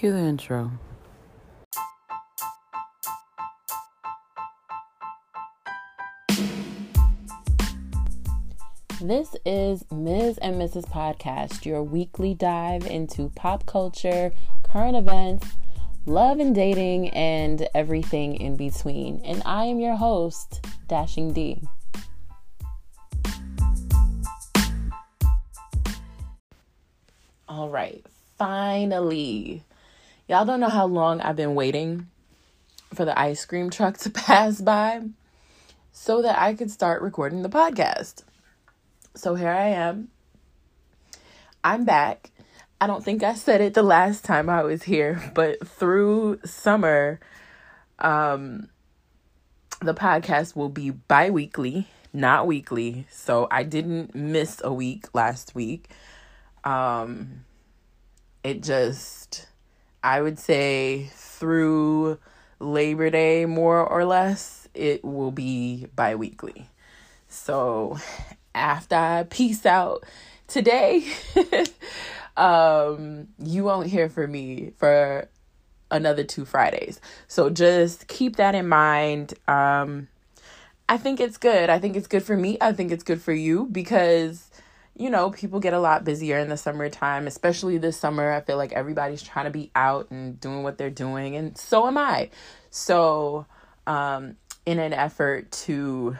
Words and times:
Cue 0.00 0.12
the 0.12 0.18
intro. 0.18 0.70
This 9.02 9.36
is 9.44 9.84
Ms. 9.92 10.38
and 10.38 10.56
Mrs. 10.56 10.88
Podcast, 10.88 11.66
your 11.66 11.82
weekly 11.82 12.32
dive 12.32 12.86
into 12.86 13.28
pop 13.34 13.66
culture, 13.66 14.32
current 14.62 14.96
events, 14.96 15.46
love 16.06 16.38
and 16.38 16.54
dating, 16.54 17.10
and 17.10 17.68
everything 17.74 18.36
in 18.36 18.56
between. 18.56 19.20
And 19.22 19.42
I 19.44 19.66
am 19.66 19.80
your 19.80 19.96
host, 19.96 20.66
Dashing 20.88 21.34
D. 21.34 21.60
All 27.46 27.68
right, 27.68 28.02
finally. 28.38 29.62
Y'all 30.30 30.44
don't 30.44 30.60
know 30.60 30.68
how 30.68 30.86
long 30.86 31.20
I've 31.20 31.34
been 31.34 31.56
waiting 31.56 32.06
for 32.94 33.04
the 33.04 33.18
ice 33.18 33.44
cream 33.44 33.68
truck 33.68 33.98
to 33.98 34.10
pass 34.10 34.60
by 34.60 35.02
so 35.90 36.22
that 36.22 36.40
I 36.40 36.54
could 36.54 36.70
start 36.70 37.02
recording 37.02 37.42
the 37.42 37.48
podcast. 37.48 38.22
So 39.16 39.34
here 39.34 39.50
I 39.50 39.70
am. 39.70 40.06
I'm 41.64 41.84
back. 41.84 42.30
I 42.80 42.86
don't 42.86 43.04
think 43.04 43.24
I 43.24 43.34
said 43.34 43.60
it 43.60 43.74
the 43.74 43.82
last 43.82 44.24
time 44.24 44.48
I 44.48 44.62
was 44.62 44.84
here, 44.84 45.20
but 45.34 45.66
through 45.66 46.38
summer, 46.44 47.18
um, 47.98 48.68
the 49.82 49.94
podcast 49.94 50.54
will 50.54 50.68
be 50.68 50.90
bi 50.90 51.30
weekly, 51.30 51.88
not 52.12 52.46
weekly. 52.46 53.04
So 53.10 53.48
I 53.50 53.64
didn't 53.64 54.14
miss 54.14 54.60
a 54.62 54.72
week 54.72 55.12
last 55.12 55.56
week. 55.56 55.90
Um, 56.62 57.46
it 58.44 58.62
just, 58.62 59.48
I 60.02 60.22
would 60.22 60.38
say 60.38 61.10
through 61.14 62.18
Labor 62.58 63.10
Day, 63.10 63.46
more 63.46 63.86
or 63.86 64.04
less, 64.04 64.68
it 64.74 65.04
will 65.04 65.30
be 65.30 65.86
bi 65.94 66.14
weekly. 66.14 66.68
So 67.28 67.98
after 68.54 68.96
I 68.96 69.26
peace 69.28 69.64
out 69.66 70.04
today, 70.46 71.06
um, 72.36 73.28
you 73.38 73.64
won't 73.64 73.88
hear 73.88 74.08
from 74.08 74.32
me 74.32 74.72
for 74.76 75.28
another 75.90 76.24
two 76.24 76.44
Fridays. 76.44 77.00
So 77.28 77.50
just 77.50 78.06
keep 78.06 78.36
that 78.36 78.54
in 78.54 78.68
mind. 78.68 79.34
Um, 79.48 80.08
I 80.88 80.96
think 80.96 81.20
it's 81.20 81.36
good. 81.36 81.70
I 81.70 81.78
think 81.78 81.96
it's 81.96 82.06
good 82.06 82.22
for 82.22 82.36
me. 82.36 82.58
I 82.60 82.72
think 82.72 82.90
it's 82.90 83.04
good 83.04 83.22
for 83.22 83.32
you 83.32 83.66
because, 83.70 84.50
you 85.00 85.08
know, 85.08 85.30
people 85.30 85.60
get 85.60 85.72
a 85.72 85.80
lot 85.80 86.04
busier 86.04 86.38
in 86.38 86.50
the 86.50 86.58
summertime, 86.58 87.26
especially 87.26 87.78
this 87.78 87.96
summer. 87.96 88.30
I 88.32 88.42
feel 88.42 88.58
like 88.58 88.72
everybody's 88.72 89.22
trying 89.22 89.46
to 89.46 89.50
be 89.50 89.70
out 89.74 90.10
and 90.10 90.38
doing 90.38 90.62
what 90.62 90.76
they're 90.76 90.90
doing, 90.90 91.36
and 91.36 91.56
so 91.56 91.86
am 91.86 91.96
I. 91.96 92.28
So, 92.68 93.46
um, 93.86 94.36
in 94.66 94.78
an 94.78 94.92
effort 94.92 95.50
to, 95.52 96.18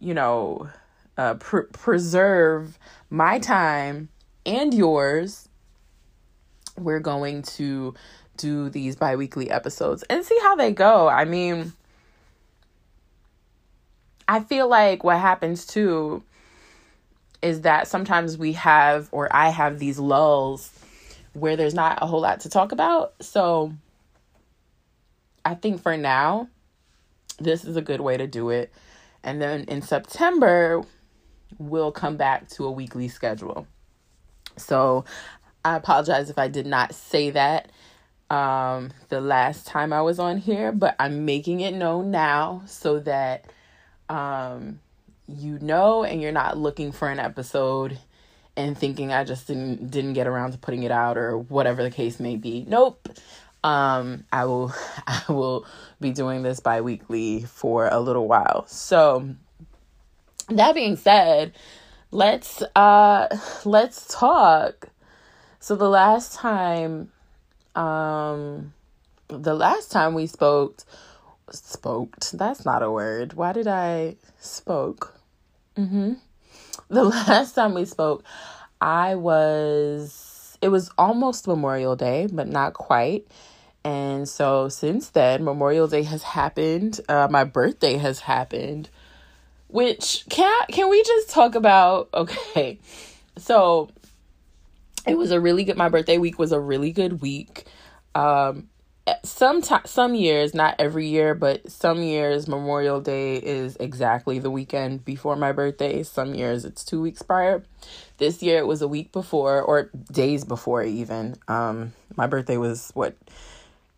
you 0.00 0.14
know, 0.14 0.68
uh, 1.16 1.34
pr- 1.34 1.70
preserve 1.72 2.76
my 3.08 3.38
time 3.38 4.08
and 4.44 4.74
yours, 4.74 5.48
we're 6.76 6.98
going 6.98 7.42
to 7.42 7.94
do 8.36 8.68
these 8.68 8.96
bi 8.96 9.14
weekly 9.14 9.48
episodes 9.48 10.02
and 10.10 10.24
see 10.24 10.38
how 10.42 10.56
they 10.56 10.72
go. 10.72 11.06
I 11.06 11.24
mean, 11.24 11.72
I 14.26 14.40
feel 14.40 14.68
like 14.68 15.04
what 15.04 15.20
happens 15.20 15.64
too 15.64 16.24
is 17.42 17.62
that 17.62 17.88
sometimes 17.88 18.36
we 18.36 18.52
have, 18.52 19.08
or 19.12 19.34
I 19.34 19.48
have 19.48 19.78
these 19.78 19.98
lulls 19.98 20.70
where 21.32 21.56
there's 21.56 21.74
not 21.74 21.98
a 22.02 22.06
whole 22.06 22.20
lot 22.20 22.40
to 22.40 22.48
talk 22.48 22.72
about. 22.72 23.14
So 23.20 23.72
I 25.44 25.54
think 25.54 25.80
for 25.80 25.96
now, 25.96 26.48
this 27.38 27.64
is 27.64 27.76
a 27.76 27.82
good 27.82 28.00
way 28.00 28.16
to 28.16 28.26
do 28.26 28.50
it. 28.50 28.72
And 29.22 29.40
then 29.40 29.64
in 29.64 29.82
September, 29.82 30.82
we'll 31.58 31.92
come 31.92 32.16
back 32.16 32.48
to 32.50 32.66
a 32.66 32.70
weekly 32.70 33.08
schedule. 33.08 33.66
So 34.56 35.04
I 35.64 35.76
apologize 35.76 36.30
if 36.30 36.38
I 36.38 36.48
did 36.48 36.66
not 36.66 36.94
say 36.94 37.30
that 37.30 37.70
um, 38.30 38.90
the 39.08 39.20
last 39.20 39.66
time 39.66 39.92
I 39.92 40.02
was 40.02 40.18
on 40.18 40.38
here, 40.38 40.72
but 40.72 40.94
I'm 40.98 41.24
making 41.24 41.60
it 41.60 41.74
known 41.74 42.10
now 42.10 42.62
so 42.66 43.00
that 43.00 43.50
um, 44.08 44.80
you 45.36 45.58
know 45.60 46.04
and 46.04 46.20
you're 46.20 46.32
not 46.32 46.58
looking 46.58 46.92
for 46.92 47.08
an 47.08 47.18
episode 47.18 47.98
and 48.56 48.76
thinking 48.76 49.12
I 49.12 49.24
just 49.24 49.46
didn't 49.46 49.90
didn't 49.90 50.14
get 50.14 50.26
around 50.26 50.52
to 50.52 50.58
putting 50.58 50.82
it 50.82 50.90
out 50.90 51.16
or 51.16 51.38
whatever 51.38 51.82
the 51.82 51.90
case 51.90 52.20
may 52.20 52.36
be. 52.36 52.64
Nope. 52.66 53.08
Um, 53.62 54.24
I 54.32 54.44
will 54.46 54.72
I 55.06 55.22
will 55.28 55.66
be 56.00 56.12
doing 56.12 56.42
this 56.42 56.60
bi-weekly 56.60 57.42
for 57.42 57.88
a 57.88 58.00
little 58.00 58.26
while. 58.28 58.66
So 58.66 59.34
that 60.48 60.74
being 60.74 60.96
said, 60.96 61.52
let's 62.10 62.62
uh 62.74 63.28
let's 63.64 64.06
talk. 64.08 64.88
So 65.60 65.76
the 65.76 65.88
last 65.88 66.34
time 66.34 67.12
um 67.76 68.72
the 69.28 69.54
last 69.54 69.92
time 69.92 70.14
we 70.14 70.26
spoke 70.26 70.78
spoke 71.50 72.16
that's 72.32 72.64
not 72.64 72.82
a 72.82 72.90
word. 72.90 73.34
Why 73.34 73.52
did 73.52 73.68
I 73.68 74.16
spoke? 74.38 75.19
Mhm. 75.80 76.16
The 76.88 77.04
last 77.28 77.54
time 77.54 77.74
we 77.74 77.84
spoke, 77.84 78.24
I 78.80 79.14
was 79.16 80.58
it 80.62 80.68
was 80.68 80.90
almost 80.98 81.48
Memorial 81.48 81.96
Day, 81.96 82.28
but 82.30 82.48
not 82.48 82.74
quite. 82.74 83.26
And 83.84 84.28
so 84.28 84.68
since 84.68 85.10
then, 85.10 85.44
Memorial 85.44 85.88
Day 85.88 86.02
has 86.04 86.22
happened. 86.22 87.00
Uh, 87.08 87.28
my 87.30 87.44
birthday 87.44 87.96
has 87.96 88.20
happened 88.20 88.90
which 89.68 90.24
can 90.30 90.46
I, 90.46 90.72
can 90.72 90.90
we 90.90 91.02
just 91.02 91.30
talk 91.30 91.54
about 91.54 92.08
okay 92.14 92.78
so 93.38 93.90
it 95.06 95.16
was 95.16 95.30
a 95.30 95.40
really 95.40 95.64
good 95.64 95.76
my 95.76 95.88
birthday 95.88 96.18
week 96.18 96.38
was 96.38 96.52
a 96.52 96.60
really 96.60 96.92
good 96.92 97.20
week 97.20 97.64
um 98.14 98.68
some 99.24 99.60
t- 99.62 99.74
some 99.86 100.14
years 100.14 100.54
not 100.54 100.74
every 100.78 101.06
year 101.08 101.34
but 101.34 101.68
some 101.70 102.02
years 102.02 102.46
memorial 102.46 103.00
day 103.00 103.36
is 103.36 103.76
exactly 103.76 104.38
the 104.38 104.50
weekend 104.50 105.04
before 105.04 105.36
my 105.36 105.52
birthday 105.52 106.02
some 106.02 106.34
years 106.34 106.64
it's 106.64 106.84
2 106.84 107.00
weeks 107.00 107.22
prior 107.22 107.64
this 108.18 108.42
year 108.42 108.58
it 108.58 108.66
was 108.66 108.82
a 108.82 108.88
week 108.88 109.10
before 109.10 109.62
or 109.62 109.90
days 110.12 110.44
before 110.44 110.84
even 110.84 111.34
um 111.48 111.92
my 112.16 112.26
birthday 112.26 112.56
was 112.56 112.90
what 112.94 113.16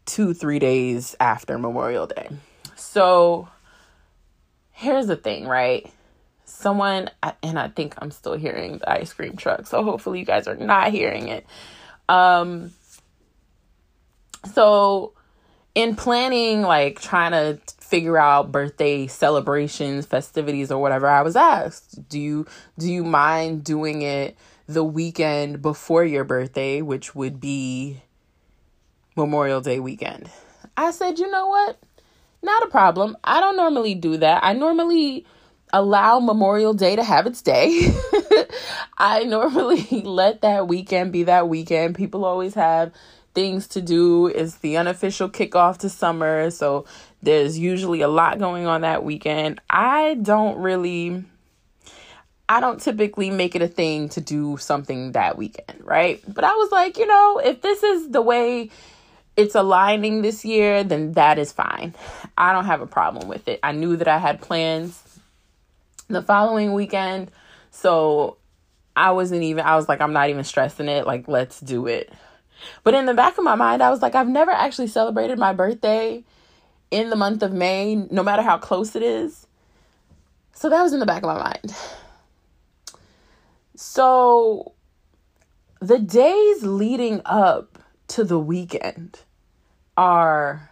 2 0.06 0.32
3 0.32 0.58
days 0.58 1.14
after 1.20 1.58
memorial 1.58 2.06
day 2.06 2.28
so 2.74 3.48
here's 4.82 5.06
the 5.06 5.16
thing, 5.16 5.46
right? 5.46 5.88
Someone, 6.44 7.08
and 7.42 7.58
I 7.58 7.68
think 7.68 7.94
I'm 7.98 8.10
still 8.10 8.34
hearing 8.36 8.78
the 8.78 8.90
ice 8.90 9.12
cream 9.12 9.36
truck, 9.36 9.66
so 9.66 9.82
hopefully 9.82 10.18
you 10.18 10.24
guys 10.24 10.46
are 10.48 10.56
not 10.56 10.90
hearing 10.90 11.28
it. 11.28 11.46
Um, 12.08 12.72
so 14.46 15.12
in 15.74 15.96
planning, 15.96 16.62
like 16.62 17.00
trying 17.00 17.32
to 17.32 17.60
figure 17.78 18.18
out 18.18 18.52
birthday 18.52 19.06
celebrations, 19.06 20.06
festivities, 20.06 20.70
or 20.70 20.80
whatever, 20.80 21.08
I 21.08 21.22
was 21.22 21.36
asked, 21.36 22.08
do 22.08 22.20
you 22.20 22.46
do 22.78 22.90
you 22.90 23.04
mind 23.04 23.64
doing 23.64 24.02
it 24.02 24.36
the 24.66 24.84
weekend 24.84 25.62
before 25.62 26.04
your 26.04 26.24
birthday, 26.24 26.82
which 26.82 27.14
would 27.14 27.40
be 27.40 28.02
Memorial 29.16 29.60
Day 29.60 29.80
weekend? 29.80 30.30
I 30.76 30.90
said, 30.90 31.18
you 31.18 31.30
know 31.30 31.48
what? 31.48 31.78
Not 32.42 32.62
a 32.64 32.68
problem. 32.68 33.16
I 33.24 33.40
don't 33.40 33.56
normally 33.56 33.94
do 33.94 34.16
that. 34.16 34.42
I 34.42 34.52
normally 34.52 35.26
allow 35.72 36.18
Memorial 36.20 36.74
Day 36.74 36.96
to 36.96 37.04
have 37.04 37.26
its 37.26 37.40
day. 37.40 37.94
I 38.98 39.24
normally 39.24 39.86
let 40.04 40.42
that 40.42 40.68
weekend 40.68 41.12
be 41.12 41.24
that 41.24 41.48
weekend. 41.48 41.94
People 41.94 42.24
always 42.24 42.54
have 42.54 42.92
things 43.34 43.66
to 43.68 43.80
do. 43.80 44.26
It's 44.26 44.56
the 44.56 44.76
unofficial 44.76 45.28
kickoff 45.28 45.78
to 45.78 45.88
summer. 45.88 46.50
So 46.50 46.84
there's 47.22 47.58
usually 47.58 48.00
a 48.00 48.08
lot 48.08 48.38
going 48.38 48.66
on 48.66 48.82
that 48.82 49.04
weekend. 49.04 49.60
I 49.70 50.14
don't 50.14 50.58
really 50.58 51.24
I 52.48 52.60
don't 52.60 52.80
typically 52.80 53.30
make 53.30 53.54
it 53.54 53.62
a 53.62 53.68
thing 53.68 54.10
to 54.10 54.20
do 54.20 54.58
something 54.58 55.12
that 55.12 55.38
weekend, 55.38 55.80
right? 55.84 56.22
But 56.28 56.44
I 56.44 56.52
was 56.52 56.70
like, 56.70 56.98
you 56.98 57.06
know, 57.06 57.40
if 57.42 57.62
this 57.62 57.82
is 57.82 58.10
the 58.10 58.20
way 58.20 58.68
it's 59.36 59.54
aligning 59.54 60.20
this 60.20 60.44
year, 60.44 60.84
then 60.84 61.12
that 61.12 61.38
is 61.38 61.50
fine. 61.50 61.94
I 62.36 62.52
don't 62.52 62.66
have 62.66 62.82
a 62.82 62.86
problem 62.86 63.28
with 63.28 63.48
it. 63.48 63.58
I 63.62 63.72
knew 63.72 63.96
that 63.96 64.08
I 64.08 64.18
had 64.18 64.42
plans 64.42 65.02
the 66.08 66.22
following 66.22 66.74
weekend. 66.74 67.30
So 67.70 68.36
I 68.94 69.12
wasn't 69.12 69.44
even, 69.44 69.64
I 69.64 69.76
was 69.76 69.88
like, 69.88 70.02
I'm 70.02 70.12
not 70.12 70.28
even 70.28 70.44
stressing 70.44 70.88
it. 70.88 71.06
Like, 71.06 71.28
let's 71.28 71.58
do 71.58 71.86
it. 71.86 72.12
But 72.84 72.94
in 72.94 73.06
the 73.06 73.14
back 73.14 73.38
of 73.38 73.44
my 73.44 73.54
mind, 73.54 73.82
I 73.82 73.90
was 73.90 74.02
like, 74.02 74.14
I've 74.14 74.28
never 74.28 74.50
actually 74.50 74.88
celebrated 74.88 75.38
my 75.38 75.52
birthday 75.52 76.24
in 76.90 77.10
the 77.10 77.16
month 77.16 77.42
of 77.42 77.52
May, 77.52 77.94
no 77.94 78.22
matter 78.22 78.42
how 78.42 78.58
close 78.58 78.94
it 78.94 79.02
is. 79.02 79.46
So 80.54 80.68
that 80.68 80.82
was 80.82 80.92
in 80.92 81.00
the 81.00 81.06
back 81.06 81.22
of 81.22 81.28
my 81.28 81.38
mind. 81.38 81.74
So 83.74 84.74
the 85.80 85.98
days 85.98 86.62
leading 86.62 87.22
up 87.24 87.78
to 88.08 88.24
the 88.24 88.38
weekend 88.38 89.20
are 89.96 90.70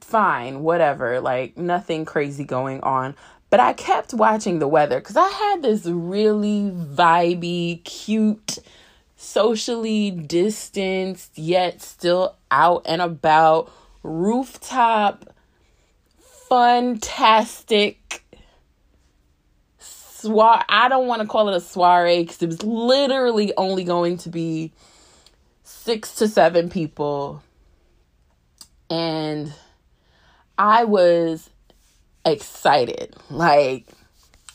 fine, 0.00 0.62
whatever, 0.62 1.20
like 1.20 1.56
nothing 1.56 2.04
crazy 2.04 2.44
going 2.44 2.80
on. 2.80 3.14
But 3.48 3.60
I 3.60 3.72
kept 3.72 4.12
watching 4.12 4.58
the 4.58 4.68
weather 4.68 5.00
because 5.00 5.16
I 5.16 5.28
had 5.28 5.62
this 5.62 5.86
really 5.86 6.70
vibey, 6.70 7.82
cute, 7.84 8.58
socially 9.20 10.10
distanced, 10.10 11.36
yet 11.36 11.82
still 11.82 12.36
out 12.50 12.82
and 12.86 13.02
about 13.02 13.70
rooftop, 14.02 15.36
fantastic 16.48 18.24
soiree. 19.78 20.62
I 20.70 20.88
don't 20.88 21.06
want 21.06 21.20
to 21.20 21.28
call 21.28 21.50
it 21.50 21.54
a 21.54 21.60
soiree 21.60 22.22
because 22.22 22.42
it 22.42 22.46
was 22.46 22.62
literally 22.62 23.52
only 23.58 23.84
going 23.84 24.16
to 24.18 24.30
be 24.30 24.72
six 25.64 26.14
to 26.16 26.26
seven 26.26 26.70
people. 26.70 27.42
And 28.88 29.52
I 30.56 30.84
was 30.84 31.50
excited. 32.24 33.14
Like, 33.28 33.86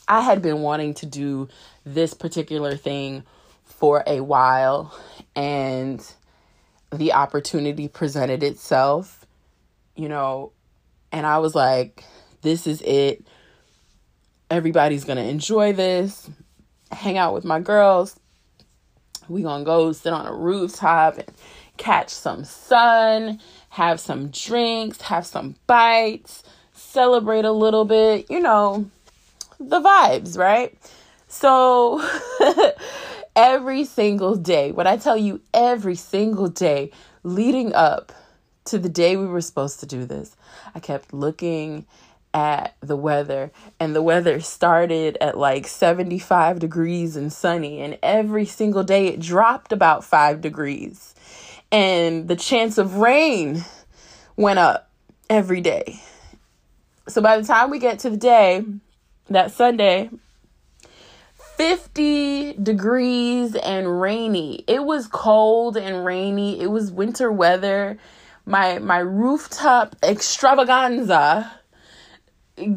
I 0.08 0.22
had 0.22 0.42
been 0.42 0.60
wanting 0.60 0.94
to 0.94 1.06
do 1.06 1.48
this 1.84 2.14
particular 2.14 2.76
thing 2.76 3.22
for 3.66 4.02
a 4.06 4.20
while, 4.20 4.96
and 5.34 6.04
the 6.92 7.12
opportunity 7.12 7.88
presented 7.88 8.42
itself, 8.42 9.26
you 9.94 10.08
know, 10.08 10.52
and 11.12 11.26
I 11.26 11.38
was 11.38 11.54
like, 11.54 12.02
this 12.42 12.66
is 12.66 12.80
it. 12.82 13.26
Everybody's 14.50 15.04
going 15.04 15.18
to 15.18 15.28
enjoy 15.28 15.72
this. 15.72 16.30
Hang 16.90 17.18
out 17.18 17.34
with 17.34 17.44
my 17.44 17.60
girls. 17.60 18.18
We 19.28 19.42
going 19.42 19.62
to 19.62 19.64
go 19.64 19.92
sit 19.92 20.12
on 20.12 20.26
a 20.26 20.32
rooftop 20.32 21.18
and 21.18 21.30
catch 21.76 22.10
some 22.10 22.44
sun 22.44 23.40
have 23.76 24.00
some 24.00 24.28
drinks, 24.28 25.02
have 25.02 25.26
some 25.26 25.54
bites, 25.66 26.42
celebrate 26.72 27.44
a 27.44 27.52
little 27.52 27.84
bit, 27.84 28.24
you 28.30 28.40
know, 28.40 28.90
the 29.60 29.80
vibes, 29.80 30.38
right? 30.38 30.74
So 31.28 32.00
every 33.36 33.84
single 33.84 34.34
day, 34.34 34.72
what 34.72 34.86
I 34.86 34.96
tell 34.96 35.16
you 35.16 35.42
every 35.54 35.94
single 35.94 36.48
day 36.48 36.90
leading 37.22 37.74
up 37.74 38.12
to 38.64 38.78
the 38.78 38.88
day 38.88 39.16
we 39.16 39.26
were 39.26 39.42
supposed 39.42 39.78
to 39.80 39.86
do 39.86 40.04
this, 40.06 40.34
I 40.74 40.80
kept 40.80 41.12
looking 41.12 41.86
at 42.34 42.74
the 42.80 42.96
weather 42.96 43.52
and 43.78 43.94
the 43.94 44.02
weather 44.02 44.40
started 44.40 45.16
at 45.20 45.38
like 45.38 45.66
75 45.66 46.58
degrees 46.58 47.16
and 47.16 47.32
sunny 47.32 47.80
and 47.80 47.98
every 48.02 48.44
single 48.44 48.82
day 48.82 49.06
it 49.06 49.20
dropped 49.20 49.72
about 49.72 50.04
5 50.04 50.40
degrees 50.40 51.14
and 51.72 52.28
the 52.28 52.36
chance 52.36 52.78
of 52.78 52.96
rain 52.96 53.64
went 54.36 54.58
up 54.58 54.90
every 55.30 55.60
day. 55.60 56.00
So 57.08 57.22
by 57.22 57.38
the 57.38 57.46
time 57.46 57.70
we 57.70 57.78
get 57.78 58.00
to 58.00 58.10
the 58.10 58.16
day, 58.16 58.64
that 59.28 59.50
Sunday, 59.50 60.10
50 61.56 62.54
degrees 62.54 63.54
and 63.54 64.00
rainy. 64.00 64.64
It 64.66 64.84
was 64.84 65.06
cold 65.06 65.76
and 65.76 66.04
rainy. 66.04 66.60
It 66.60 66.66
was 66.66 66.92
winter 66.92 67.32
weather. 67.32 67.98
My 68.44 68.78
my 68.78 68.98
rooftop 68.98 69.96
extravaganza 70.02 71.50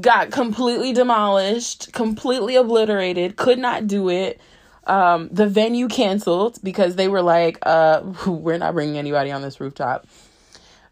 got 0.01 0.31
completely 0.31 0.93
demolished, 0.93 1.93
completely 1.93 2.55
obliterated. 2.55 3.35
Could 3.35 3.59
not 3.59 3.87
do 3.87 4.09
it. 4.09 4.39
Um, 4.87 5.29
the 5.31 5.47
venue 5.47 5.87
canceled 5.87 6.57
because 6.63 6.95
they 6.95 7.07
were 7.07 7.21
like, 7.21 7.59
uh, 7.63 8.01
we're 8.27 8.57
not 8.57 8.73
bringing 8.73 8.97
anybody 8.97 9.31
on 9.31 9.41
this 9.41 9.59
rooftop. 9.59 10.07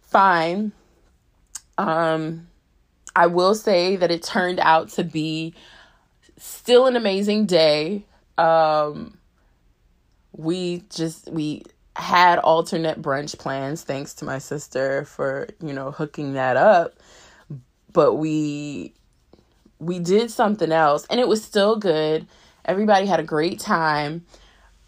Fine. 0.01 0.71
Um, 1.77 2.47
I 3.15 3.27
will 3.27 3.55
say 3.55 3.95
that 3.95 4.11
it 4.11 4.23
turned 4.23 4.59
out 4.59 4.89
to 4.89 5.03
be 5.03 5.55
still 6.37 6.85
an 6.87 6.95
amazing 6.95 7.45
day. 7.45 8.05
Um, 8.37 9.17
we 10.31 10.83
just 10.89 11.31
we 11.31 11.63
had 11.95 12.37
alternate 12.39 13.01
brunch 13.01 13.37
plans 13.39 13.81
thanks 13.81 14.13
to 14.13 14.23
my 14.23 14.37
sister 14.37 15.03
for 15.05 15.47
you 15.59 15.73
know 15.73 15.89
hooking 15.89 16.33
that 16.33 16.55
up 16.55 16.93
but 17.91 18.13
we 18.13 18.93
we 19.79 19.97
did 19.97 20.29
something 20.29 20.71
else 20.71 21.07
and 21.09 21.19
it 21.19 21.27
was 21.27 21.43
still 21.43 21.75
good 21.75 22.27
Everybody 22.67 23.05
had 23.05 23.21
a 23.21 23.23
great 23.23 23.59
time. 23.61 24.25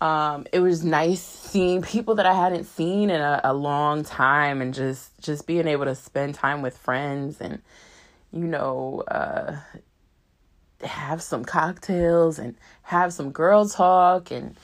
Um, 0.02 0.46
it 0.52 0.60
was 0.60 0.84
nice 0.84 1.22
seeing 1.22 1.82
people 1.82 2.16
that 2.16 2.26
I 2.26 2.34
hadn't 2.34 2.66
seen 2.66 3.10
in 3.10 3.22
a, 3.22 3.40
a 3.44 3.54
long 3.54 4.04
time 4.04 4.62
and 4.62 4.74
just 4.74 5.18
just 5.22 5.48
being 5.48 5.68
able 5.68 5.86
to 5.86 5.96
spend 5.96 6.36
time 6.36 6.62
with 6.62 6.78
friends 6.78 7.40
and 7.40 7.62
you 8.32 8.46
know 8.46 9.04
uh, 9.08 9.58
have 10.84 11.22
some 11.22 11.44
cocktails 11.44 12.40
and 12.40 12.56
have 12.84 13.14
some 13.14 13.32
girl 13.32 13.68
talk 13.68 14.32
and 14.32 14.56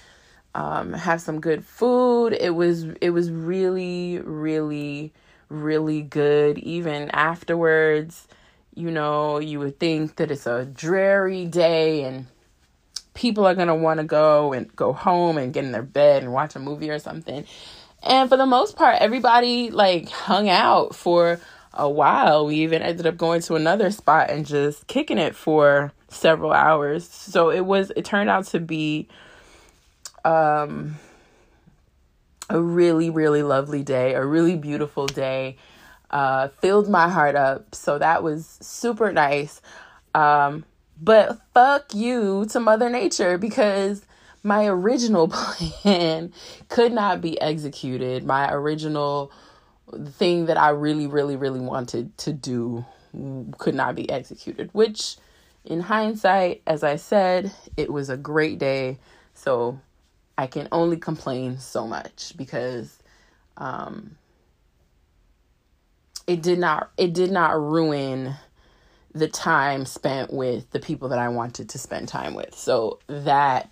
um, 0.53 0.93
have 0.93 1.21
some 1.21 1.41
good 1.41 1.65
food. 1.65 2.33
It 2.33 2.55
was 2.55 2.85
it 3.01 3.09
was 3.11 3.29
really 3.31 4.19
really 4.19 5.13
really 5.49 6.01
good. 6.01 6.57
Even 6.59 7.09
afterwards, 7.11 8.27
you 8.73 8.91
know, 8.91 9.39
you 9.39 9.59
would 9.59 9.79
think 9.79 10.15
that 10.17 10.31
it's 10.31 10.47
a 10.47 10.65
dreary 10.65 11.45
day 11.45 12.03
and 12.03 12.27
people 13.13 13.45
are 13.45 13.55
to 13.67 13.75
want 13.75 13.99
to 13.99 14.05
go 14.05 14.53
and 14.53 14.73
go 14.75 14.93
home 14.93 15.37
and 15.37 15.53
get 15.53 15.63
in 15.63 15.71
their 15.71 15.81
bed 15.81 16.21
and 16.21 16.31
watch 16.33 16.55
a 16.55 16.59
movie 16.59 16.89
or 16.89 16.99
something. 16.99 17.45
And 18.03 18.29
for 18.29 18.37
the 18.37 18.45
most 18.45 18.75
part, 18.75 19.01
everybody 19.01 19.71
like 19.71 20.09
hung 20.09 20.47
out 20.47 20.95
for 20.95 21.39
a 21.75 21.89
while. 21.89 22.45
We 22.45 22.55
even 22.55 22.81
ended 22.81 23.05
up 23.05 23.17
going 23.17 23.41
to 23.41 23.55
another 23.55 23.91
spot 23.91 24.29
and 24.29 24.45
just 24.45 24.87
kicking 24.87 25.17
it 25.17 25.35
for 25.35 25.91
several 26.07 26.51
hours. 26.51 27.07
So 27.07 27.49
it 27.49 27.65
was 27.65 27.91
it 27.95 28.05
turned 28.05 28.29
out 28.29 28.45
to 28.47 28.59
be 28.59 29.07
um 30.23 30.95
a 32.49 32.61
really 32.61 33.09
really 33.09 33.43
lovely 33.43 33.83
day, 33.83 34.13
a 34.13 34.25
really 34.25 34.55
beautiful 34.55 35.07
day. 35.07 35.57
Uh 36.09 36.47
filled 36.47 36.89
my 36.89 37.09
heart 37.09 37.35
up. 37.35 37.75
So 37.75 37.97
that 37.97 38.23
was 38.23 38.57
super 38.61 39.11
nice. 39.11 39.61
Um 40.13 40.65
but 41.01 41.39
fuck 41.53 41.93
you 41.93 42.45
to 42.51 42.59
Mother 42.59 42.89
Nature 42.89 43.37
because 43.37 44.05
my 44.43 44.67
original 44.67 45.27
plan 45.29 46.31
could 46.69 46.93
not 46.93 47.19
be 47.19 47.39
executed. 47.41 48.23
My 48.23 48.51
original 48.53 49.31
thing 50.07 50.45
that 50.45 50.57
I 50.57 50.69
really, 50.69 51.07
really, 51.07 51.35
really 51.35 51.59
wanted 51.59 52.17
to 52.19 52.33
do 52.33 52.85
could 53.57 53.75
not 53.75 53.95
be 53.95 54.09
executed, 54.09 54.69
which 54.73 55.17
in 55.63 55.81
hindsight, 55.81 56.61
as 56.67 56.83
I 56.83 56.97
said, 56.97 57.51
it 57.77 57.91
was 57.91 58.09
a 58.09 58.17
great 58.17 58.59
day. 58.59 58.97
So 59.33 59.79
I 60.37 60.47
can 60.47 60.67
only 60.71 60.97
complain 60.97 61.57
so 61.59 61.87
much 61.87 62.33
because 62.37 62.99
um, 63.57 64.17
it 66.27 66.41
did 66.41 66.59
not 66.59 66.91
it 66.97 67.13
did 67.13 67.31
not 67.31 67.59
ruin 67.59 68.35
the 69.13 69.27
time 69.27 69.85
spent 69.85 70.33
with 70.33 70.69
the 70.71 70.79
people 70.79 71.09
that 71.09 71.19
I 71.19 71.29
wanted 71.29 71.69
to 71.69 71.77
spend 71.77 72.07
time 72.07 72.33
with. 72.33 72.53
So 72.53 72.99
that 73.07 73.71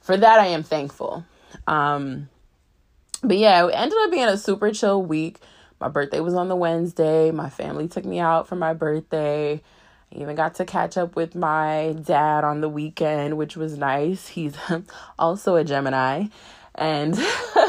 for 0.00 0.16
that 0.16 0.38
I 0.38 0.46
am 0.48 0.62
thankful. 0.62 1.24
Um 1.66 2.28
but 3.26 3.36
yeah, 3.36 3.66
it 3.66 3.72
ended 3.72 3.98
up 4.02 4.10
being 4.10 4.28
a 4.28 4.36
super 4.36 4.70
chill 4.72 5.02
week. 5.02 5.40
My 5.80 5.88
birthday 5.88 6.20
was 6.20 6.34
on 6.34 6.48
the 6.48 6.56
Wednesday. 6.56 7.30
My 7.30 7.50
family 7.50 7.88
took 7.88 8.04
me 8.04 8.18
out 8.18 8.48
for 8.48 8.56
my 8.56 8.72
birthday. 8.72 9.54
I 10.12 10.18
even 10.18 10.36
got 10.36 10.54
to 10.56 10.64
catch 10.64 10.96
up 10.96 11.16
with 11.16 11.34
my 11.34 11.96
dad 12.02 12.44
on 12.44 12.60
the 12.60 12.68
weekend, 12.68 13.36
which 13.36 13.56
was 13.56 13.76
nice. 13.76 14.28
He's 14.28 14.54
also 15.18 15.56
a 15.56 15.64
Gemini. 15.64 16.26
And 16.74 17.18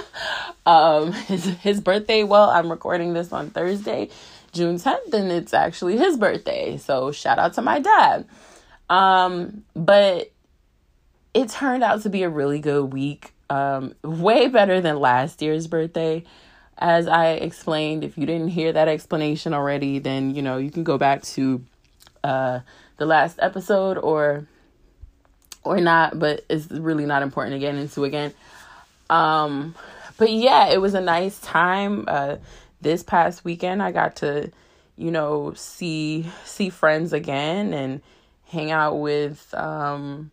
um 0.66 1.12
his 1.12 1.46
his 1.46 1.82
birthday, 1.82 2.24
well, 2.24 2.50
I'm 2.50 2.70
recording 2.70 3.14
this 3.14 3.34
on 3.34 3.50
Thursday. 3.50 4.10
June 4.54 4.78
10th 4.78 5.14
and 5.14 5.32
it's 5.32 5.54
actually 5.54 5.98
his 5.98 6.18
birthday. 6.18 6.78
So 6.78 7.12
shout 7.12 7.40
out 7.40 7.54
to 7.54 7.62
my 7.62 7.80
dad. 7.80 8.26
Um, 8.90 9.64
but 9.76 10.32
it 11.34 11.50
turned 11.50 11.84
out 11.84 12.02
to 12.04 12.10
be 12.10 12.24
a 12.24 12.30
really 12.30 12.60
good 12.60 12.86
week. 12.94 13.34
Um, 13.50 13.96
way 14.04 14.48
better 14.48 14.82
than 14.82 15.00
last 15.00 15.42
year's 15.42 15.68
birthday. 15.68 16.24
As 16.78 17.08
I 17.08 17.30
explained, 17.30 18.04
if 18.04 18.18
you 18.18 18.26
didn't 18.26 18.50
hear 18.50 18.72
that 18.74 18.88
explanation 18.88 19.54
already, 19.54 20.00
then 20.00 20.36
you 20.36 20.42
know 20.42 20.58
you 20.58 20.70
can 20.70 20.84
go 20.84 20.98
back 20.98 21.24
to 21.24 21.64
uh, 22.24 22.60
the 22.98 23.06
last 23.06 23.40
episode 23.42 23.98
or 23.98 24.46
or 25.64 25.82
not, 25.82 26.18
but 26.20 26.46
it's 26.50 26.70
really 26.72 27.06
not 27.06 27.24
important 27.24 27.54
to 27.54 27.60
get 27.60 27.76
into 27.76 28.04
again. 28.04 28.34
Um, 29.10 29.76
but 30.18 30.32
yeah, 30.32 30.68
it 30.68 30.82
was 30.82 30.94
a 30.94 31.02
nice 31.02 31.40
time. 31.40 32.06
Uh, 32.08 32.38
this 32.82 33.04
past 33.04 33.44
weekend 33.44 33.82
I 33.82 33.92
got 33.92 34.18
to, 34.18 34.52
you 34.98 35.12
know, 35.12 35.54
see 35.56 36.30
see 36.44 36.70
friends 36.70 37.14
again 37.14 37.74
and 37.74 38.02
hang 38.46 38.72
out 38.72 38.96
with 38.96 39.54
um 39.54 40.32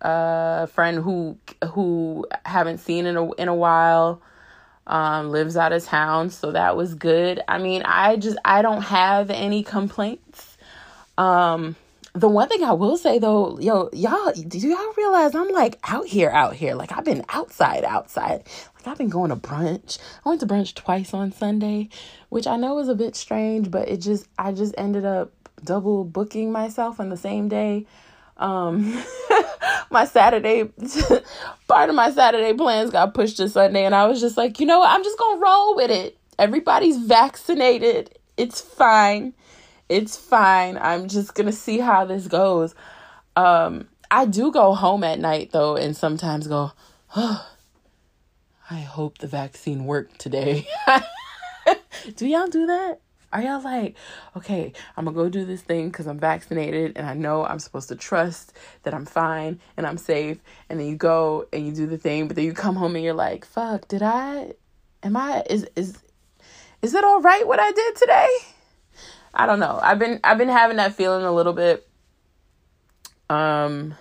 a 0.00 0.68
friend 0.68 0.98
who 1.02 1.38
who 1.72 2.26
haven't 2.44 2.78
seen 2.78 3.06
in 3.06 3.16
a 3.16 3.32
in 3.32 3.48
a 3.48 3.54
while 3.54 4.22
um, 4.86 5.30
lives 5.30 5.56
out 5.56 5.72
of 5.72 5.84
town, 5.84 6.30
so 6.30 6.52
that 6.52 6.76
was 6.76 6.94
good. 6.94 7.40
I 7.48 7.58
mean, 7.58 7.82
I 7.84 8.16
just 8.16 8.38
I 8.44 8.62
don't 8.62 8.82
have 8.82 9.30
any 9.30 9.62
complaints. 9.62 10.56
Um, 11.18 11.76
the 12.12 12.28
one 12.28 12.48
thing 12.48 12.62
I 12.62 12.72
will 12.72 12.96
say 12.96 13.18
though, 13.18 13.58
yo, 13.58 13.90
y'all, 13.92 14.32
do 14.32 14.58
y'all 14.58 14.92
realize 14.96 15.34
I'm 15.34 15.48
like 15.48 15.78
out 15.84 16.06
here, 16.06 16.30
out 16.30 16.54
here? 16.54 16.74
Like 16.74 16.96
I've 16.96 17.04
been 17.04 17.24
outside, 17.28 17.84
outside. 17.84 18.44
Like 18.76 18.86
I've 18.86 18.98
been 18.98 19.08
going 19.08 19.30
to 19.30 19.36
brunch. 19.36 19.98
I 20.24 20.28
went 20.28 20.40
to 20.40 20.46
brunch 20.46 20.74
twice 20.74 21.12
on 21.12 21.32
Sunday, 21.32 21.88
which 22.28 22.46
I 22.46 22.56
know 22.56 22.78
is 22.78 22.88
a 22.88 22.94
bit 22.94 23.16
strange, 23.16 23.70
but 23.70 23.88
it 23.88 23.98
just 23.98 24.28
I 24.38 24.52
just 24.52 24.74
ended 24.78 25.04
up 25.04 25.30
double 25.64 26.04
booking 26.04 26.52
myself 26.52 27.00
on 27.00 27.08
the 27.08 27.16
same 27.16 27.48
day 27.48 27.86
um 28.38 29.02
my 29.90 30.04
saturday 30.04 30.64
part 31.68 31.88
of 31.88 31.94
my 31.94 32.10
saturday 32.10 32.52
plans 32.52 32.90
got 32.90 33.14
pushed 33.14 33.38
to 33.38 33.48
sunday 33.48 33.84
and 33.84 33.94
i 33.94 34.06
was 34.06 34.20
just 34.20 34.36
like 34.36 34.60
you 34.60 34.66
know 34.66 34.80
what? 34.80 34.90
I'm 34.90 35.02
just 35.02 35.18
gonna 35.18 35.40
roll 35.40 35.76
with 35.76 35.90
it. 35.90 36.18
Everybody's 36.38 36.98
vaccinated. 36.98 38.18
It's 38.36 38.60
fine. 38.60 39.32
It's 39.88 40.16
fine. 40.16 40.76
I'm 40.76 41.08
just 41.08 41.34
gonna 41.34 41.52
see 41.52 41.78
how 41.78 42.04
this 42.04 42.26
goes. 42.26 42.74
Um 43.36 43.88
i 44.10 44.24
do 44.24 44.52
go 44.52 44.74
home 44.74 45.02
at 45.02 45.18
night 45.18 45.50
though 45.52 45.76
and 45.76 45.96
sometimes 45.96 46.46
go 46.46 46.72
oh, 47.16 47.46
i 48.70 48.78
hope 48.78 49.18
the 49.18 49.26
vaccine 49.26 49.84
worked 49.84 50.18
today. 50.18 50.66
Do 52.16 52.26
y'all 52.26 52.46
do 52.46 52.66
that 52.66 53.00
are 53.32 53.42
y'all 53.42 53.62
like, 53.62 53.96
okay, 54.36 54.72
I'm 54.96 55.04
gonna 55.04 55.14
go 55.14 55.28
do 55.28 55.44
this 55.44 55.60
thing 55.60 55.88
because 55.88 56.06
I'm 56.06 56.18
vaccinated 56.18 56.92
and 56.96 57.06
I 57.06 57.14
know 57.14 57.44
I'm 57.44 57.58
supposed 57.58 57.88
to 57.88 57.96
trust 57.96 58.52
that 58.84 58.94
I'm 58.94 59.04
fine 59.04 59.60
and 59.76 59.86
I'm 59.86 59.98
safe. 59.98 60.38
And 60.68 60.78
then 60.78 60.86
you 60.86 60.96
go 60.96 61.46
and 61.52 61.66
you 61.66 61.72
do 61.72 61.86
the 61.86 61.98
thing, 61.98 62.28
but 62.28 62.36
then 62.36 62.44
you 62.44 62.52
come 62.52 62.76
home 62.76 62.94
and 62.94 63.04
you're 63.04 63.14
like, 63.14 63.44
fuck, 63.44 63.88
did 63.88 64.02
I, 64.02 64.52
am 65.02 65.16
I, 65.16 65.42
is, 65.50 65.66
is, 65.74 65.98
is 66.82 66.94
it 66.94 67.04
all 67.04 67.20
right 67.20 67.46
what 67.46 67.58
I 67.60 67.72
did 67.72 67.96
today? 67.96 68.28
I 69.34 69.46
don't 69.46 69.60
know. 69.60 69.78
I've 69.82 69.98
been, 69.98 70.20
I've 70.22 70.38
been 70.38 70.48
having 70.48 70.76
that 70.78 70.94
feeling 70.94 71.24
a 71.24 71.32
little 71.32 71.52
bit. 71.52 71.86
Um, 73.28 73.96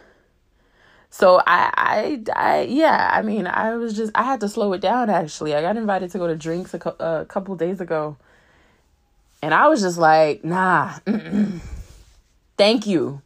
so 1.09 1.41
I, 1.47 1.71
I, 1.75 2.23
I, 2.35 2.61
yeah, 2.61 3.09
I 3.11 3.21
mean, 3.23 3.47
I 3.47 3.75
was 3.75 3.95
just, 3.95 4.11
I 4.13 4.23
had 4.23 4.39
to 4.41 4.49
slow 4.49 4.71
it 4.73 4.81
down 4.81 5.09
actually. 5.09 5.55
I 5.55 5.61
got 5.61 5.77
invited 5.77 6.11
to 6.11 6.19
go 6.19 6.27
to 6.27 6.35
drinks 6.35 6.73
a, 6.75 6.79
co- 6.79 6.95
a 6.99 7.25
couple 7.25 7.55
days 7.55 7.81
ago 7.81 8.17
and 9.45 9.53
I 9.53 9.67
was 9.67 9.79
just 9.79 9.99
like, 9.99 10.43
nah, 10.43 10.93
thank 12.57 12.87
you. 12.87 13.21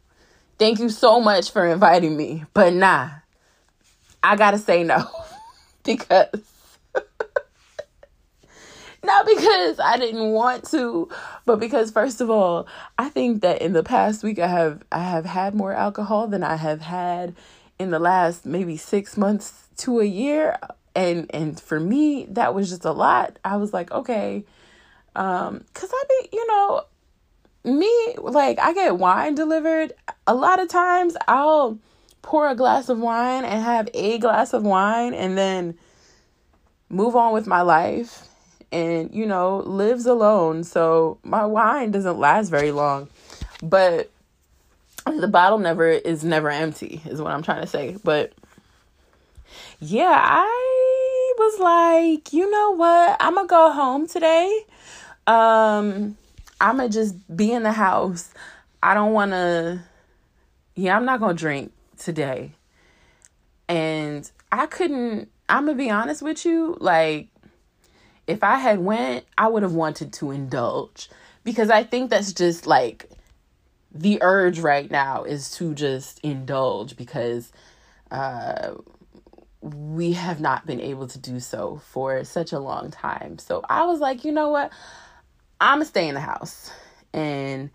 Thank 0.58 0.78
you 0.78 0.90
so 0.90 1.18
much 1.18 1.50
for 1.50 1.66
inviting 1.66 2.14
me. 2.14 2.44
But 2.52 2.74
nah, 2.74 3.08
I 4.22 4.36
gotta 4.36 4.58
say 4.58 4.84
no 4.84 5.02
because 5.82 6.28
not 9.02 9.24
because 9.24 9.80
I 9.80 9.96
didn't 9.96 10.32
want 10.32 10.64
to, 10.72 11.08
but 11.46 11.58
because 11.58 11.90
first 11.90 12.20
of 12.20 12.28
all, 12.28 12.66
I 12.98 13.08
think 13.08 13.40
that 13.40 13.62
in 13.62 13.72
the 13.72 13.82
past 13.82 14.22
week 14.22 14.38
I 14.38 14.48
have 14.48 14.82
I 14.92 14.98
have 14.98 15.24
had 15.24 15.54
more 15.54 15.72
alcohol 15.72 16.26
than 16.26 16.42
I 16.42 16.56
have 16.56 16.82
had 16.82 17.34
in 17.78 17.92
the 17.92 17.98
last 17.98 18.44
maybe 18.44 18.76
6 18.76 19.16
months 19.16 19.68
to 19.78 20.00
a 20.00 20.04
year 20.04 20.58
and 20.94 21.30
and 21.32 21.58
for 21.58 21.80
me 21.80 22.26
that 22.28 22.52
was 22.52 22.68
just 22.68 22.84
a 22.84 22.92
lot. 22.92 23.38
I 23.42 23.56
was 23.56 23.72
like, 23.72 23.90
okay, 23.90 24.44
um, 25.20 25.62
cause 25.74 25.90
I 25.92 26.04
be, 26.08 26.30
you 26.32 26.46
know, 26.46 26.84
me, 27.62 28.14
like, 28.18 28.58
I 28.58 28.72
get 28.72 28.96
wine 28.96 29.34
delivered. 29.34 29.92
A 30.26 30.34
lot 30.34 30.60
of 30.60 30.68
times 30.68 31.14
I'll 31.28 31.78
pour 32.22 32.48
a 32.48 32.54
glass 32.54 32.88
of 32.88 32.98
wine 32.98 33.44
and 33.44 33.62
have 33.62 33.90
a 33.92 34.16
glass 34.16 34.54
of 34.54 34.62
wine 34.62 35.12
and 35.12 35.36
then 35.36 35.76
move 36.88 37.16
on 37.16 37.34
with 37.34 37.46
my 37.46 37.60
life 37.60 38.28
and, 38.72 39.14
you 39.14 39.26
know, 39.26 39.58
lives 39.58 40.06
alone. 40.06 40.64
So 40.64 41.18
my 41.22 41.44
wine 41.44 41.90
doesn't 41.90 42.18
last 42.18 42.48
very 42.48 42.72
long. 42.72 43.06
But 43.62 44.10
the 45.04 45.28
bottle 45.28 45.58
never 45.58 45.86
is 45.86 46.24
never 46.24 46.48
empty, 46.48 47.02
is 47.04 47.20
what 47.20 47.32
I'm 47.32 47.42
trying 47.42 47.60
to 47.60 47.66
say. 47.66 47.94
But 48.02 48.32
yeah, 49.80 50.18
I 50.18 51.34
was 51.36 51.58
like, 51.60 52.32
you 52.32 52.50
know 52.50 52.70
what? 52.70 53.18
I'm 53.20 53.34
gonna 53.34 53.46
go 53.46 53.70
home 53.70 54.08
today 54.08 54.64
um, 55.30 56.16
I'ma 56.60 56.88
just 56.88 57.14
be 57.36 57.52
in 57.52 57.62
the 57.62 57.72
house. 57.72 58.32
I 58.82 58.94
don't 58.94 59.12
want 59.12 59.30
to. 59.30 59.80
Yeah, 60.74 60.96
I'm 60.96 61.04
not 61.04 61.20
gonna 61.20 61.34
drink 61.34 61.72
today. 61.96 62.52
And 63.68 64.28
I 64.50 64.66
couldn't. 64.66 65.30
I'm 65.48 65.66
gonna 65.66 65.78
be 65.78 65.90
honest 65.90 66.22
with 66.22 66.44
you. 66.44 66.76
Like, 66.80 67.28
if 68.26 68.42
I 68.42 68.56
had 68.56 68.80
went, 68.80 69.24
I 69.38 69.46
would 69.46 69.62
have 69.62 69.74
wanted 69.74 70.12
to 70.14 70.32
indulge 70.32 71.08
because 71.44 71.70
I 71.70 71.84
think 71.84 72.10
that's 72.10 72.32
just 72.32 72.66
like 72.66 73.08
the 73.92 74.18
urge 74.22 74.58
right 74.58 74.90
now 74.90 75.24
is 75.24 75.50
to 75.52 75.74
just 75.74 76.20
indulge 76.20 76.96
because 76.96 77.52
uh 78.10 78.74
we 79.60 80.12
have 80.12 80.40
not 80.40 80.66
been 80.66 80.80
able 80.80 81.06
to 81.06 81.18
do 81.18 81.38
so 81.38 81.80
for 81.90 82.24
such 82.24 82.52
a 82.52 82.58
long 82.58 82.90
time. 82.90 83.38
So 83.38 83.62
I 83.68 83.84
was 83.84 84.00
like, 84.00 84.24
you 84.24 84.32
know 84.32 84.48
what? 84.48 84.72
I'm 85.60 85.76
gonna 85.76 85.84
stay 85.84 86.08
in 86.08 86.14
the 86.14 86.20
house 86.20 86.70
and 87.12 87.70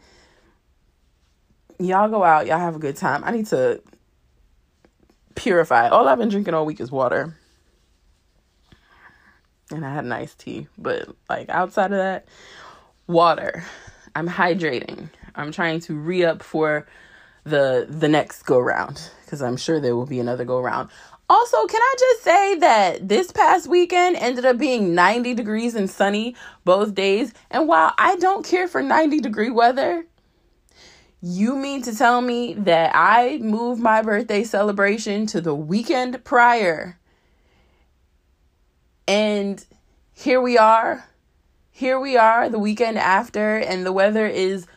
y'all 1.80 2.10
go 2.10 2.24
out, 2.24 2.48
y'all 2.48 2.60
have 2.60 2.76
a 2.76 2.80
good 2.80 2.96
time. 2.96 3.24
I 3.24 3.32
need 3.32 3.46
to 3.48 3.82
purify. 5.36 5.90
All 5.90 6.08
I've 6.08 6.18
been 6.18 6.30
drinking 6.30 6.54
all 6.54 6.66
week 6.66 6.80
is 6.80 6.92
water. 6.92 7.38
And 9.72 9.86
I 9.86 9.94
had 9.94 10.06
nice 10.06 10.34
tea, 10.36 10.68
but 10.78 11.10
like 11.30 11.50
outside 11.50 11.92
of 11.92 11.98
that, 11.98 12.28
water. 13.08 13.64
I'm 14.16 14.30
hydrating. 14.30 15.10
I'm 15.36 15.52
trying 15.52 15.80
to 15.82 15.96
re-up 15.96 16.42
for 16.42 16.88
the 17.44 17.86
the 17.88 18.08
next 18.08 18.44
go 18.44 18.60
round 18.60 19.10
because 19.24 19.42
I'm 19.42 19.58
sure 19.58 19.80
there 19.80 19.96
will 19.96 20.06
be 20.06 20.20
another 20.20 20.46
go 20.46 20.60
round. 20.60 20.90
Also, 21.28 21.66
can 21.66 21.82
I 21.82 21.96
just 21.98 22.24
say 22.24 22.56
that 22.60 23.08
this 23.10 23.32
past 23.32 23.68
weekend 23.68 24.16
ended 24.18 24.46
up 24.46 24.60
being 24.60 24.94
90 24.94 25.34
degrees 25.34 25.74
and 25.74 25.90
sunny 25.90 26.36
both 26.66 26.94
days? 26.94 27.34
And 27.50 27.68
while 27.68 27.94
I 27.98 28.16
don't 28.18 28.46
care 28.46 28.68
for 28.68 28.84
90 28.84 29.22
degree 29.22 29.50
weather, 29.50 30.06
you 31.22 31.56
mean 31.56 31.82
to 31.82 31.96
tell 31.96 32.22
me 32.22 32.54
that 32.54 32.92
I 32.94 33.40
moved 33.40 33.82
my 33.82 34.04
birthday 34.04 34.44
celebration 34.44 35.26
to 35.28 35.42
the 35.42 35.56
weekend 35.56 36.24
prior? 36.24 37.00
And 39.08 39.66
here 40.14 40.40
we 40.40 40.60
are. 40.60 41.06
Here 41.72 42.00
we 42.00 42.18
are 42.18 42.50
the 42.50 42.60
weekend 42.60 43.00
after, 43.00 43.58
and 43.58 43.84
the 43.84 43.92
weather 43.92 44.28
is 44.28 44.68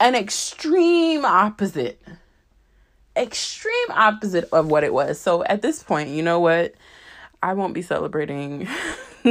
an 0.00 0.14
extreme 0.14 1.26
opposite 1.26 2.00
extreme 3.16 3.90
opposite 3.90 4.48
of 4.52 4.66
what 4.66 4.84
it 4.84 4.92
was. 4.92 5.18
So 5.18 5.44
at 5.44 5.62
this 5.62 5.82
point, 5.82 6.10
you 6.10 6.22
know 6.22 6.40
what? 6.40 6.74
I 7.42 7.54
won't 7.54 7.74
be 7.74 7.82
celebrating 7.82 8.68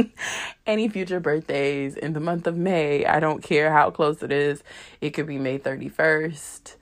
any 0.66 0.88
future 0.88 1.20
birthdays 1.20 1.96
in 1.96 2.12
the 2.12 2.20
month 2.20 2.46
of 2.46 2.56
May. 2.56 3.04
I 3.04 3.20
don't 3.20 3.42
care 3.42 3.72
how 3.72 3.90
close 3.90 4.22
it 4.22 4.32
is. 4.32 4.62
It 5.00 5.10
could 5.10 5.26
be 5.26 5.38
May 5.38 5.58
31st. 5.58 6.76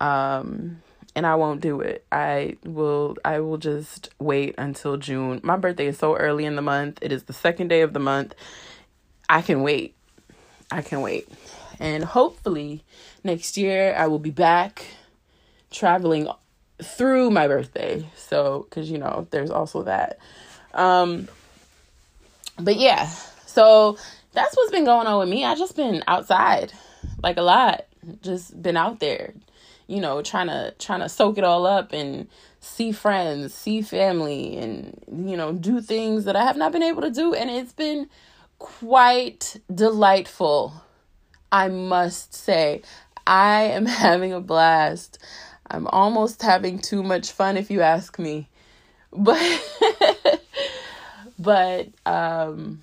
Um 0.00 0.82
and 1.16 1.26
I 1.26 1.34
won't 1.34 1.60
do 1.60 1.80
it. 1.80 2.04
I 2.12 2.56
will 2.64 3.16
I 3.24 3.40
will 3.40 3.58
just 3.58 4.10
wait 4.18 4.54
until 4.58 4.96
June. 4.96 5.40
My 5.42 5.56
birthday 5.56 5.86
is 5.86 5.98
so 5.98 6.16
early 6.16 6.44
in 6.44 6.56
the 6.56 6.62
month. 6.62 6.98
It 7.02 7.12
is 7.12 7.24
the 7.24 7.32
second 7.32 7.68
day 7.68 7.82
of 7.82 7.92
the 7.92 8.00
month. 8.00 8.34
I 9.28 9.42
can 9.42 9.62
wait. 9.62 9.96
I 10.70 10.82
can 10.82 11.00
wait. 11.00 11.28
And 11.78 12.04
hopefully 12.04 12.84
next 13.24 13.56
year 13.56 13.94
I 13.96 14.06
will 14.06 14.18
be 14.18 14.30
back 14.30 14.84
traveling 15.70 16.28
through 16.82 17.30
my 17.30 17.46
birthday. 17.46 18.06
So, 18.16 18.66
because 18.68 18.90
you 18.90 18.98
know, 18.98 19.26
there's 19.30 19.50
also 19.50 19.82
that. 19.84 20.18
Um, 20.74 21.28
but 22.58 22.76
yeah, 22.76 23.06
so 23.46 23.96
that's 24.32 24.56
what's 24.56 24.70
been 24.70 24.84
going 24.84 25.06
on 25.06 25.18
with 25.18 25.28
me. 25.28 25.44
I 25.44 25.54
just 25.54 25.76
been 25.76 26.02
outside 26.06 26.72
like 27.22 27.36
a 27.36 27.42
lot, 27.42 27.86
just 28.22 28.60
been 28.62 28.76
out 28.76 29.00
there, 29.00 29.34
you 29.86 30.00
know, 30.00 30.22
trying 30.22 30.48
to 30.48 30.74
trying 30.78 31.00
to 31.00 31.08
soak 31.08 31.38
it 31.38 31.44
all 31.44 31.66
up 31.66 31.92
and 31.92 32.28
see 32.60 32.92
friends, 32.92 33.54
see 33.54 33.82
family, 33.82 34.56
and 34.56 35.02
you 35.26 35.36
know, 35.36 35.52
do 35.52 35.80
things 35.80 36.24
that 36.24 36.36
I 36.36 36.44
have 36.44 36.56
not 36.56 36.72
been 36.72 36.82
able 36.82 37.02
to 37.02 37.10
do, 37.10 37.34
and 37.34 37.50
it's 37.50 37.72
been 37.72 38.08
quite 38.58 39.56
delightful. 39.74 40.74
I 41.52 41.68
must 41.68 42.34
say, 42.34 42.82
I 43.26 43.62
am 43.62 43.86
having 43.86 44.32
a 44.32 44.40
blast. 44.40 45.18
I'm 45.70 45.86
almost 45.86 46.42
having 46.42 46.78
too 46.78 47.02
much 47.02 47.30
fun 47.32 47.56
if 47.56 47.70
you 47.70 47.80
ask 47.80 48.18
me. 48.18 48.48
But 49.12 49.40
but 51.38 51.88
um 52.06 52.82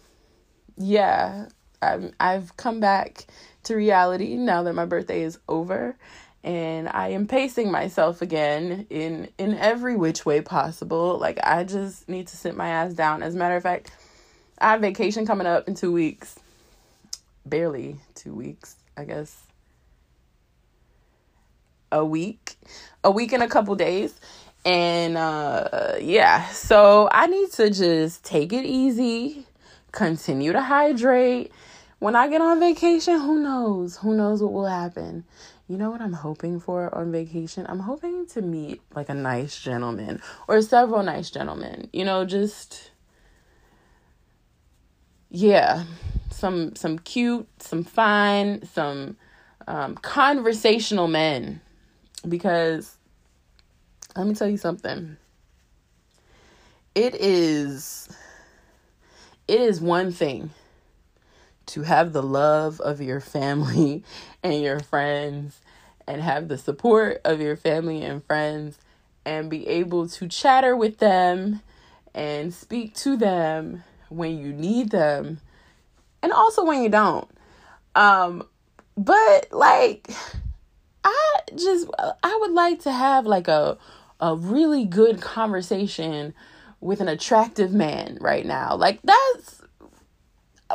yeah, 0.77 1.47
I'm 1.81 2.13
I've 2.19 2.55
come 2.57 2.79
back 2.79 3.25
to 3.63 3.75
reality 3.75 4.35
now 4.35 4.63
that 4.63 4.73
my 4.73 4.85
birthday 4.85 5.21
is 5.21 5.39
over 5.49 5.95
and 6.43 6.87
I 6.87 7.09
am 7.09 7.27
pacing 7.27 7.71
myself 7.71 8.21
again 8.21 8.87
in 8.89 9.27
in 9.37 9.55
every 9.55 9.95
which 9.97 10.25
way 10.25 10.41
possible. 10.41 11.17
Like 11.17 11.39
I 11.43 11.63
just 11.65 12.07
need 12.07 12.27
to 12.27 12.37
sit 12.37 12.55
my 12.55 12.69
ass 12.69 12.93
down. 12.93 13.21
As 13.21 13.35
a 13.35 13.37
matter 13.37 13.55
of 13.55 13.63
fact, 13.63 13.91
I 14.59 14.71
have 14.71 14.81
vacation 14.81 15.25
coming 15.25 15.47
up 15.47 15.67
in 15.67 15.75
2 15.75 15.91
weeks. 15.91 16.39
Barely 17.45 17.99
2 18.15 18.33
weeks, 18.33 18.75
I 18.95 19.03
guess. 19.03 19.46
A 21.91 22.03
week. 22.05 22.55
A 23.03 23.11
week 23.11 23.31
and 23.33 23.43
a 23.43 23.47
couple 23.47 23.75
days. 23.75 24.19
And 24.65 25.17
uh 25.17 25.95
yeah, 26.01 26.49
so 26.49 27.07
I 27.11 27.27
need 27.27 27.51
to 27.53 27.69
just 27.69 28.25
take 28.25 28.51
it 28.51 28.65
easy, 28.65 29.45
continue 29.91 30.51
to 30.51 30.61
hydrate. 30.61 31.51
When 31.99 32.15
I 32.15 32.27
get 32.27 32.41
on 32.41 32.59
vacation, 32.59 33.19
who 33.19 33.39
knows? 33.39 33.97
Who 33.97 34.13
knows 34.13 34.41
what 34.43 34.53
will 34.53 34.65
happen? 34.65 35.23
You 35.67 35.77
know 35.77 35.89
what 35.89 36.01
I'm 36.01 36.13
hoping 36.13 36.59
for 36.59 36.93
on 36.93 37.11
vacation? 37.11 37.65
I'm 37.67 37.79
hoping 37.79 38.27
to 38.27 38.41
meet 38.41 38.81
like 38.95 39.09
a 39.09 39.13
nice 39.13 39.59
gentleman 39.59 40.21
or 40.47 40.61
several 40.61 41.03
nice 41.03 41.29
gentlemen. 41.29 41.89
You 41.93 42.05
know, 42.05 42.25
just 42.25 42.91
yeah, 45.29 45.83
some 46.29 46.75
some 46.75 46.99
cute, 46.99 47.47
some 47.59 47.83
fine, 47.83 48.65
some 48.65 49.17
um, 49.67 49.95
conversational 49.95 51.07
men 51.07 51.61
because 52.27 52.97
let 54.15 54.25
me 54.25 54.33
tell 54.33 54.49
you 54.49 54.57
something. 54.57 55.17
It 56.95 57.15
is 57.15 58.09
it 59.47 59.61
is 59.61 59.79
one 59.79 60.11
thing 60.11 60.49
to 61.67 61.83
have 61.83 62.13
the 62.13 62.23
love 62.23 62.79
of 62.81 63.01
your 63.01 63.19
family 63.19 64.03
and 64.43 64.61
your 64.61 64.79
friends 64.79 65.61
and 66.07 66.21
have 66.21 66.47
the 66.47 66.57
support 66.57 67.21
of 67.25 67.41
your 67.41 67.55
family 67.55 68.01
and 68.03 68.23
friends 68.23 68.79
and 69.25 69.49
be 69.49 69.67
able 69.67 70.07
to 70.07 70.27
chatter 70.27 70.75
with 70.75 70.99
them 70.99 71.61
and 72.15 72.53
speak 72.53 72.95
to 72.95 73.17
them 73.17 73.83
when 74.09 74.39
you 74.39 74.53
need 74.53 74.89
them 74.89 75.39
and 76.23 76.31
also 76.31 76.63
when 76.63 76.81
you 76.81 76.89
don't 76.89 77.29
um 77.95 78.41
but 78.95 79.47
like 79.51 80.09
i 81.03 81.39
just 81.55 81.87
i 81.99 82.37
would 82.41 82.51
like 82.51 82.81
to 82.81 82.91
have 82.91 83.25
like 83.25 83.47
a 83.47 83.77
a 84.19 84.35
really 84.35 84.85
good 84.85 85.21
conversation 85.21 86.33
with 86.81 87.01
an 87.01 87.07
attractive 87.07 87.71
man 87.71 88.17
right 88.19 88.45
now 88.45 88.75
like 88.75 88.99
that's 89.03 89.61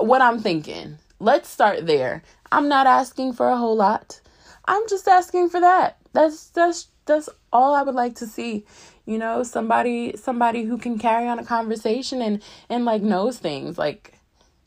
what 0.00 0.22
I'm 0.22 0.40
thinking. 0.40 0.98
Let's 1.18 1.48
start 1.48 1.86
there. 1.86 2.22
I'm 2.50 2.68
not 2.68 2.86
asking 2.86 3.34
for 3.34 3.48
a 3.48 3.56
whole 3.56 3.76
lot. 3.76 4.20
I'm 4.64 4.88
just 4.88 5.08
asking 5.08 5.50
for 5.50 5.60
that. 5.60 5.98
That's 6.12 6.48
that's 6.48 6.88
that's 7.06 7.28
all 7.52 7.74
I 7.74 7.82
would 7.82 7.94
like 7.94 8.16
to 8.16 8.26
see. 8.26 8.64
You 9.06 9.18
know, 9.18 9.42
somebody 9.42 10.16
somebody 10.16 10.64
who 10.64 10.78
can 10.78 10.98
carry 10.98 11.28
on 11.28 11.38
a 11.38 11.44
conversation 11.44 12.22
and 12.22 12.42
and 12.68 12.84
like 12.84 13.02
knows 13.02 13.38
things, 13.38 13.78
like 13.78 14.18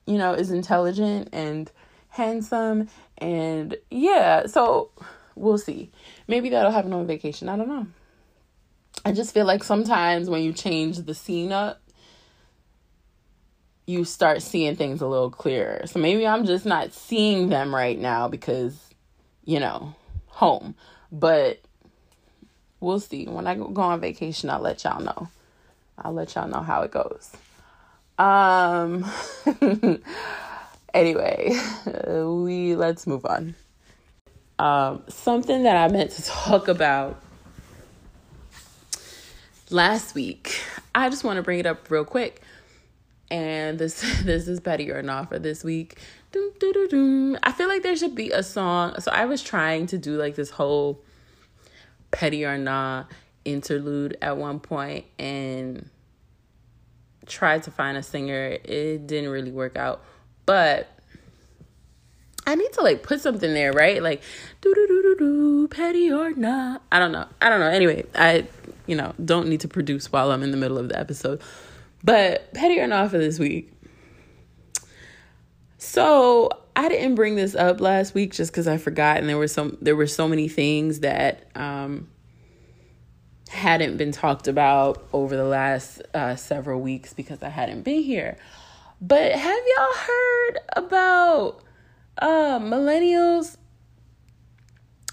you 0.05 0.17
know, 0.17 0.33
is 0.33 0.51
intelligent 0.51 1.29
and 1.31 1.71
handsome 2.09 2.89
and 3.17 3.77
yeah, 3.89 4.45
so 4.45 4.89
we'll 5.35 5.57
see. 5.57 5.91
Maybe 6.27 6.49
that'll 6.49 6.71
happen 6.71 6.93
on 6.93 7.07
vacation. 7.07 7.49
I 7.49 7.57
don't 7.57 7.67
know. 7.67 7.87
I 9.03 9.11
just 9.11 9.33
feel 9.33 9.45
like 9.45 9.63
sometimes 9.63 10.29
when 10.29 10.41
you 10.41 10.53
change 10.53 10.97
the 10.97 11.13
scene 11.13 11.51
up, 11.51 11.81
you 13.85 14.03
start 14.03 14.41
seeing 14.41 14.75
things 14.75 15.01
a 15.01 15.07
little 15.07 15.29
clearer. 15.29 15.85
So 15.85 15.99
maybe 15.99 16.25
I'm 16.25 16.45
just 16.45 16.65
not 16.65 16.91
seeing 16.93 17.49
them 17.49 17.73
right 17.73 17.99
now 17.99 18.27
because, 18.27 18.79
you 19.43 19.59
know, 19.59 19.93
home. 20.27 20.75
But 21.11 21.61
we'll 22.79 22.99
see. 22.99 23.25
When 23.25 23.45
I 23.45 23.55
go 23.55 23.81
on 23.81 23.99
vacation, 23.99 24.49
I'll 24.49 24.61
let 24.61 24.83
y'all 24.83 25.03
know. 25.03 25.29
I'll 25.97 26.13
let 26.13 26.33
y'all 26.35 26.47
know 26.47 26.61
how 26.61 26.81
it 26.81 26.91
goes. 26.91 27.31
Um 28.17 29.05
anyway, 30.93 31.59
we 32.17 32.75
let's 32.75 33.05
move 33.05 33.25
on. 33.25 33.55
Um 34.59 35.03
something 35.09 35.63
that 35.63 35.75
I 35.75 35.91
meant 35.91 36.11
to 36.11 36.23
talk 36.23 36.67
about 36.67 37.21
last 39.69 40.15
week. 40.15 40.61
I 40.93 41.09
just 41.09 41.23
want 41.23 41.37
to 41.37 41.43
bring 41.43 41.59
it 41.59 41.65
up 41.65 41.89
real 41.89 42.05
quick 42.05 42.41
and 43.31 43.79
this 43.79 44.01
this 44.23 44.47
is 44.47 44.59
petty 44.59 44.91
or 44.91 45.01
not 45.01 45.29
for 45.29 45.39
this 45.39 45.63
week. 45.63 45.97
Doom, 46.31 46.51
doom, 46.59 46.87
doom. 46.89 47.37
I 47.43 47.51
feel 47.51 47.67
like 47.67 47.81
there 47.83 47.95
should 47.95 48.15
be 48.15 48.31
a 48.31 48.43
song. 48.43 48.99
So 48.99 49.11
I 49.11 49.25
was 49.25 49.41
trying 49.41 49.87
to 49.87 49.97
do 49.97 50.17
like 50.17 50.35
this 50.35 50.49
whole 50.49 51.01
petty 52.11 52.45
or 52.45 52.57
not 52.57 53.09
interlude 53.45 54.17
at 54.21 54.37
one 54.37 54.59
point 54.59 55.05
and 55.17 55.89
tried 57.25 57.63
to 57.63 57.71
find 57.71 57.97
a 57.97 58.03
singer. 58.03 58.57
It 58.63 59.07
didn't 59.07 59.29
really 59.29 59.51
work 59.51 59.77
out, 59.77 60.03
but 60.45 60.89
I 62.47 62.55
need 62.55 62.71
to 62.73 62.81
like 62.81 63.03
put 63.03 63.21
something 63.21 63.53
there, 63.53 63.73
right? 63.73 64.01
Like 64.01 64.21
do 64.61 64.73
do 64.73 64.87
do 64.87 65.01
do 65.01 65.15
do 65.17 65.67
petty 65.67 66.11
or 66.11 66.31
not. 66.33 66.83
I 66.91 66.99
don't 66.99 67.11
know. 67.11 67.27
I 67.41 67.49
don't 67.49 67.59
know. 67.59 67.67
Anyway, 67.69 68.05
I 68.15 68.47
you 68.85 68.95
know 68.95 69.13
don't 69.23 69.47
need 69.47 69.61
to 69.61 69.67
produce 69.67 70.11
while 70.11 70.31
I'm 70.31 70.43
in 70.43 70.51
the 70.51 70.57
middle 70.57 70.77
of 70.77 70.89
the 70.89 70.99
episode. 70.99 71.41
But 72.03 72.53
petty 72.53 72.79
or 72.79 72.87
not 72.87 73.11
for 73.11 73.17
this 73.17 73.39
week. 73.39 73.71
So 75.77 76.49
I 76.75 76.89
didn't 76.89 77.15
bring 77.15 77.35
this 77.35 77.55
up 77.55 77.79
last 77.79 78.13
week 78.13 78.33
just 78.33 78.51
because 78.51 78.67
I 78.67 78.77
forgot, 78.77 79.17
and 79.17 79.29
there 79.29 79.37
were 79.37 79.47
some 79.47 79.77
there 79.81 79.95
were 79.95 80.07
so 80.07 80.27
many 80.27 80.47
things 80.47 80.99
that 80.99 81.49
um, 81.55 82.09
hadn't 83.49 83.97
been 83.97 84.11
talked 84.11 84.47
about 84.47 85.07
over 85.13 85.35
the 85.35 85.45
last 85.45 86.01
uh, 86.13 86.35
several 86.35 86.81
weeks 86.81 87.13
because 87.13 87.41
I 87.41 87.49
hadn't 87.49 87.83
been 87.83 88.03
here. 88.03 88.37
But 89.01 89.31
have 89.31 89.63
y'all 89.75 89.93
heard 89.93 90.59
about 90.75 91.61
uh, 92.17 92.59
millennials 92.59 93.57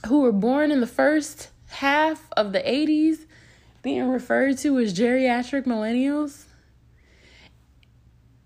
who 0.07 0.21
were 0.21 0.33
born 0.33 0.71
in 0.71 0.81
the 0.81 0.87
first 0.87 1.51
half 1.69 2.29
of 2.37 2.53
the 2.53 2.61
80s 2.61 3.27
being 3.83 4.09
referred 4.09 4.59
to 4.59 4.79
as 4.79 4.97
geriatric 4.97 5.65
millennials? 5.65 6.45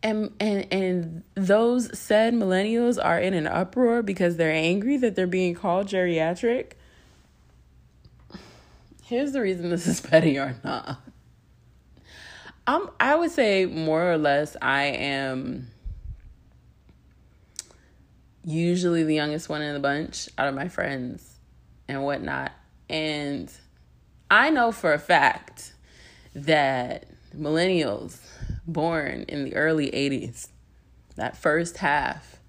and 0.06 0.32
and 0.38 0.66
and 0.72 1.24
those 1.34 1.98
said 1.98 2.32
millennials 2.32 3.02
are 3.02 3.18
in 3.18 3.34
an 3.34 3.46
uproar 3.48 4.02
because 4.02 4.36
they're 4.36 4.52
angry 4.52 4.96
that 4.96 5.16
they're 5.16 5.26
being 5.26 5.52
called 5.52 5.88
geriatric 5.88 6.72
here's 9.02 9.32
the 9.32 9.40
reason 9.40 9.68
this 9.68 9.86
is 9.86 10.00
petty 10.10 10.38
or 10.38 10.56
not 10.62 11.00
um 12.68 12.88
i 13.00 13.16
would 13.16 13.32
say 13.32 13.66
more 13.66 14.12
or 14.12 14.16
less 14.16 14.56
i 14.62 14.84
am 14.84 15.68
usually 18.46 19.02
the 19.02 19.14
youngest 19.14 19.50
one 19.50 19.60
in 19.60 19.74
the 19.74 19.80
bunch 19.80 20.30
out 20.38 20.48
of 20.48 20.54
my 20.54 20.68
friends 20.68 21.36
and 21.88 22.02
whatnot 22.02 22.52
and 22.88 23.52
i 24.30 24.48
know 24.48 24.72
for 24.72 24.94
a 24.94 24.98
fact 24.98 25.74
that 26.34 27.06
millennials 27.36 28.18
born 28.66 29.24
in 29.28 29.44
the 29.44 29.54
early 29.54 29.90
80s, 29.90 30.48
that 31.16 31.36
first 31.36 31.78
half 31.78 32.40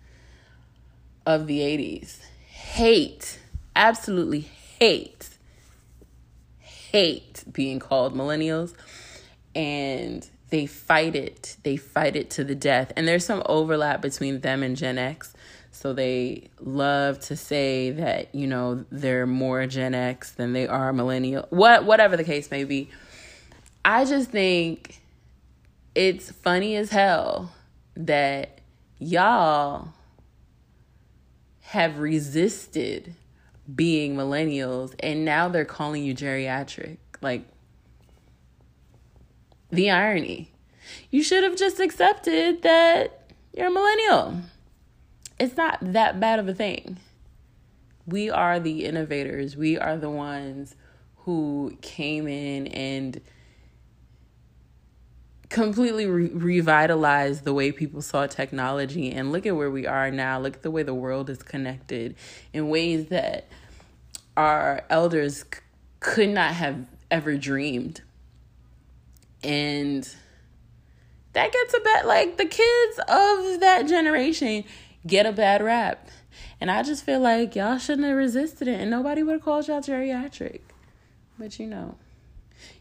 of 1.25 1.47
the 1.47 1.59
80s, 1.59 2.19
hate, 2.47 3.39
absolutely 3.75 4.41
hate, 4.41 5.29
hate 6.59 7.43
being 7.51 7.79
called 7.79 8.15
millennials. 8.15 8.73
And 9.55 10.27
they 10.49 10.65
fight 10.65 11.15
it. 11.15 11.57
They 11.63 11.77
fight 11.77 12.15
it 12.15 12.29
to 12.31 12.43
the 12.43 12.55
death. 12.55 12.93
And 12.95 13.07
there's 13.07 13.25
some 13.25 13.43
overlap 13.45 14.01
between 14.01 14.41
them 14.41 14.63
and 14.63 14.75
Gen 14.75 14.97
X. 14.97 15.33
So 15.77 15.93
they 15.93 16.49
love 16.59 17.19
to 17.19 17.35
say 17.35 17.91
that, 17.91 18.33
you 18.33 18.47
know, 18.47 18.83
they're 18.91 19.27
more 19.27 19.67
Gen 19.67 19.93
X 19.93 20.31
than 20.31 20.53
they 20.53 20.67
are 20.67 20.91
millennial. 20.91 21.45
What 21.51 21.85
whatever 21.85 22.17
the 22.17 22.23
case 22.23 22.49
may 22.49 22.63
be. 22.63 22.89
I 23.85 24.03
just 24.05 24.31
think 24.31 24.99
it's 25.93 26.31
funny 26.31 26.75
as 26.77 26.89
hell 26.89 27.53
that 27.95 28.59
y'all 28.97 29.89
have 31.61 31.99
resisted 31.99 33.13
being 33.73 34.15
millennials 34.15 34.95
and 34.99 35.23
now 35.23 35.47
they're 35.47 35.63
calling 35.63 36.03
you 36.03 36.15
geriatric. 36.15 36.97
Like, 37.21 37.43
the 39.69 39.91
irony. 39.91 40.51
You 41.11 41.21
should 41.21 41.43
have 41.43 41.55
just 41.55 41.79
accepted 41.79 42.63
that 42.63 43.31
you're 43.55 43.67
a 43.67 43.71
millennial. 43.71 44.41
It's 45.39 45.55
not 45.55 45.77
that 45.81 46.19
bad 46.19 46.39
of 46.39 46.47
a 46.47 46.53
thing. 46.53 46.97
We 48.05 48.29
are 48.29 48.59
the 48.59 48.85
innovators, 48.85 49.55
we 49.55 49.77
are 49.77 49.97
the 49.97 50.09
ones 50.09 50.75
who 51.17 51.77
came 51.81 52.27
in 52.27 52.67
and 52.67 53.21
completely 55.49 56.05
re- 56.05 56.29
revitalized 56.29 57.43
the 57.43 57.53
way 57.53 57.71
people 57.71 58.01
saw 58.01 58.27
technology 58.27 59.11
and 59.11 59.31
look 59.31 59.45
at 59.45 59.55
where 59.55 59.71
we 59.71 59.85
are 59.85 60.11
now 60.11 60.39
look 60.39 60.55
at 60.55 60.61
the 60.61 60.71
way 60.71 60.83
the 60.83 60.93
world 60.93 61.29
is 61.29 61.41
connected 61.41 62.15
in 62.53 62.69
ways 62.69 63.07
that 63.07 63.47
our 64.35 64.83
elders 64.89 65.39
c- 65.39 65.59
could 65.99 66.29
not 66.29 66.53
have 66.53 66.85
ever 67.09 67.37
dreamed. 67.37 68.01
And 69.43 70.07
that 71.33 71.51
gets 71.51 71.73
a 71.73 71.79
bit 71.79 72.05
like 72.05 72.37
the 72.37 72.45
kids 72.45 72.99
of 73.07 73.59
that 73.61 73.85
generation 73.87 74.63
get 75.07 75.25
a 75.25 75.31
bad 75.31 75.63
rap. 75.63 76.09
And 76.59 76.69
I 76.69 76.83
just 76.83 77.03
feel 77.03 77.19
like 77.19 77.55
y'all 77.55 77.77
shouldn't 77.77 78.07
have 78.07 78.17
resisted 78.17 78.67
it 78.67 78.79
and 78.79 78.91
nobody 78.91 79.23
would 79.23 79.33
have 79.33 79.43
called 79.43 79.67
y'all 79.67 79.81
geriatric. 79.81 80.61
But 81.39 81.59
you 81.59 81.67
know, 81.67 81.95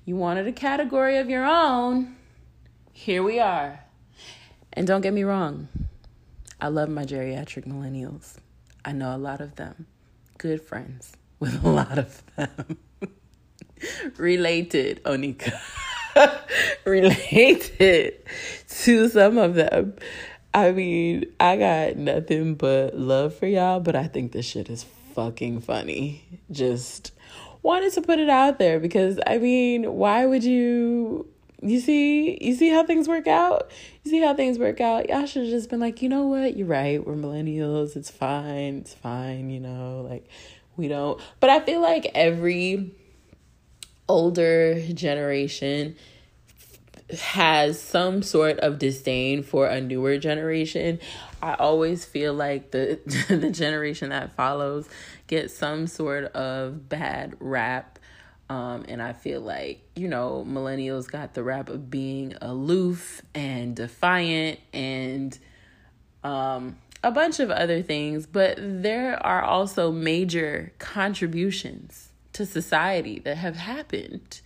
you 0.05 0.17
wanted 0.17 0.47
a 0.47 0.53
category 0.53 1.19
of 1.19 1.31
your 1.31 1.45
own. 1.45 2.17
Here 2.93 3.23
we 3.23 3.39
are. 3.39 3.81
And 4.73 4.87
don't 4.87 5.01
get 5.01 5.12
me 5.12 5.25
wrong, 5.25 5.69
I 6.61 6.69
love 6.69 6.89
my 6.89 7.05
geriatric 7.05 7.67
millennials. 7.67 8.37
I 8.85 8.93
know 8.93 9.15
a 9.15 9.19
lot 9.19 9.41
of 9.41 9.57
them. 9.57 9.87
Good 10.39 10.62
friends 10.62 11.17
with 11.39 11.65
a 11.65 11.69
lot 11.69 11.99
of 11.99 12.23
them. 12.37 12.79
Related, 14.17 15.03
Onika. 15.05 15.59
Related 16.85 18.23
to 18.69 19.09
some 19.09 19.39
of 19.39 19.55
them. 19.55 19.95
I 20.57 20.73
mean, 20.73 21.27
I 21.38 21.59
got 21.59 21.97
nothing 21.97 22.55
but 22.55 22.99
love 22.99 23.35
for 23.35 23.47
y'all, 23.47 23.79
but 23.79 23.95
I 23.95 24.07
think 24.07 24.33
this 24.33 24.47
shit 24.47 24.71
is 24.71 24.87
fucking 25.14 25.61
funny. 25.61 26.25
Just 26.51 27.12
wanted 27.62 27.92
to 27.92 28.01
put 28.01 28.19
it 28.19 28.31
out 28.31 28.59
there 28.59 28.81
because 28.81 29.21
I 29.27 29.37
mean, 29.37 29.92
why 29.92 30.25
would 30.25 30.42
you 30.42 31.29
you 31.61 31.79
see 31.79 32.38
you 32.40 32.55
see 32.55 32.71
how 32.71 32.85
things 32.85 33.07
work 33.07 33.27
out? 33.27 33.71
You 34.03 34.11
see 34.11 34.23
how 34.23 34.33
things 34.33 34.59
work 34.59 34.81
out? 34.81 35.11
Y'all 35.11 35.27
should 35.27 35.42
have 35.42 35.51
just 35.51 35.69
been 35.69 35.79
like, 35.79 36.01
you 36.01 36.09
know 36.09 36.27
what, 36.27 36.57
you're 36.57 36.66
right, 36.66 37.07
we're 37.07 37.16
millennials, 37.16 37.95
it's 37.95 38.11
fine, 38.11 38.77
it's 38.77 38.95
fine, 38.95 39.51
you 39.51 39.61
know, 39.61 40.07
like 40.09 40.27
we 40.79 40.88
don't 40.88 41.21
but 41.38 41.51
I 41.51 41.61
feel 41.61 41.83
like 41.83 42.11
every 42.14 42.95
older 44.09 44.81
generation 44.95 45.97
has 47.11 47.81
some 47.81 48.23
sort 48.23 48.59
of 48.59 48.79
disdain 48.79 49.42
for 49.42 49.66
a 49.66 49.81
newer 49.81 50.19
generation. 50.19 50.99
I 51.42 51.55
always 51.55 52.05
feel 52.05 52.35
like 52.35 52.73
the 52.73 52.99
the 53.29 53.51
generation 53.51 54.11
that 54.11 54.35
follows 54.35 54.88
gets 55.27 55.55
some 55.55 55.87
sort 55.87 56.25
of 56.33 56.88
bad 56.88 57.37
rap. 57.40 57.99
Um, 58.49 58.85
and 58.88 59.03
I 59.03 59.12
feel 59.12 59.40
like, 59.40 59.83
you 59.97 60.07
know, 60.07 60.47
millennials 60.49 61.11
got 61.11 61.35
the 61.35 61.42
rap 61.42 61.69
of 61.69 61.90
being 61.90 62.35
aloof 62.40 63.21
and 63.35 63.75
defiant 63.75 64.61
and 64.73 65.37
um, 66.23 66.77
a 67.03 67.11
bunch 67.11 67.40
of 67.40 67.51
other 67.51 67.83
things, 67.83 68.25
but 68.27 68.57
there 68.59 69.25
are 69.25 69.42
also 69.42 69.90
major 69.90 70.73
contributions 70.79 72.11
to 72.35 72.47
society 72.47 73.19
that 73.21 73.37
have 73.37 73.57
happened 73.57 74.40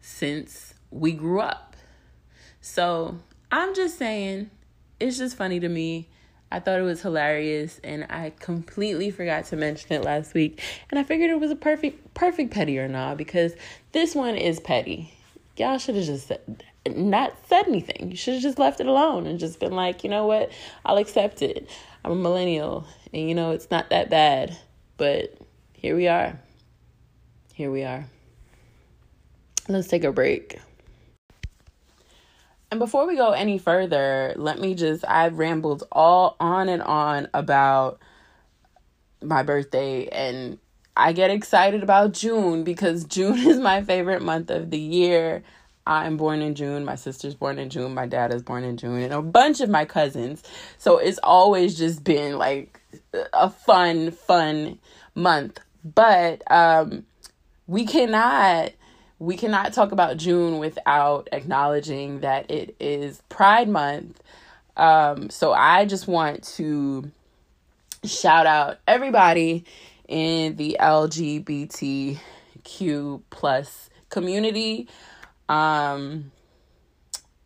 since 0.00 0.69
we 0.90 1.12
grew 1.12 1.40
up. 1.40 1.76
So 2.60 3.18
I'm 3.50 3.74
just 3.74 3.98
saying, 3.98 4.50
it's 4.98 5.18
just 5.18 5.36
funny 5.36 5.60
to 5.60 5.68
me. 5.68 6.08
I 6.52 6.58
thought 6.58 6.80
it 6.80 6.82
was 6.82 7.00
hilarious 7.00 7.80
and 7.84 8.06
I 8.10 8.32
completely 8.40 9.10
forgot 9.10 9.44
to 9.46 9.56
mention 9.56 9.92
it 9.92 10.04
last 10.04 10.34
week. 10.34 10.60
And 10.90 10.98
I 10.98 11.04
figured 11.04 11.30
it 11.30 11.38
was 11.38 11.50
a 11.50 11.56
perfect 11.56 12.12
perfect 12.14 12.52
petty 12.52 12.78
or 12.78 12.88
not 12.88 13.16
because 13.16 13.54
this 13.92 14.14
one 14.14 14.36
is 14.36 14.58
petty. 14.58 15.14
Y'all 15.56 15.78
should 15.78 15.94
have 15.94 16.04
just 16.04 16.28
said, 16.28 16.64
not 16.88 17.34
said 17.46 17.68
anything. 17.68 18.10
You 18.10 18.16
should 18.16 18.34
have 18.34 18.42
just 18.42 18.58
left 18.58 18.80
it 18.80 18.86
alone 18.86 19.26
and 19.26 19.38
just 19.38 19.60
been 19.60 19.72
like, 19.72 20.02
you 20.02 20.10
know 20.10 20.26
what? 20.26 20.50
I'll 20.84 20.96
accept 20.96 21.42
it. 21.42 21.68
I'm 22.04 22.12
a 22.12 22.16
millennial 22.16 22.84
and 23.12 23.28
you 23.28 23.34
know 23.34 23.52
it's 23.52 23.70
not 23.70 23.90
that 23.90 24.10
bad. 24.10 24.56
But 24.96 25.36
here 25.72 25.94
we 25.94 26.08
are. 26.08 26.38
Here 27.54 27.70
we 27.70 27.84
are. 27.84 28.06
Let's 29.68 29.86
take 29.86 30.02
a 30.02 30.10
break. 30.10 30.58
And 32.70 32.78
before 32.78 33.06
we 33.06 33.16
go 33.16 33.32
any 33.32 33.58
further, 33.58 34.32
let 34.36 34.60
me 34.60 34.74
just 34.74 35.04
I've 35.06 35.38
rambled 35.38 35.84
all 35.90 36.36
on 36.38 36.68
and 36.68 36.82
on 36.82 37.28
about 37.34 38.00
my 39.22 39.42
birthday 39.42 40.06
and 40.06 40.58
I 40.96 41.12
get 41.12 41.30
excited 41.30 41.82
about 41.82 42.12
June 42.12 42.62
because 42.62 43.04
June 43.04 43.38
is 43.48 43.58
my 43.58 43.82
favorite 43.82 44.22
month 44.22 44.50
of 44.50 44.70
the 44.70 44.78
year. 44.78 45.42
I'm 45.86 46.16
born 46.16 46.42
in 46.42 46.54
June, 46.54 46.84
my 46.84 46.94
sister's 46.94 47.34
born 47.34 47.58
in 47.58 47.70
June, 47.70 47.94
my 47.94 48.06
dad 48.06 48.32
is 48.32 48.42
born 48.42 48.64
in 48.64 48.76
June, 48.76 49.02
and 49.02 49.12
a 49.12 49.22
bunch 49.22 49.60
of 49.60 49.70
my 49.70 49.84
cousins. 49.84 50.42
So 50.78 50.98
it's 50.98 51.18
always 51.22 51.76
just 51.76 52.04
been 52.04 52.38
like 52.38 52.80
a 53.32 53.50
fun, 53.50 54.12
fun 54.12 54.78
month. 55.14 55.58
But 55.82 56.42
um 56.52 57.06
we 57.66 57.86
cannot 57.86 58.72
we 59.20 59.36
cannot 59.36 59.72
talk 59.74 59.92
about 59.92 60.16
June 60.16 60.58
without 60.58 61.28
acknowledging 61.30 62.20
that 62.20 62.50
it 62.50 62.74
is 62.80 63.22
Pride 63.28 63.68
Month. 63.68 64.20
Um, 64.78 65.28
so 65.28 65.52
I 65.52 65.84
just 65.84 66.08
want 66.08 66.42
to 66.54 67.10
shout 68.02 68.46
out 68.46 68.78
everybody 68.88 69.66
in 70.08 70.56
the 70.56 70.78
LGBTQ 70.80 72.18
plus 73.28 73.90
community, 74.08 74.88
um, 75.50 76.32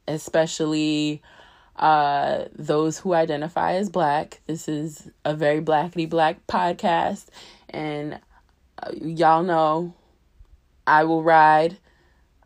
especially 0.07 1.23
uh, 1.75 2.45
those 2.55 2.99
who 3.01 3.15
identify 3.15 3.75
as 3.75 3.91
black. 3.91 4.41
This 4.47 4.69
is 4.69 5.11
a 5.25 5.35
very 5.35 5.61
blackity 5.61 6.09
black 6.09 6.47
podcast, 6.47 7.27
and 7.69 8.21
uh, 8.81 8.93
y'all 8.95 9.43
know 9.43 9.93
I 10.87 11.05
will 11.05 11.23
ride 11.23 11.77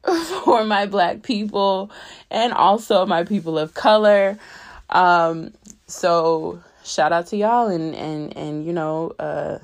for 0.45 0.65
my 0.65 0.87
black 0.87 1.23
people 1.23 1.91
and 2.31 2.53
also 2.53 3.07
my 3.07 3.25
people 3.25 3.59
of 3.59 3.75
color. 3.75 4.39
Um, 4.91 5.53
so 5.87 6.63
shout 6.85 7.13
out 7.13 7.27
to 7.27 7.37
y'all 7.37 7.69
and 7.69 7.95
and 7.95 8.35
and 8.37 8.65
you 8.65 8.73
know 8.73 9.13
uh 9.19 9.59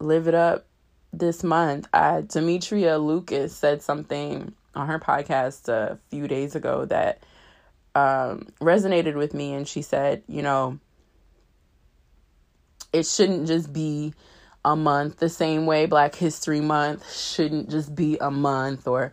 live 0.00 0.26
it 0.26 0.34
up 0.34 0.66
this 1.12 1.44
month. 1.44 1.88
I 1.92 2.22
Demetria 2.26 2.98
Lucas 2.98 3.54
said 3.54 3.82
something 3.82 4.52
on 4.74 4.86
her 4.86 4.98
podcast 4.98 5.68
a 5.68 5.98
few 6.10 6.28
days 6.28 6.54
ago 6.54 6.84
that 6.86 7.22
um 7.94 8.48
resonated 8.60 9.14
with 9.14 9.34
me 9.34 9.52
and 9.52 9.66
she 9.66 9.82
said, 9.82 10.22
you 10.26 10.42
know, 10.42 10.78
it 12.92 13.06
shouldn't 13.06 13.46
just 13.46 13.72
be 13.72 14.14
a 14.64 14.76
month 14.76 15.18
the 15.18 15.28
same 15.28 15.66
way 15.66 15.86
Black 15.86 16.14
History 16.14 16.60
Month 16.60 17.10
shouldn't 17.12 17.70
just 17.70 17.94
be 17.94 18.18
a 18.18 18.30
month 18.30 18.86
or 18.86 19.12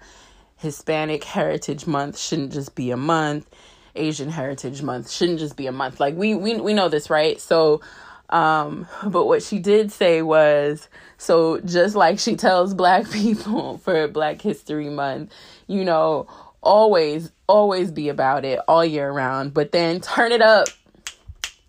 Hispanic 0.58 1.24
Heritage 1.24 1.88
Month 1.88 2.18
shouldn't 2.18 2.52
just 2.52 2.76
be 2.76 2.92
a 2.92 2.98
month. 2.98 3.50
Asian 3.96 4.30
Heritage 4.30 4.82
Month 4.82 5.10
shouldn't 5.10 5.40
just 5.40 5.56
be 5.56 5.68
a 5.68 5.72
month. 5.72 6.00
Like 6.00 6.16
we 6.16 6.36
we 6.36 6.56
we 6.56 6.74
know 6.74 6.90
this, 6.90 7.10
right? 7.10 7.40
So 7.40 7.82
um 8.30 8.88
but 9.08 9.26
what 9.26 9.42
she 9.42 9.60
did 9.60 9.92
say 9.92 10.22
was 10.22 10.90
so 11.18 11.60
just 11.62 11.96
like 11.96 12.20
she 12.20 12.36
tells 12.36 12.74
black 12.74 13.10
people 13.12 13.78
for 13.78 14.08
Black 14.08 14.42
History 14.42 14.90
Month, 14.90 15.32
you 15.68 15.86
know, 15.86 16.28
always 16.62 17.32
always 17.48 17.92
be 17.92 18.10
about 18.10 18.44
it 18.44 18.60
all 18.68 18.84
year 18.84 19.10
round, 19.12 19.54
but 19.54 19.72
then 19.72 20.02
turn 20.02 20.32
it 20.32 20.42
up, 20.42 20.68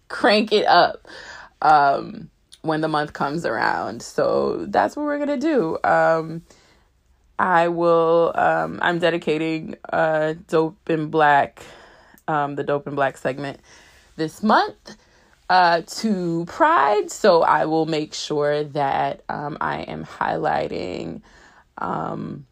crank 0.09 0.53
it 0.53 0.67
up. 0.67 1.07
Um 1.63 2.31
when 2.69 2.81
the 2.81 2.89
month 2.89 3.13
comes 3.13 3.45
around. 3.45 4.03
So 4.03 4.67
that's 4.67 4.97
what 4.97 5.05
we're 5.05 5.17
going 5.17 5.41
to 5.41 5.47
do. 5.47 5.79
Um, 5.83 6.43
I 7.39 7.69
will, 7.69 8.33
um, 8.35 8.79
I'm 8.83 8.99
dedicating 8.99 9.77
uh, 9.93 10.35
Dope 10.49 10.89
and 10.89 11.11
Black, 11.11 11.63
um, 12.29 12.55
the 12.55 12.65
Dope 12.65 12.87
and 12.87 12.97
Black 12.97 13.17
segment 13.17 13.61
this 14.17 14.43
month 14.43 14.97
uh, 15.49 15.83
to 15.87 16.45
Pride. 16.47 17.11
So 17.11 17.43
I 17.43 17.65
will 17.65 17.87
make 17.87 18.15
sure 18.15 18.65
that 18.65 19.23
um, 19.29 19.57
I 19.61 19.83
am 19.83 20.05
highlighting 20.05 21.23
um, 21.79 22.47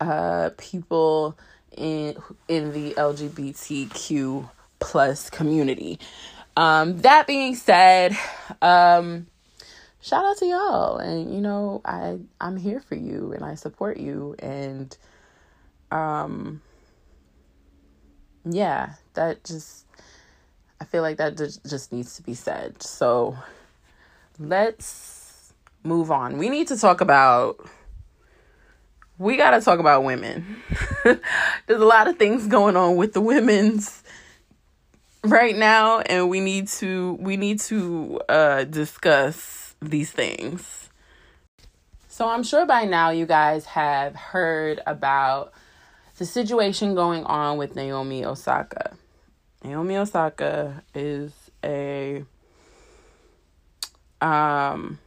uh, 0.00 0.50
people 0.58 1.38
in 1.76 2.16
in 2.48 2.72
the 2.72 2.94
LGBTQ 2.94 4.48
plus 4.78 5.30
community. 5.30 5.98
Um, 6.56 6.98
that 6.98 7.26
being 7.26 7.54
said, 7.54 8.16
um, 8.60 9.26
shout 10.00 10.24
out 10.24 10.36
to 10.38 10.46
y'all, 10.46 10.98
and 10.98 11.34
you 11.34 11.40
know, 11.40 11.80
I 11.84 12.18
I'm 12.40 12.56
here 12.56 12.80
for 12.80 12.94
you, 12.94 13.32
and 13.32 13.44
I 13.44 13.54
support 13.54 13.96
you, 13.96 14.36
and 14.38 14.96
um, 15.90 16.60
yeah, 18.44 18.94
that 19.14 19.44
just 19.44 19.86
I 20.82 20.84
feel 20.84 21.02
like 21.02 21.18
that 21.18 21.36
just, 21.36 21.92
needs 21.92 22.16
to 22.16 22.22
be 22.22 22.34
said. 22.34 22.82
So 22.82 23.36
let's 24.38 25.52
move 25.84 26.10
on. 26.10 26.38
We 26.38 26.48
need 26.48 26.66
to 26.68 26.76
talk 26.76 27.00
about 27.00 27.64
we 29.16 29.36
got 29.36 29.50
to 29.52 29.60
talk 29.60 29.78
about 29.78 30.02
women. 30.02 30.56
There's 31.04 31.20
a 31.80 31.84
lot 31.84 32.08
of 32.08 32.16
things 32.18 32.48
going 32.48 32.76
on 32.76 32.96
with 32.96 33.12
the 33.12 33.20
women's 33.20 34.01
right 35.24 35.56
now 35.56 36.00
and 36.00 36.28
we 36.28 36.40
need 36.40 36.68
to 36.68 37.16
we 37.20 37.36
need 37.36 37.60
to 37.60 38.20
uh 38.28 38.64
discuss 38.64 39.74
these 39.80 40.10
things. 40.10 40.90
So 42.08 42.28
I'm 42.28 42.42
sure 42.42 42.66
by 42.66 42.84
now 42.84 43.10
you 43.10 43.26
guys 43.26 43.64
have 43.66 44.14
heard 44.14 44.80
about 44.86 45.52
the 46.18 46.26
situation 46.26 46.94
going 46.94 47.24
on 47.24 47.56
with 47.56 47.74
Naomi 47.74 48.24
Osaka. 48.24 48.96
Naomi 49.64 49.96
Osaka 49.96 50.82
is 50.94 51.32
a 51.64 52.24
um 54.20 54.98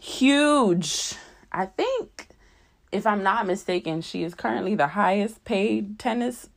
huge 0.00 1.14
I 1.52 1.66
think 1.66 2.28
if 2.92 3.06
I'm 3.06 3.22
not 3.22 3.46
mistaken, 3.46 4.00
she 4.02 4.24
is 4.24 4.34
currently 4.34 4.74
the 4.74 4.88
highest 4.88 5.44
paid 5.44 5.98
tennis 5.98 6.48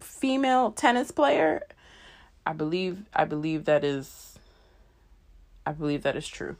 female 0.00 0.70
tennis 0.72 1.10
player. 1.10 1.62
I 2.46 2.52
believe 2.52 3.02
I 3.12 3.24
believe 3.24 3.64
that 3.64 3.84
is 3.84 4.38
I 5.66 5.72
believe 5.72 6.04
that 6.04 6.16
is 6.16 6.26
true. 6.26 6.56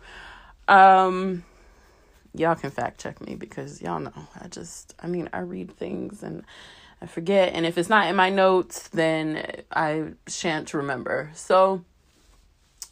Um 0.68 1.44
y'all 2.35 2.57
can 2.57 2.70
fact 2.70 3.01
check 3.01 3.25
me 3.25 3.37
because 3.37 3.81
y'all 3.81 4.01
know 4.01 4.29
I 4.40 4.49
just 4.49 4.94
I 4.99 5.07
mean 5.07 5.31
I 5.33 5.38
read 5.38 5.75
things 5.77 6.22
and 6.22 6.44
I 7.01 7.07
forget 7.07 7.53
and 7.55 7.64
if 7.64 7.79
it's 7.79 7.88
not 7.88 8.09
in 8.09 8.16
my 8.16 8.31
notes 8.31 8.88
then 8.88 9.62
I 9.70 10.12
shan't 10.27 10.75
remember. 10.75 11.31
So 11.35 11.85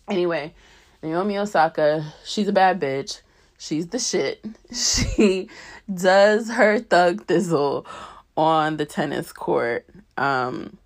anyway, 0.09 0.54
Naomi 1.02 1.37
Osaka, 1.37 2.14
she's 2.24 2.48
a 2.48 2.52
bad 2.52 2.80
bitch. 2.80 3.20
She's 3.59 3.88
the 3.88 3.98
shit. 3.98 4.44
She 4.72 5.48
does 5.92 6.50
her 6.50 6.80
thug 6.80 7.26
thizzle 7.26 7.87
on 8.37 8.76
the 8.76 8.87
tennis 8.87 9.33
court. 9.33 9.87
Um, 10.16 10.76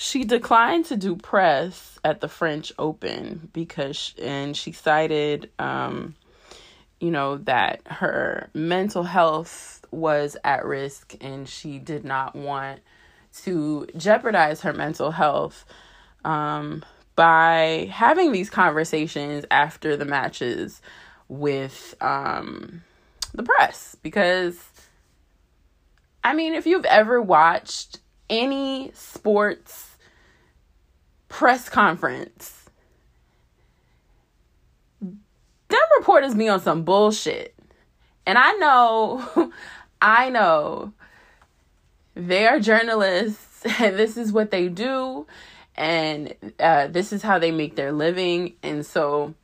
she 0.00 0.22
declined 0.22 0.84
to 0.84 0.96
do 0.96 1.16
press 1.16 1.98
at 2.04 2.20
the 2.20 2.28
French 2.28 2.72
Open 2.78 3.50
because, 3.52 4.14
and 4.22 4.56
she 4.56 4.70
cited, 4.70 5.50
um, 5.58 6.14
you 7.00 7.10
know, 7.10 7.38
that 7.38 7.82
her 7.84 8.48
mental 8.54 9.02
health 9.02 9.84
was 9.90 10.36
at 10.44 10.64
risk 10.64 11.16
and 11.20 11.48
she 11.48 11.80
did 11.80 12.04
not 12.04 12.36
want 12.36 12.78
to 13.42 13.88
jeopardize 13.96 14.60
her 14.60 14.72
mental 14.72 15.10
health 15.10 15.64
um, 16.24 16.84
by 17.16 17.90
having 17.90 18.30
these 18.30 18.50
conversations 18.50 19.44
after 19.50 19.96
the 19.96 20.04
matches 20.04 20.80
with 21.26 21.96
um, 22.00 22.84
the 23.34 23.42
press. 23.42 23.96
Because 24.00 24.62
I 26.22 26.34
mean, 26.34 26.54
if 26.54 26.66
you've 26.68 26.84
ever 26.84 27.20
watched 27.20 27.98
any 28.30 28.92
sports 28.94 29.87
press 31.28 31.68
conference, 31.68 32.70
them 35.00 35.80
reporters 35.98 36.34
be 36.34 36.48
on 36.48 36.60
some 36.60 36.82
bullshit. 36.82 37.54
And 38.26 38.38
I 38.38 38.52
know, 38.52 39.52
I 40.02 40.30
know 40.30 40.92
they 42.14 42.46
are 42.46 42.60
journalists 42.60 43.64
and 43.80 43.96
this 43.98 44.16
is 44.16 44.32
what 44.32 44.50
they 44.50 44.68
do 44.68 45.26
and 45.76 46.34
uh, 46.58 46.88
this 46.88 47.12
is 47.12 47.22
how 47.22 47.38
they 47.38 47.52
make 47.52 47.76
their 47.76 47.92
living. 47.92 48.54
And 48.62 48.84
so 48.84 49.34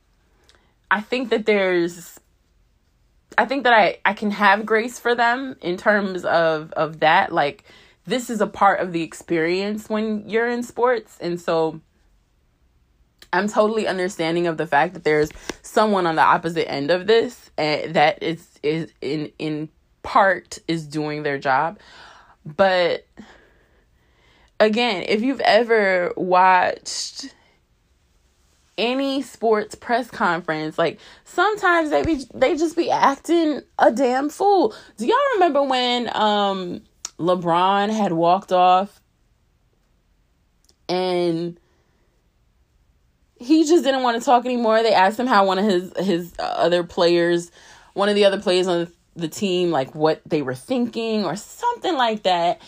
I 0.91 1.01
think 1.01 1.29
that 1.29 1.45
there's 1.45 2.19
I 3.37 3.45
think 3.45 3.63
that 3.63 3.73
I 3.73 3.97
I 4.05 4.13
can 4.13 4.31
have 4.31 4.65
grace 4.65 4.99
for 4.99 5.15
them 5.15 5.55
in 5.61 5.77
terms 5.77 6.25
of 6.25 6.71
of 6.73 6.99
that 6.99 7.33
like 7.33 7.63
this 8.05 8.29
is 8.29 8.41
a 8.41 8.47
part 8.47 8.79
of 8.79 8.91
the 8.91 9.01
experience 9.01 9.89
when 9.89 10.27
you're 10.29 10.47
in 10.47 10.63
sports. 10.63 11.17
And 11.19 11.39
so 11.39 11.81
I'm 13.33 13.47
totally 13.47 13.87
understanding 13.87 14.47
of 14.47 14.57
the 14.57 14.67
fact 14.67 14.93
that 14.93 15.03
there's 15.03 15.29
someone 15.61 16.05
on 16.05 16.15
the 16.15 16.21
opposite 16.21 16.69
end 16.69 16.91
of 16.91 17.07
this 17.07 17.49
and 17.57 17.93
that 17.95 18.21
is 18.21 18.47
is 18.63 18.91
in 19.01 19.31
in 19.39 19.69
part 20.03 20.59
is 20.67 20.85
doing 20.85 21.23
their 21.23 21.37
job. 21.37 21.79
But 22.45 23.05
again 24.59 25.03
if 25.07 25.21
you've 25.21 25.41
ever 25.41 26.13
watched 26.15 27.33
any 28.77 29.21
sports 29.21 29.73
press 29.73 30.11
conference 30.11 30.77
like 30.77 30.99
sometimes 31.23 31.89
they 31.89 32.03
be 32.03 32.25
they 32.33 32.57
just 32.57 32.75
be 32.75 32.91
acting 32.91 33.61
a 33.79 33.91
damn 33.91 34.29
fool. 34.29 34.73
Do 34.97 35.07
y'all 35.07 35.17
remember 35.33 35.63
when 35.63 36.15
um 36.15 36.81
LeBron 37.19 37.89
had 37.89 38.13
walked 38.13 38.51
off 38.51 39.01
and 40.89 41.59
he 43.37 43.65
just 43.65 43.83
didn't 43.83 44.03
want 44.03 44.19
to 44.19 44.25
talk 44.25 44.45
anymore 44.45 44.83
they 44.83 44.93
asked 44.93 45.19
him 45.19 45.27
how 45.27 45.45
one 45.45 45.57
of 45.57 45.65
his 45.65 45.91
his 45.97 46.33
other 46.39 46.83
players 46.83 47.51
one 47.93 48.09
of 48.09 48.15
the 48.15 48.25
other 48.25 48.39
players 48.39 48.67
on 48.67 48.87
the 49.15 49.27
team 49.27 49.71
like 49.71 49.95
what 49.95 50.21
they 50.25 50.41
were 50.41 50.53
thinking 50.55 51.25
or 51.25 51.35
something 51.35 51.95
like 51.95 52.23
that 52.23 52.61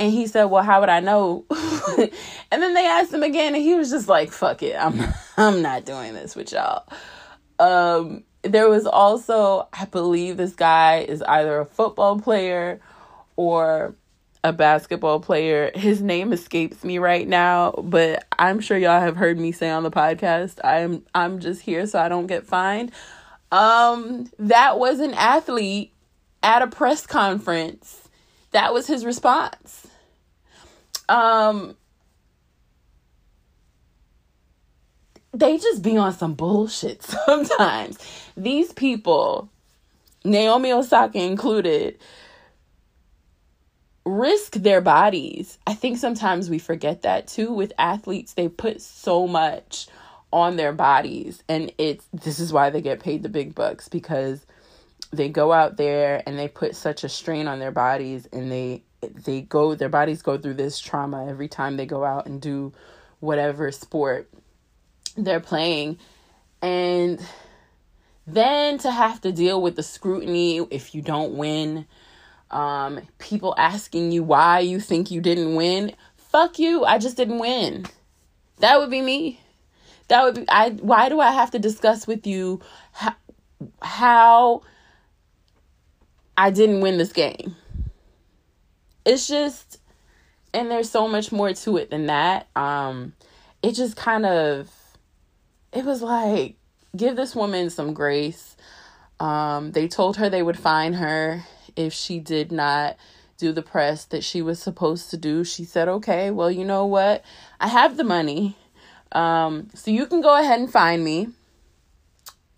and 0.00 0.10
he 0.10 0.26
said, 0.26 0.44
"Well, 0.44 0.64
how 0.64 0.80
would 0.80 0.88
I 0.88 1.00
know?" 1.00 1.44
and 1.98 2.62
then 2.62 2.72
they 2.72 2.86
asked 2.86 3.12
him 3.12 3.22
again, 3.22 3.54
and 3.54 3.62
he 3.62 3.74
was 3.74 3.90
just 3.90 4.08
like, 4.08 4.32
"Fuck 4.32 4.62
it, 4.62 4.74
I'm 4.74 4.98
I'm 5.36 5.62
not 5.62 5.84
doing 5.84 6.14
this 6.14 6.34
with 6.34 6.52
y'all." 6.52 6.84
Um, 7.58 8.24
there 8.42 8.68
was 8.70 8.86
also, 8.86 9.68
I 9.72 9.84
believe, 9.84 10.38
this 10.38 10.54
guy 10.54 11.00
is 11.00 11.20
either 11.22 11.60
a 11.60 11.66
football 11.66 12.18
player 12.18 12.80
or 13.40 13.94
a 14.44 14.52
basketball 14.52 15.20
player. 15.20 15.70
His 15.74 16.02
name 16.02 16.32
escapes 16.32 16.84
me 16.84 16.98
right 16.98 17.28
now, 17.28 17.72
but 17.82 18.24
I'm 18.38 18.60
sure 18.60 18.78
y'all 18.78 19.00
have 19.00 19.16
heard 19.16 19.38
me 19.38 19.52
say 19.52 19.70
on 19.70 19.82
the 19.82 19.90
podcast. 19.90 20.58
I'm 20.64 21.04
I'm 21.14 21.40
just 21.40 21.62
here 21.62 21.86
so 21.86 21.98
I 21.98 22.08
don't 22.08 22.26
get 22.26 22.46
fined. 22.46 22.92
Um, 23.52 24.30
that 24.38 24.78
was 24.78 25.00
an 25.00 25.14
athlete 25.14 25.92
at 26.42 26.62
a 26.62 26.66
press 26.66 27.06
conference. 27.06 28.08
That 28.52 28.72
was 28.72 28.86
his 28.86 29.04
response 29.04 29.86
um 31.10 31.76
they 35.32 35.58
just 35.58 35.82
be 35.82 35.96
on 35.96 36.12
some 36.12 36.34
bullshit 36.34 37.02
sometimes. 37.26 37.98
These 38.36 38.72
people, 38.72 39.48
Naomi 40.24 40.72
Osaka 40.72 41.22
included, 41.22 41.98
risk 44.04 44.54
their 44.54 44.80
bodies. 44.80 45.58
I 45.66 45.74
think 45.74 45.98
sometimes 45.98 46.50
we 46.50 46.58
forget 46.58 47.02
that 47.02 47.26
too 47.26 47.52
with 47.52 47.72
athletes. 47.78 48.34
They 48.34 48.48
put 48.48 48.80
so 48.80 49.26
much 49.26 49.86
on 50.32 50.56
their 50.56 50.72
bodies 50.72 51.42
and 51.48 51.72
it's 51.76 52.06
this 52.12 52.38
is 52.38 52.52
why 52.52 52.70
they 52.70 52.80
get 52.80 53.00
paid 53.00 53.22
the 53.22 53.28
big 53.28 53.54
bucks 53.54 53.88
because 53.88 54.46
they 55.12 55.28
go 55.28 55.52
out 55.52 55.76
there 55.76 56.22
and 56.24 56.38
they 56.38 56.46
put 56.46 56.76
such 56.76 57.02
a 57.02 57.08
strain 57.08 57.48
on 57.48 57.58
their 57.58 57.72
bodies 57.72 58.28
and 58.32 58.50
they 58.50 58.82
they 59.24 59.40
go 59.40 59.74
their 59.74 59.88
bodies 59.88 60.22
go 60.22 60.38
through 60.38 60.54
this 60.54 60.78
trauma 60.78 61.26
every 61.26 61.48
time 61.48 61.76
they 61.76 61.86
go 61.86 62.04
out 62.04 62.26
and 62.26 62.40
do 62.40 62.72
whatever 63.18 63.72
sport 63.72 64.30
they're 65.16 65.40
playing 65.40 65.98
and 66.62 67.20
then 68.26 68.78
to 68.78 68.90
have 68.92 69.20
to 69.20 69.32
deal 69.32 69.60
with 69.60 69.74
the 69.74 69.82
scrutiny 69.82 70.58
if 70.70 70.94
you 70.94 71.02
don't 71.02 71.34
win 71.34 71.86
um 72.50 73.00
people 73.18 73.54
asking 73.56 74.10
you 74.10 74.22
why 74.22 74.58
you 74.58 74.80
think 74.80 75.10
you 75.10 75.20
didn't 75.20 75.54
win 75.54 75.92
fuck 76.30 76.58
you 76.58 76.84
i 76.84 76.98
just 76.98 77.16
didn't 77.16 77.38
win. 77.38 77.86
That 78.58 78.78
would 78.78 78.90
be 78.90 79.00
me. 79.00 79.40
That 80.08 80.22
would 80.24 80.34
be 80.34 80.44
i 80.48 80.70
why 80.70 81.08
do 81.08 81.20
i 81.20 81.32
have 81.32 81.50
to 81.52 81.58
discuss 81.58 82.06
with 82.06 82.26
you 82.26 82.60
how, 82.92 83.14
how 83.82 84.62
i 86.36 86.50
didn't 86.50 86.80
win 86.80 86.98
this 86.98 87.12
game? 87.12 87.56
It's 89.04 89.26
just 89.26 89.78
and 90.52 90.70
there's 90.70 90.90
so 90.90 91.08
much 91.08 91.32
more 91.32 91.52
to 91.52 91.76
it 91.76 91.90
than 91.90 92.06
that. 92.06 92.48
Um 92.56 93.14
it 93.62 93.72
just 93.72 93.96
kind 93.96 94.26
of 94.26 94.70
it 95.72 95.84
was 95.84 96.02
like 96.02 96.56
give 96.96 97.16
this 97.16 97.34
woman 97.34 97.70
some 97.70 97.92
grace. 97.92 98.56
Um 99.18 99.72
they 99.72 99.88
told 99.88 100.16
her 100.16 100.28
they 100.28 100.42
would 100.42 100.58
find 100.58 100.94
her 100.96 101.44
if 101.76 101.92
she 101.92 102.18
did 102.18 102.52
not 102.52 102.96
do 103.38 103.52
the 103.52 103.62
press 103.62 104.04
that 104.04 104.22
she 104.22 104.42
was 104.42 104.60
supposed 104.60 105.10
to 105.10 105.16
do 105.16 105.42
she 105.44 105.64
said 105.64 105.88
okay 105.88 106.30
well 106.30 106.50
you 106.50 106.64
know 106.64 106.84
what? 106.86 107.24
I 107.58 107.68
have 107.68 107.96
the 107.96 108.04
money. 108.04 108.56
Um 109.12 109.68
so 109.74 109.90
you 109.90 110.06
can 110.06 110.20
go 110.20 110.38
ahead 110.38 110.60
and 110.60 110.70
find 110.70 111.04
me. 111.04 111.28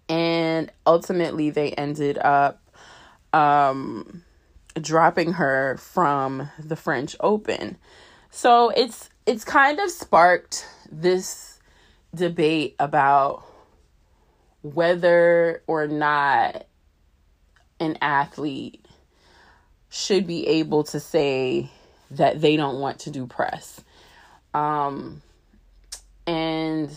And 0.09 0.71
ultimately 0.87 1.51
they 1.51 1.73
ended 1.73 2.19
up 2.19 2.61
um 3.33 4.23
dropping 4.81 5.35
her 5.35 5.77
from 5.79 6.51
the 6.59 6.77
French 6.77 7.15
Open. 7.21 7.77
So 8.31 8.71
it's 8.71 9.11
it's 9.27 9.45
kind 9.45 9.79
of 9.79 9.91
sparked 9.91 10.67
this 10.91 11.61
debate 12.15 12.75
about 12.79 13.45
whether 14.63 15.63
or 15.67 15.87
not 15.87 16.67
an 17.81 17.99
athlete 18.01 18.82
should 19.93 20.27
be 20.27 20.47
able 20.49 20.83
to 20.83 20.99
say 20.99 21.71
that 22.11 22.41
they 22.41 22.57
don't 22.57 22.81
want 22.81 23.01
to 23.01 23.11
do 23.11 23.27
press. 23.27 23.81
Um 24.55 25.23
and 26.27 26.91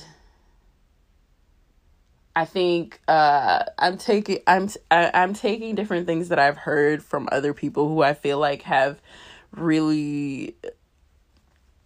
I 2.36 2.46
think 2.46 3.00
uh, 3.08 3.64
I'm 3.80 3.98
taking 3.98 4.40
I'm 4.46 4.70
I, 4.92 5.10
I'm 5.14 5.34
taking 5.34 5.76
different 5.76 6.06
things 6.06 6.30
that 6.30 6.40
I've 6.40 6.58
heard 6.58 7.02
from 7.02 7.30
other 7.32 7.54
people 7.54 7.88
who 7.88 8.04
I 8.04 8.14
feel 8.14 8.40
like 8.40 8.64
have 8.64 9.00
really 9.52 10.56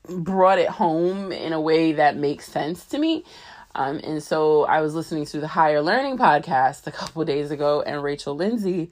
brought 0.07 0.57
it 0.57 0.69
home 0.69 1.31
in 1.31 1.53
a 1.53 1.61
way 1.61 1.93
that 1.93 2.17
makes 2.17 2.45
sense 2.45 2.85
to 2.87 2.97
me. 2.97 3.23
Um, 3.75 4.01
and 4.03 4.23
so 4.23 4.63
I 4.65 4.81
was 4.81 4.95
listening 4.95 5.27
to 5.27 5.39
the 5.39 5.47
Higher 5.47 5.83
Learning 5.83 6.17
podcast 6.17 6.87
a 6.87 6.91
couple 6.91 7.23
days 7.25 7.51
ago, 7.51 7.83
and 7.83 8.01
Rachel 8.01 8.35
Lindsay 8.35 8.89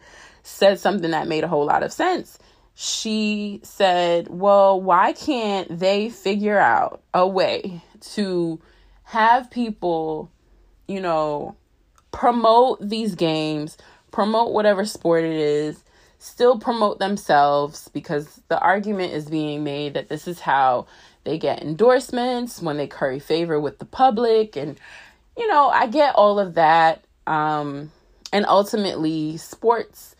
said 0.47 0.79
something 0.79 1.11
that 1.11 1.27
made 1.27 1.43
a 1.43 1.47
whole 1.47 1.65
lot 1.65 1.83
of 1.83 1.91
sense. 1.91 2.39
She 2.73 3.59
said, 3.63 4.27
Well, 4.29 4.79
why 4.79 5.13
can't 5.13 5.79
they 5.79 6.09
figure 6.09 6.57
out 6.57 7.01
a 7.13 7.27
way 7.27 7.81
to 8.13 8.59
have 9.03 9.51
people, 9.51 10.31
you 10.87 11.01
know, 11.01 11.55
promote 12.11 12.87
these 12.87 13.15
games, 13.15 13.77
promote 14.11 14.53
whatever 14.53 14.85
sport 14.85 15.23
it 15.23 15.35
is, 15.35 15.83
still 16.19 16.57
promote 16.57 16.99
themselves 16.99 17.89
because 17.89 18.41
the 18.47 18.59
argument 18.59 19.13
is 19.13 19.29
being 19.29 19.63
made 19.63 19.93
that 19.95 20.07
this 20.07 20.27
is 20.27 20.39
how 20.39 20.87
they 21.25 21.37
get 21.37 21.61
endorsements 21.61 22.61
when 22.61 22.77
they 22.77 22.87
curry 22.87 23.19
favor 23.19 23.59
with 23.59 23.79
the 23.79 23.85
public 23.85 24.55
and 24.55 24.79
you 25.35 25.47
know, 25.47 25.69
I 25.69 25.87
get 25.87 26.15
all 26.15 26.39
of 26.39 26.55
that 26.55 27.03
um 27.27 27.91
and 28.31 28.45
ultimately 28.45 29.37
sports 29.37 30.15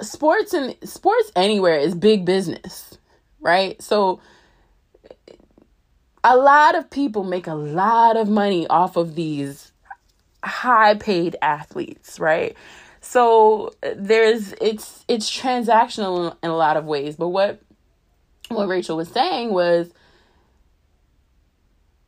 sports 0.00 0.54
and 0.54 0.76
sports 0.84 1.32
anywhere 1.36 1.78
is 1.78 1.94
big 1.94 2.24
business, 2.24 2.98
right? 3.40 3.80
So 3.82 4.20
a 6.24 6.36
lot 6.36 6.74
of 6.74 6.90
people 6.90 7.24
make 7.24 7.46
a 7.46 7.54
lot 7.54 8.16
of 8.16 8.28
money 8.28 8.66
off 8.68 8.96
of 8.96 9.14
these 9.14 9.72
high 10.44 10.94
paid 10.94 11.36
athletes, 11.42 12.20
right? 12.20 12.56
So 13.00 13.72
there's 13.96 14.52
it's 14.60 15.04
it's 15.08 15.30
transactional 15.30 16.36
in 16.42 16.50
a 16.50 16.56
lot 16.56 16.76
of 16.76 16.84
ways, 16.84 17.16
but 17.16 17.28
what 17.28 17.60
what 18.48 18.68
Rachel 18.68 18.96
was 18.96 19.08
saying 19.08 19.52
was 19.52 19.90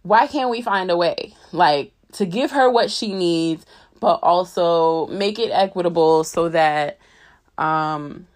why 0.03 0.27
can't 0.27 0.51
we 0.51 0.63
find 0.63 0.91
a 0.91 0.97
way 0.97 1.35
like 1.53 1.93
to 2.13 2.25
give 2.25 2.51
her 2.51 2.71
what 2.71 2.91
she 2.91 3.13
needs 3.13 3.67
but 4.01 4.19
also 4.23 5.07
make 5.09 5.39
it 5.39 5.51
equitable 5.51 6.25
so 6.25 6.49
that 6.49 6.99
um 7.61 8.27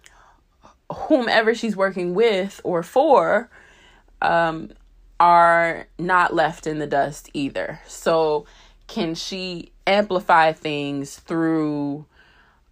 whomever 0.93 1.53
she's 1.53 1.75
working 1.75 2.13
with 2.13 2.61
or 2.63 2.83
for 2.83 3.49
um 4.21 4.69
are 5.19 5.87
not 5.97 6.33
left 6.33 6.67
in 6.67 6.79
the 6.79 6.87
dust 6.87 7.29
either. 7.33 7.81
So 7.87 8.45
can 8.87 9.15
she 9.15 9.71
amplify 9.87 10.53
things 10.53 11.17
through 11.17 12.05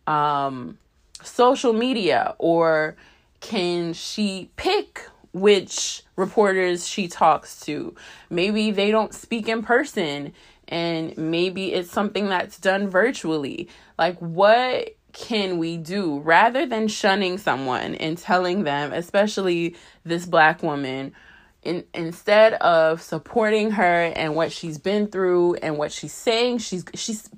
um 0.07 0.77
social 1.21 1.73
media 1.73 2.35
or 2.37 2.95
can 3.39 3.93
she 3.93 4.49
pick 4.55 5.09
which 5.33 6.03
reporters 6.15 6.87
she 6.87 7.07
talks 7.07 7.59
to. 7.61 7.95
Maybe 8.29 8.71
they 8.71 8.91
don't 8.91 9.13
speak 9.13 9.49
in 9.49 9.63
person 9.63 10.31
and 10.67 11.17
maybe 11.17 11.73
it's 11.73 11.91
something 11.91 12.29
that's 12.29 12.59
done 12.59 12.87
virtually. 12.87 13.67
Like, 13.97 14.17
what 14.19 14.95
can 15.13 15.57
we 15.57 15.77
do 15.77 16.19
rather 16.19 16.65
than 16.65 16.87
shunning 16.87 17.37
someone 17.37 17.95
and 17.95 18.17
telling 18.17 18.63
them, 18.63 18.91
especially 18.91 19.75
this 20.03 20.25
black 20.25 20.61
woman, 20.63 21.13
in, 21.61 21.85
instead 21.93 22.53
of 22.55 23.01
supporting 23.01 23.71
her 23.71 24.11
and 24.15 24.35
what 24.35 24.51
she's 24.51 24.77
been 24.77 25.07
through 25.07 25.55
and 25.55 25.77
what 25.77 25.91
she's 25.91 26.13
saying, 26.13 26.57
she's 26.57 26.83
she's 26.93 27.29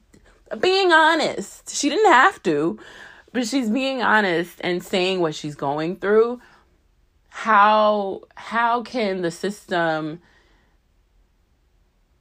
being 0.59 0.91
honest. 0.91 1.75
She 1.75 1.89
didn't 1.89 2.11
have 2.11 2.41
to, 2.43 2.79
but 3.33 3.45
she's 3.45 3.69
being 3.69 4.01
honest 4.01 4.59
and 4.61 4.83
saying 4.83 5.19
what 5.19 5.35
she's 5.35 5.55
going 5.55 5.97
through 5.97 6.41
how 7.37 8.21
how 8.35 8.81
can 8.81 9.21
the 9.21 9.29
system 9.29 10.21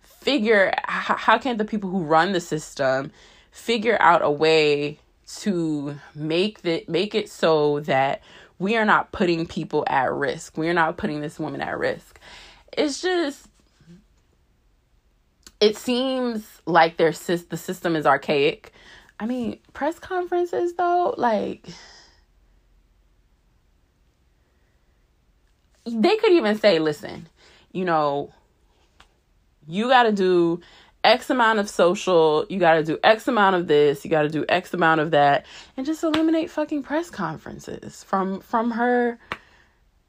figure 0.00 0.74
how, 0.82 1.14
how 1.14 1.38
can 1.38 1.56
the 1.56 1.64
people 1.64 1.88
who 1.88 2.02
run 2.02 2.32
the 2.32 2.40
system 2.40 3.12
figure 3.52 3.96
out 4.00 4.22
a 4.22 4.30
way 4.30 4.98
to 5.26 5.98
make 6.14 6.62
the 6.62 6.84
make 6.88 7.14
it 7.14 7.30
so 7.30 7.80
that 7.80 8.22
we 8.58 8.76
are 8.76 8.84
not 8.84 9.12
putting 9.12 9.46
people 9.46 9.84
at 9.88 10.12
risk. 10.12 10.56
We 10.56 10.68
are 10.68 10.74
not 10.74 10.96
putting 10.96 11.20
this 11.20 11.38
woman 11.38 11.60
at 11.60 11.78
risk. 11.78 12.20
It's 12.72 13.00
just 13.00 13.48
it 15.60 15.76
seems 15.76 16.46
like 16.66 16.96
their 16.96 17.12
the 17.12 17.56
system 17.56 17.96
is 17.96 18.06
archaic. 18.06 18.72
I 19.18 19.26
mean, 19.26 19.60
press 19.72 19.98
conferences 19.98 20.74
though, 20.74 21.14
like 21.16 21.66
they 25.86 26.16
could 26.16 26.32
even 26.32 26.58
say, 26.58 26.78
listen, 26.78 27.28
you 27.72 27.84
know, 27.84 28.32
you 29.66 29.88
got 29.88 30.04
to 30.04 30.12
do 30.12 30.60
X 31.04 31.30
amount 31.30 31.58
of 31.58 31.68
social, 31.68 32.46
you 32.48 32.58
got 32.58 32.74
to 32.74 32.82
do 32.82 32.98
X 33.04 33.28
amount 33.28 33.56
of 33.56 33.66
this, 33.66 34.04
you 34.04 34.10
got 34.10 34.22
to 34.22 34.28
do 34.28 34.44
X 34.48 34.72
amount 34.74 35.00
of 35.00 35.10
that, 35.12 35.46
and 35.76 35.84
just 35.84 36.02
eliminate 36.02 36.50
fucking 36.50 36.82
press 36.82 37.10
conferences 37.10 38.02
from 38.02 38.40
from 38.40 38.72
her 38.72 39.18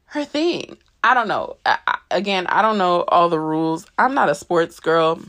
her 0.05 0.25
thing. 0.25 0.77
I 1.03 1.13
don't 1.13 1.27
know. 1.27 1.57
I, 1.65 1.77
I, 1.85 1.97
again, 2.09 2.47
I 2.47 2.61
don't 2.61 2.77
know 2.77 3.03
all 3.03 3.29
the 3.29 3.39
rules. 3.39 3.85
I'm 3.99 4.15
not 4.15 4.29
a 4.29 4.35
sports 4.35 4.79
girl, 4.79 5.21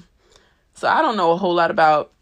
so 0.75 0.89
I 0.89 1.03
don't 1.03 1.17
know 1.17 1.33
a 1.33 1.37
whole 1.37 1.55
lot 1.55 1.71
about 1.71 2.13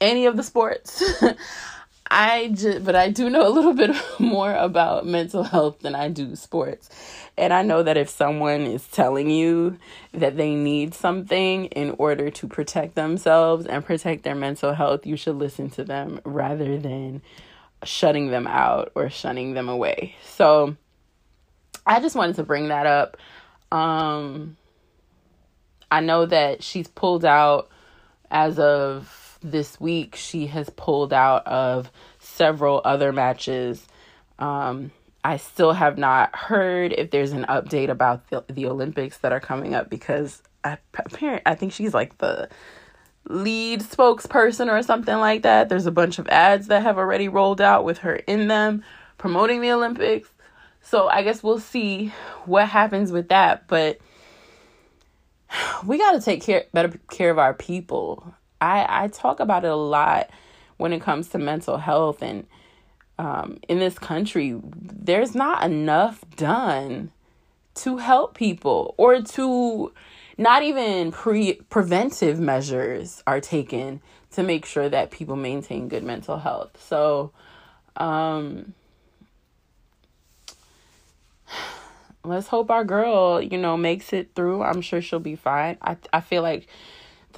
any 0.00 0.26
of 0.26 0.36
the 0.36 0.42
sports. 0.42 1.02
I 2.10 2.48
just, 2.54 2.84
but 2.84 2.96
I 2.96 3.10
do 3.10 3.28
know 3.28 3.46
a 3.46 3.50
little 3.50 3.74
bit 3.74 3.94
more 4.18 4.54
about 4.54 5.06
mental 5.06 5.42
health 5.42 5.80
than 5.80 5.94
I 5.94 6.08
do 6.08 6.34
sports. 6.36 6.88
And 7.36 7.52
I 7.52 7.62
know 7.62 7.82
that 7.82 7.96
if 7.96 8.08
someone 8.08 8.62
is 8.62 8.86
telling 8.88 9.30
you 9.30 9.78
that 10.12 10.36
they 10.36 10.54
need 10.54 10.94
something 10.94 11.66
in 11.66 11.94
order 11.98 12.30
to 12.30 12.46
protect 12.48 12.94
themselves 12.94 13.66
and 13.66 13.84
protect 13.84 14.24
their 14.24 14.34
mental 14.34 14.72
health, 14.72 15.06
you 15.06 15.16
should 15.16 15.36
listen 15.36 15.70
to 15.70 15.84
them 15.84 16.20
rather 16.24 16.78
than 16.78 17.22
shutting 17.84 18.30
them 18.30 18.46
out 18.46 18.90
or 18.94 19.08
shunning 19.08 19.54
them 19.54 19.68
away. 19.68 20.16
So 20.24 20.76
I 21.86 22.00
just 22.00 22.16
wanted 22.16 22.36
to 22.36 22.42
bring 22.42 22.68
that 22.68 22.86
up. 22.86 23.16
Um, 23.70 24.56
I 25.90 26.00
know 26.00 26.26
that 26.26 26.62
she's 26.62 26.88
pulled 26.88 27.24
out 27.24 27.68
as 28.30 28.58
of 28.58 29.27
this 29.40 29.80
week, 29.80 30.16
she 30.16 30.46
has 30.48 30.70
pulled 30.70 31.12
out 31.12 31.46
of 31.46 31.90
several 32.18 32.80
other 32.84 33.12
matches. 33.12 33.86
Um, 34.38 34.90
I 35.24 35.36
still 35.36 35.72
have 35.72 35.98
not 35.98 36.34
heard 36.34 36.92
if 36.92 37.10
there's 37.10 37.32
an 37.32 37.44
update 37.48 37.90
about 37.90 38.28
the, 38.30 38.44
the 38.48 38.66
Olympics 38.66 39.18
that 39.18 39.32
are 39.32 39.40
coming 39.40 39.74
up 39.74 39.90
because 39.90 40.42
I, 40.64 40.78
apparently 40.94 41.42
I 41.44 41.54
think 41.54 41.72
she's 41.72 41.94
like 41.94 42.18
the 42.18 42.48
lead 43.28 43.80
spokesperson 43.80 44.70
or 44.70 44.82
something 44.82 45.16
like 45.16 45.42
that. 45.42 45.68
There's 45.68 45.86
a 45.86 45.92
bunch 45.92 46.18
of 46.18 46.28
ads 46.28 46.68
that 46.68 46.82
have 46.82 46.98
already 46.98 47.28
rolled 47.28 47.60
out 47.60 47.84
with 47.84 47.98
her 47.98 48.16
in 48.16 48.48
them 48.48 48.84
promoting 49.18 49.60
the 49.60 49.72
Olympics. 49.72 50.30
So 50.80 51.08
I 51.08 51.22
guess 51.22 51.42
we'll 51.42 51.58
see 51.58 52.12
what 52.46 52.68
happens 52.68 53.12
with 53.12 53.28
that, 53.28 53.66
but 53.68 53.98
we 55.86 55.98
got 55.98 56.12
to 56.12 56.20
take 56.20 56.42
care 56.42 56.64
better 56.72 56.98
care 57.10 57.30
of 57.30 57.38
our 57.38 57.54
people. 57.54 58.34
I, 58.60 59.04
I 59.04 59.08
talk 59.08 59.40
about 59.40 59.64
it 59.64 59.70
a 59.70 59.76
lot 59.76 60.30
when 60.76 60.92
it 60.92 61.00
comes 61.00 61.28
to 61.28 61.38
mental 61.38 61.78
health 61.78 62.22
and 62.22 62.46
um, 63.18 63.58
in 63.68 63.80
this 63.80 63.98
country, 63.98 64.58
there's 64.62 65.34
not 65.34 65.64
enough 65.64 66.24
done 66.36 67.10
to 67.74 67.96
help 67.96 68.34
people 68.34 68.94
or 68.96 69.20
to 69.20 69.92
not 70.36 70.62
even 70.62 71.10
pre 71.10 71.54
preventive 71.68 72.38
measures 72.38 73.22
are 73.26 73.40
taken 73.40 74.00
to 74.30 74.42
make 74.42 74.64
sure 74.64 74.88
that 74.88 75.10
people 75.10 75.36
maintain 75.36 75.88
good 75.88 76.04
mental 76.04 76.38
health. 76.38 76.80
So, 76.80 77.32
um, 77.96 78.74
let's 82.24 82.46
hope 82.46 82.70
our 82.70 82.84
girl, 82.84 83.42
you 83.42 83.58
know, 83.58 83.76
makes 83.76 84.12
it 84.12 84.30
through. 84.34 84.62
I'm 84.62 84.80
sure 84.80 85.00
she'll 85.00 85.18
be 85.18 85.36
fine. 85.36 85.76
I 85.82 85.96
I 86.12 86.20
feel 86.20 86.42
like 86.42 86.68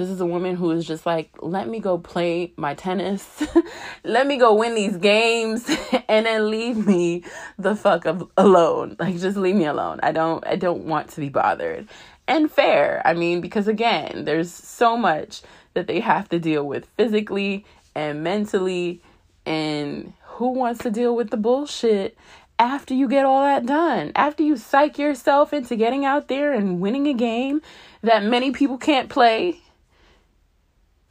this 0.01 0.09
is 0.09 0.20
a 0.22 0.26
woman 0.26 0.57
who 0.57 0.70
is 0.70 0.86
just 0.86 1.05
like, 1.05 1.30
let 1.42 1.68
me 1.68 1.78
go 1.78 1.98
play 1.98 2.55
my 2.57 2.72
tennis. 2.72 3.44
let 4.05 4.26
me 4.26 4.38
go 4.38 4.55
win 4.55 4.74
these 4.74 4.96
games 4.96 5.68
and 6.09 6.24
then 6.24 6.51
leave 6.51 6.86
me 6.86 7.22
the 7.59 7.76
fuck 7.76 8.07
alone. 8.38 8.96
Like 8.98 9.18
just 9.18 9.36
leave 9.36 9.57
me 9.57 9.66
alone. 9.66 10.01
I 10.03 10.12
don't 10.12 10.44
I 10.46 10.57
don't 10.57 10.86
want 10.86 11.11
to 11.11 11.20
be 11.20 11.28
bothered. 11.28 11.86
And 12.26 12.51
fair. 12.51 13.03
I 13.05 13.12
mean, 13.12 13.42
because 13.42 13.68
again, 13.68 14.24
there's 14.24 14.51
so 14.51 14.96
much 14.96 15.42
that 15.74 15.86
they 15.86 16.01
have 16.01 16.30
to 16.30 16.38
deal 16.38 16.66
with 16.66 16.86
physically 16.96 17.66
and 17.94 18.24
mentally 18.24 19.03
and 19.44 20.14
who 20.22 20.53
wants 20.53 20.82
to 20.84 20.90
deal 20.90 21.14
with 21.14 21.28
the 21.28 21.36
bullshit 21.36 22.16
after 22.59 22.94
you 22.94 23.07
get 23.07 23.26
all 23.26 23.42
that 23.42 23.66
done? 23.66 24.12
After 24.14 24.42
you 24.42 24.57
psych 24.57 24.98
yourself 24.98 25.53
into 25.53 25.76
getting 25.76 26.07
out 26.07 26.28
there 26.28 26.53
and 26.55 26.80
winning 26.80 27.07
a 27.07 27.14
game 27.14 27.61
that 28.03 28.22
many 28.22 28.51
people 28.51 28.78
can't 28.78 29.11
play 29.11 29.61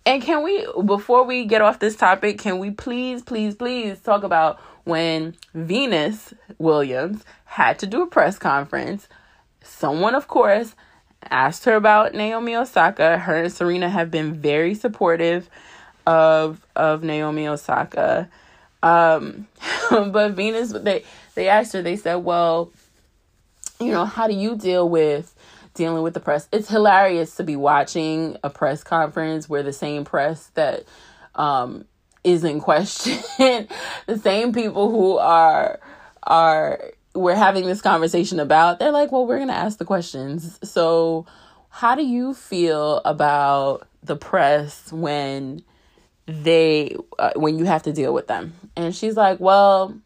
And 0.09 0.23
can 0.23 0.41
we, 0.41 0.65
before 0.85 1.23
we 1.23 1.45
get 1.45 1.61
off 1.61 1.77
this 1.77 1.95
topic, 1.95 2.39
can 2.39 2.57
we 2.57 2.71
please, 2.71 3.21
please, 3.21 3.53
please 3.53 3.99
talk 3.99 4.23
about 4.23 4.59
when 4.83 5.35
Venus 5.53 6.33
Williams 6.57 7.23
had 7.45 7.77
to 7.77 7.85
do 7.85 8.01
a 8.01 8.07
press 8.07 8.39
conference? 8.39 9.07
Someone, 9.61 10.15
of 10.15 10.27
course, 10.27 10.73
asked 11.29 11.65
her 11.65 11.75
about 11.75 12.15
Naomi 12.15 12.55
Osaka. 12.55 13.19
Her 13.19 13.35
and 13.35 13.53
Serena 13.53 13.87
have 13.87 14.09
been 14.09 14.33
very 14.33 14.73
supportive 14.73 15.47
of 16.07 16.65
of 16.75 17.03
Naomi 17.03 17.47
Osaka. 17.47 18.27
Um, 18.81 19.45
but 19.91 20.31
Venus, 20.31 20.71
they 20.71 21.03
they 21.35 21.49
asked 21.49 21.73
her. 21.73 21.83
They 21.83 21.97
said, 21.97 22.15
"Well, 22.15 22.71
you 23.79 23.91
know, 23.91 24.05
how 24.05 24.25
do 24.25 24.33
you 24.33 24.55
deal 24.55 24.89
with 24.89 25.35
dealing 25.79 26.03
with 26.03 26.13
the 26.13 26.19
press?" 26.19 26.47
It's 26.51 26.69
hilarious 26.69 27.35
to 27.37 27.43
be 27.43 27.55
watching 27.55 28.37
a 28.43 28.51
press 28.51 28.83
conference 28.83 29.49
where 29.49 29.63
the 29.63 29.73
same 29.73 30.05
press 30.05 30.51
that 30.53 30.83
um, 31.33 31.85
is 32.23 32.43
in 32.43 32.59
question, 32.69 33.17
the 34.05 34.19
same 34.21 34.53
people 34.53 34.91
who 34.91 35.17
are 35.17 35.79
are 36.23 36.91
we're 37.15 37.35
having 37.35 37.65
this 37.65 37.81
conversation 37.81 38.39
about, 38.39 38.79
they're 38.79 38.91
like, 38.91 39.11
well, 39.11 39.25
we're 39.25 39.37
to 39.45 39.53
ask 39.53 39.77
the 39.77 39.85
questions. 39.85 40.59
So, 40.63 41.25
how 41.69 41.95
do 41.95 42.05
you 42.05 42.33
feel 42.33 42.97
about 43.05 43.87
the 44.03 44.15
press 44.15 44.91
when 44.91 45.63
they 46.25 46.95
uh, 47.17 47.31
when 47.35 47.57
you 47.57 47.65
have 47.65 47.83
to 47.83 47.93
deal 47.93 48.13
with 48.13 48.27
them? 48.27 48.53
And 48.75 48.95
she's 48.95 49.17
like, 49.17 49.39
well, 49.39 49.99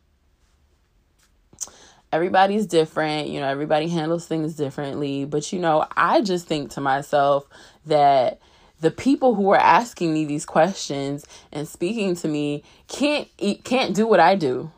everybody's 2.13 2.67
different, 2.67 3.27
you 3.27 3.39
know, 3.39 3.47
everybody 3.47 3.87
handles 3.87 4.27
things 4.27 4.55
differently, 4.55 5.25
but 5.25 5.51
you 5.51 5.59
know, 5.59 5.85
I 5.97 6.21
just 6.21 6.47
think 6.47 6.71
to 6.71 6.81
myself 6.81 7.45
that 7.87 8.39
the 8.79 8.91
people 8.91 9.33
who 9.35 9.49
are 9.49 9.57
asking 9.57 10.13
me 10.13 10.25
these 10.25 10.45
questions 10.45 11.25
and 11.51 11.67
speaking 11.67 12.15
to 12.17 12.27
me 12.27 12.63
can't 12.87 13.27
eat, 13.39 13.63
can't 13.63 13.95
do 13.95 14.05
what 14.05 14.19
I 14.19 14.35
do 14.35 14.71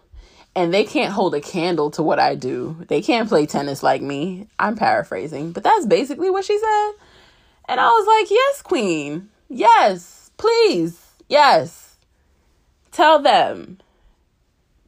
and 0.55 0.73
they 0.73 0.86
can't 0.86 1.11
hold 1.11 1.36
a 1.36 1.41
candle 1.41 1.91
to 1.91 2.03
what 2.03 2.17
I 2.17 2.36
do. 2.36 2.77
They 2.88 3.01
can't 3.01 3.27
play 3.27 3.45
tennis 3.45 3.83
like 3.83 4.01
me. 4.01 4.47
I'm 4.57 4.77
paraphrasing, 4.77 5.51
but 5.51 5.63
that's 5.63 5.86
basically 5.86 6.29
what 6.29 6.45
she 6.45 6.57
said. 6.57 6.91
And 7.67 7.79
I 7.79 7.88
was 7.88 8.07
like, 8.07 8.31
Yes, 8.31 8.61
Queen. 8.61 9.29
Yes, 9.49 10.31
please. 10.38 11.05
Yes. 11.27 11.97
Tell 12.91 13.21
them. 13.21 13.79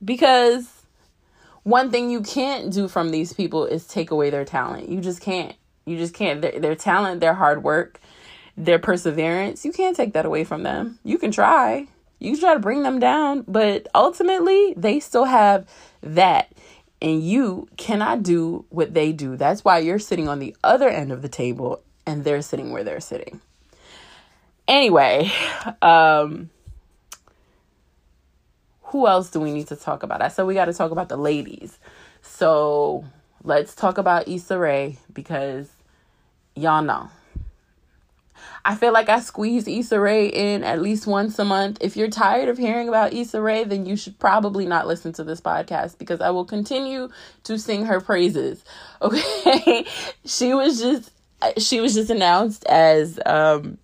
Because 0.03 0.76
one 1.68 1.91
thing 1.91 2.09
you 2.09 2.22
can't 2.22 2.72
do 2.72 2.88
from 2.88 3.11
these 3.11 3.34
people 3.34 3.65
is 3.65 3.86
take 3.86 4.11
away 4.11 4.30
their 4.30 4.45
talent. 4.45 4.89
You 4.89 5.01
just 5.01 5.22
can't. 5.22 5.55
You 5.86 5.97
just 5.97 6.13
can't. 6.13 6.41
Their, 6.41 6.59
their 6.59 6.76
talent, 6.76 7.20
their 7.20 7.34
hard 7.34 7.63
work, 7.63 7.99
their 8.55 8.80
perseverance, 8.80 9.65
you 9.65 9.72
can't 9.72 9.95
take 9.95 10.13
that 10.13 10.26
away 10.26 10.43
from 10.43 10.63
them. 10.63 10.99
You 11.03 11.18
can 11.18 11.32
try 11.32 11.88
you 12.20 12.32
can 12.32 12.39
try 12.39 12.53
to 12.53 12.59
bring 12.59 12.84
them 12.84 12.99
down, 12.99 13.43
but 13.47 13.88
ultimately 13.93 14.74
they 14.76 14.99
still 14.99 15.26
have 15.26 15.68
that. 16.01 16.51
And 17.01 17.22
you 17.22 17.68
cannot 17.78 18.24
do 18.24 18.65
what 18.70 18.93
they 18.93 19.11
do. 19.11 19.38
That's 19.38 19.63
why 19.63 19.80
you're 19.80 19.99
sitting 19.99 20.28
on 20.28 20.39
the 20.39 20.55
other 20.63 20.89
end 20.89 21.11
of 21.11 21.22
the 21.22 21.30
table 21.30 21.84
and 22.07 22.24
they're 22.24 22.41
sitting 22.41 22.72
where 22.72 22.84
they're 22.84 22.99
sitting. 22.99 23.39
Anyway, 24.68 25.32
um, 25.82 26.49
who 28.88 29.07
else 29.07 29.29
do 29.29 29.39
we 29.39 29.51
need 29.51 29.67
to 29.67 29.75
talk 29.75 30.03
about? 30.03 30.21
I 30.21 30.27
said 30.27 30.45
we 30.45 30.53
got 30.53 30.65
to 30.65 30.73
talk 30.73 30.91
about 30.91 31.09
the 31.09 31.17
ladies. 31.17 31.77
So 32.21 33.05
let's 33.43 33.75
talk 33.75 33.97
about 33.97 34.27
Issa 34.27 34.57
Rae 34.57 34.97
because 35.13 35.69
y'all 36.55 36.81
know 36.81 37.09
I 38.67 38.75
feel 38.75 38.91
like 38.91 39.07
I 39.07 39.21
squeeze 39.21 39.65
Issa 39.65 39.97
Rae 39.97 40.27
in 40.27 40.61
at 40.65 40.81
least 40.81 41.07
once 41.07 41.39
a 41.39 41.45
month. 41.45 41.77
If 41.79 41.95
you're 41.95 42.09
tired 42.09 42.49
of 42.49 42.57
hearing 42.57 42.89
about 42.89 43.13
Issa 43.13 43.41
Rae, 43.41 43.63
then 43.63 43.85
you 43.85 43.95
should 43.95 44.19
probably 44.19 44.65
not 44.65 44.85
listen 44.85 45.13
to 45.13 45.23
this 45.23 45.39
podcast 45.39 45.97
because 45.97 46.19
I 46.19 46.31
will 46.31 46.43
continue 46.43 47.07
to 47.43 47.57
sing 47.57 47.85
her 47.85 48.01
praises. 48.01 48.63
Okay. 48.99 49.85
she 50.25 50.55
was 50.55 50.81
just 50.81 51.11
she 51.59 51.79
was 51.79 51.93
just 51.93 52.09
announced 52.09 52.65
as 52.65 53.19
um 53.27 53.77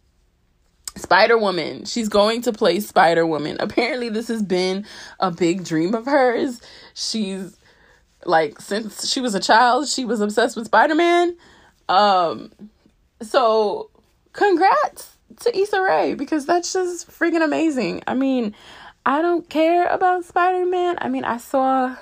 Spider 0.96 1.38
Woman. 1.38 1.86
She's 1.86 2.10
going 2.10 2.42
to 2.44 2.54
play 2.54 2.80
Spider 2.80 3.26
Woman. 3.26 3.58
Apparently, 3.60 4.10
this 4.10 4.28
has 4.28 4.44
been 4.44 4.86
a 5.20 5.32
big 5.32 5.64
dream 5.64 5.96
of 5.96 6.06
hers. 6.06 6.62
She's 6.94 7.58
like 8.26 8.60
since 8.60 9.10
she 9.10 9.22
was 9.22 9.36
a 9.36 9.40
child, 9.40 9.88
she 9.88 10.06
was 10.06 10.22
obsessed 10.22 10.56
with 10.56 10.66
Spider 10.66 10.96
Man. 10.96 11.36
Um, 11.90 12.52
so 13.22 13.90
congrats 14.32 15.18
to 15.42 15.58
Issa 15.58 15.82
Rae 15.82 16.14
because 16.14 16.46
that's 16.46 16.72
just 16.74 17.10
freaking 17.10 17.44
amazing. 17.44 18.04
I 18.08 18.14
mean, 18.14 18.56
I 19.06 19.22
don't 19.22 19.50
care 19.50 19.88
about 19.88 20.26
Spider 20.26 20.66
Man. 20.66 20.98
I 21.00 21.10
mean, 21.10 21.26
I 21.26 21.38
saw 21.38 21.96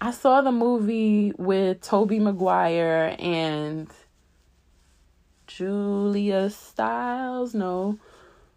I 0.00 0.10
saw 0.10 0.42
the 0.42 0.52
movie 0.52 1.32
with 1.38 1.80
Tobey 1.80 2.18
Maguire 2.18 3.16
and 3.18 3.88
Julia 5.56 6.50
Stiles. 6.50 7.54
No, 7.54 7.98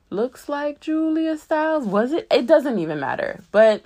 looks 0.10 0.50
like 0.50 0.80
Julia 0.80 1.38
Stiles. 1.38 1.86
Was 1.86 2.12
it? 2.12 2.28
It 2.32 2.48
doesn't 2.48 2.80
even 2.80 3.00
matter. 3.00 3.42
But 3.52 3.84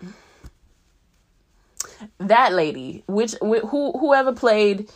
that 2.20 2.54
lady, 2.54 3.04
which 3.08 3.34
who 3.42 3.92
whoever 3.92 4.34
played, 4.34 4.90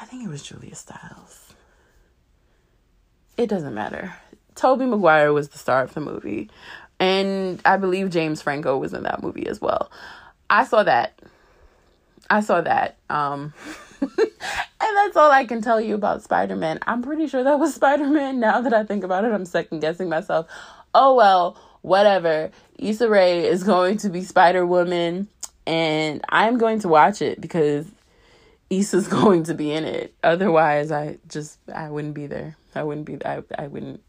I 0.00 0.04
think 0.04 0.24
it 0.24 0.28
was 0.28 0.42
Julia 0.42 0.74
Stiles. 0.74 1.54
it 3.36 3.48
doesn't 3.48 3.74
matter. 3.74 4.14
Tobey 4.54 4.84
Maguire 4.84 5.32
was 5.32 5.48
the 5.48 5.58
star 5.58 5.82
of 5.82 5.94
the 5.94 6.00
movie. 6.00 6.50
And 6.98 7.62
I 7.64 7.78
believe 7.78 8.10
James 8.10 8.42
Franco 8.42 8.76
was 8.76 8.92
in 8.92 9.04
that 9.04 9.22
movie 9.22 9.46
as 9.46 9.58
well. 9.60 9.90
I 10.50 10.64
saw 10.64 10.82
that. 10.82 11.18
I 12.28 12.40
saw 12.40 12.60
that. 12.60 12.98
Um 13.08 13.54
and 14.80 14.96
that's 14.96 15.16
all 15.16 15.30
I 15.30 15.44
can 15.44 15.60
tell 15.62 15.80
you 15.80 15.94
about 15.94 16.22
Spider-Man. 16.22 16.80
I'm 16.86 17.02
pretty 17.02 17.26
sure 17.26 17.44
that 17.44 17.58
was 17.58 17.74
Spider-Man. 17.76 18.40
Now 18.40 18.60
that 18.60 18.72
I 18.72 18.84
think 18.84 19.04
about 19.04 19.24
it, 19.24 19.32
I'm 19.32 19.44
second 19.44 19.80
guessing 19.80 20.08
myself. 20.08 20.46
Oh 20.94 21.14
well, 21.14 21.56
whatever. 21.82 22.50
Issa 22.78 23.08
Rae 23.08 23.46
is 23.46 23.62
going 23.62 23.98
to 23.98 24.08
be 24.08 24.22
Spider-Woman 24.22 25.28
and 25.66 26.24
I'm 26.28 26.58
going 26.58 26.80
to 26.80 26.88
watch 26.88 27.22
it 27.22 27.40
because 27.40 27.86
Issa's 28.70 29.08
going 29.22 29.44
to 29.44 29.54
be 29.54 29.72
in 29.72 29.84
it. 29.84 30.14
Otherwise, 30.22 30.90
I 30.90 31.18
just 31.28 31.58
I 31.72 31.90
wouldn't 31.90 32.14
be 32.14 32.26
there. 32.26 32.56
I 32.74 32.82
wouldn't 32.82 33.06
be 33.06 33.24
I 33.24 33.42
I 33.58 33.66
wouldn't 33.66 34.02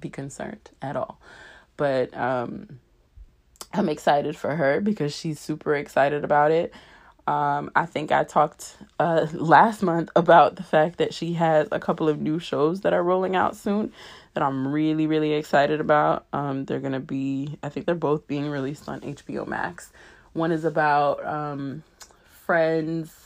be 0.00 0.10
concerned 0.10 0.70
at 0.82 0.96
all. 0.96 1.20
But 1.76 2.16
um 2.16 2.80
I'm 3.72 3.88
excited 3.88 4.36
for 4.36 4.54
her 4.54 4.80
because 4.80 5.14
she's 5.14 5.40
super 5.40 5.74
excited 5.74 6.24
about 6.24 6.52
it. 6.52 6.72
Um, 7.26 7.70
I 7.74 7.86
think 7.86 8.12
I 8.12 8.24
talked 8.24 8.76
uh, 8.98 9.26
last 9.32 9.82
month 9.82 10.10
about 10.14 10.56
the 10.56 10.62
fact 10.62 10.98
that 10.98 11.14
she 11.14 11.34
has 11.34 11.68
a 11.72 11.80
couple 11.80 12.08
of 12.08 12.20
new 12.20 12.38
shows 12.38 12.82
that 12.82 12.92
are 12.92 13.02
rolling 13.02 13.34
out 13.36 13.56
soon 13.56 13.92
that 14.34 14.42
I'm 14.42 14.68
really, 14.68 15.06
really 15.06 15.32
excited 15.32 15.80
about. 15.80 16.26
Um, 16.32 16.64
they're 16.64 16.80
going 16.80 16.92
to 16.92 17.00
be, 17.00 17.56
I 17.62 17.68
think 17.68 17.86
they're 17.86 17.94
both 17.94 18.26
being 18.26 18.48
released 18.48 18.88
on 18.88 19.00
HBO 19.00 19.46
Max. 19.46 19.90
One 20.32 20.52
is 20.52 20.64
about 20.64 21.24
um, 21.24 21.84
friends 22.44 23.24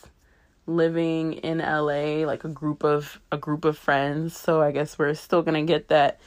living 0.66 1.32
in 1.32 1.58
LA, 1.58 2.26
like 2.26 2.44
a 2.44 2.48
group 2.48 2.84
of 2.84 3.18
a 3.32 3.38
group 3.38 3.64
of 3.64 3.76
friends. 3.76 4.36
So 4.36 4.60
I 4.60 4.70
guess 4.70 4.98
we're 4.98 5.14
still 5.14 5.42
gonna 5.42 5.64
get 5.64 5.88
that 5.88 6.20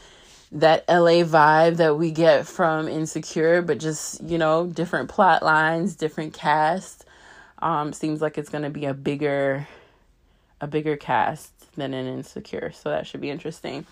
that 0.52 0.84
LA 0.90 1.24
vibe 1.24 1.78
that 1.78 1.98
we 1.98 2.12
get 2.12 2.46
from 2.46 2.88
Insecure, 2.88 3.62
but 3.62 3.78
just, 3.78 4.22
you 4.24 4.38
know, 4.38 4.68
different 4.68 5.10
plot 5.10 5.44
lines, 5.44 5.96
different 5.96 6.34
cast. 6.34 7.06
Um, 7.62 7.94
seems 7.94 8.22
like 8.22 8.38
it's 8.38 8.50
gonna 8.50 8.70
be 8.70 8.86
a 8.86 8.94
bigger 8.94 9.68
a 10.60 10.68
bigger 10.68 10.96
cast 10.96 11.52
than 11.76 11.94
in 11.94 12.06
Insecure, 12.08 12.72
so 12.72 12.90
that 12.90 13.08
should 13.08 13.22
be 13.22 13.30
interesting. 13.30 13.86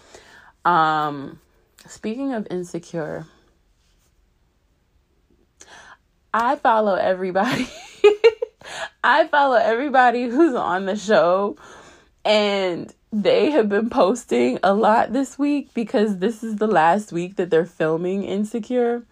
Um 0.65 1.39
speaking 1.88 2.34
of 2.34 2.47
Insecure, 2.49 3.26
I 6.34 6.55
follow 6.57 6.95
everybody 6.95 7.70
I 9.03 9.28
follow 9.28 9.55
everybody 9.55 10.28
who's 10.28 10.55
on 10.55 10.86
the 10.86 10.95
show 10.95 11.57
and 12.26 12.93
they 13.11 13.51
have 13.51 13.70
been 13.70 13.89
posting 13.89 14.59
a 14.61 14.74
lot 14.74 15.13
this 15.13 15.39
week 15.39 15.74
because 15.74 16.20
this 16.20 16.43
is 16.43 16.57
the 16.57 16.67
last 16.67 17.11
week 17.11 17.38
that 17.38 17.49
they're 17.49 17.65
filming 17.65 18.24
Insecure. 18.24 19.03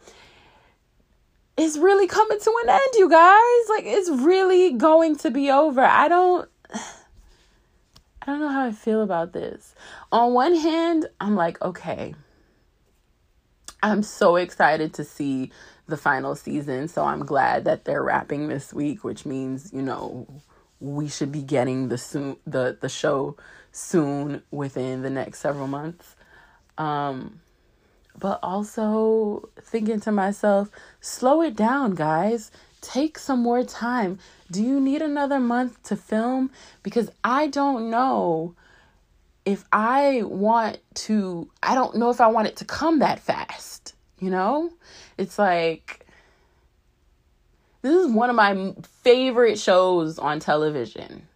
It's 1.57 1.77
really 1.77 2.07
coming 2.07 2.39
to 2.39 2.53
an 2.63 2.69
end, 2.69 2.93
you 2.95 3.09
guys. 3.09 3.69
Like 3.69 3.85
it's 3.85 4.09
really 4.09 4.73
going 4.73 5.15
to 5.17 5.31
be 5.31 5.49
over. 5.49 5.81
I 5.81 6.07
don't 6.07 6.47
I 6.73 8.25
don't 8.25 8.39
know 8.39 8.49
how 8.49 8.65
I 8.65 8.71
feel 8.71 9.01
about 9.01 9.33
this. 9.33 9.73
On 10.11 10.33
one 10.33 10.55
hand, 10.55 11.07
I'm 11.19 11.35
like, 11.35 11.61
okay. 11.61 12.13
I'm 13.81 14.03
so 14.03 14.35
excited 14.35 14.93
to 14.95 15.03
see 15.03 15.51
the 15.87 15.97
final 15.97 16.35
season. 16.35 16.87
So 16.87 17.05
I'm 17.05 17.25
glad 17.25 17.65
that 17.65 17.85
they're 17.85 18.03
wrapping 18.03 18.49
this 18.49 18.73
week, 18.73 19.03
which 19.03 19.25
means, 19.25 19.71
you 19.71 19.81
know, 19.81 20.27
we 20.79 21.07
should 21.07 21.31
be 21.31 21.41
getting 21.41 21.87
the 21.87 21.97
soon 21.97 22.37
the 22.45 22.77
the 22.79 22.89
show 22.89 23.35
soon 23.71 24.43
within 24.51 25.01
the 25.01 25.09
next 25.09 25.39
several 25.39 25.67
months. 25.67 26.15
Um, 26.77 27.39
but 28.19 28.39
also 28.41 29.49
thinking 29.61 29.99
to 30.01 30.11
myself, 30.11 30.69
slow 31.01 31.41
it 31.41 31.55
down, 31.55 31.95
guys. 31.95 32.51
Take 32.81 33.17
some 33.17 33.39
more 33.41 33.63
time. 33.63 34.19
Do 34.51 34.63
you 34.63 34.79
need 34.79 35.01
another 35.01 35.39
month 35.39 35.81
to 35.83 35.95
film? 35.95 36.51
Because 36.83 37.09
I 37.23 37.47
don't 37.47 37.89
know 37.89 38.55
if 39.45 39.65
I 39.71 40.23
want 40.23 40.79
to, 40.95 41.49
I 41.61 41.75
don't 41.75 41.95
know 41.95 42.09
if 42.09 42.21
I 42.21 42.27
want 42.27 42.47
it 42.47 42.57
to 42.57 42.65
come 42.65 42.99
that 42.99 43.19
fast. 43.19 43.93
You 44.19 44.29
know? 44.29 44.71
It's 45.17 45.37
like, 45.37 46.05
this 47.81 47.93
is 47.93 48.11
one 48.11 48.29
of 48.29 48.35
my 48.35 48.73
favorite 49.03 49.59
shows 49.59 50.17
on 50.17 50.39
television. 50.39 51.27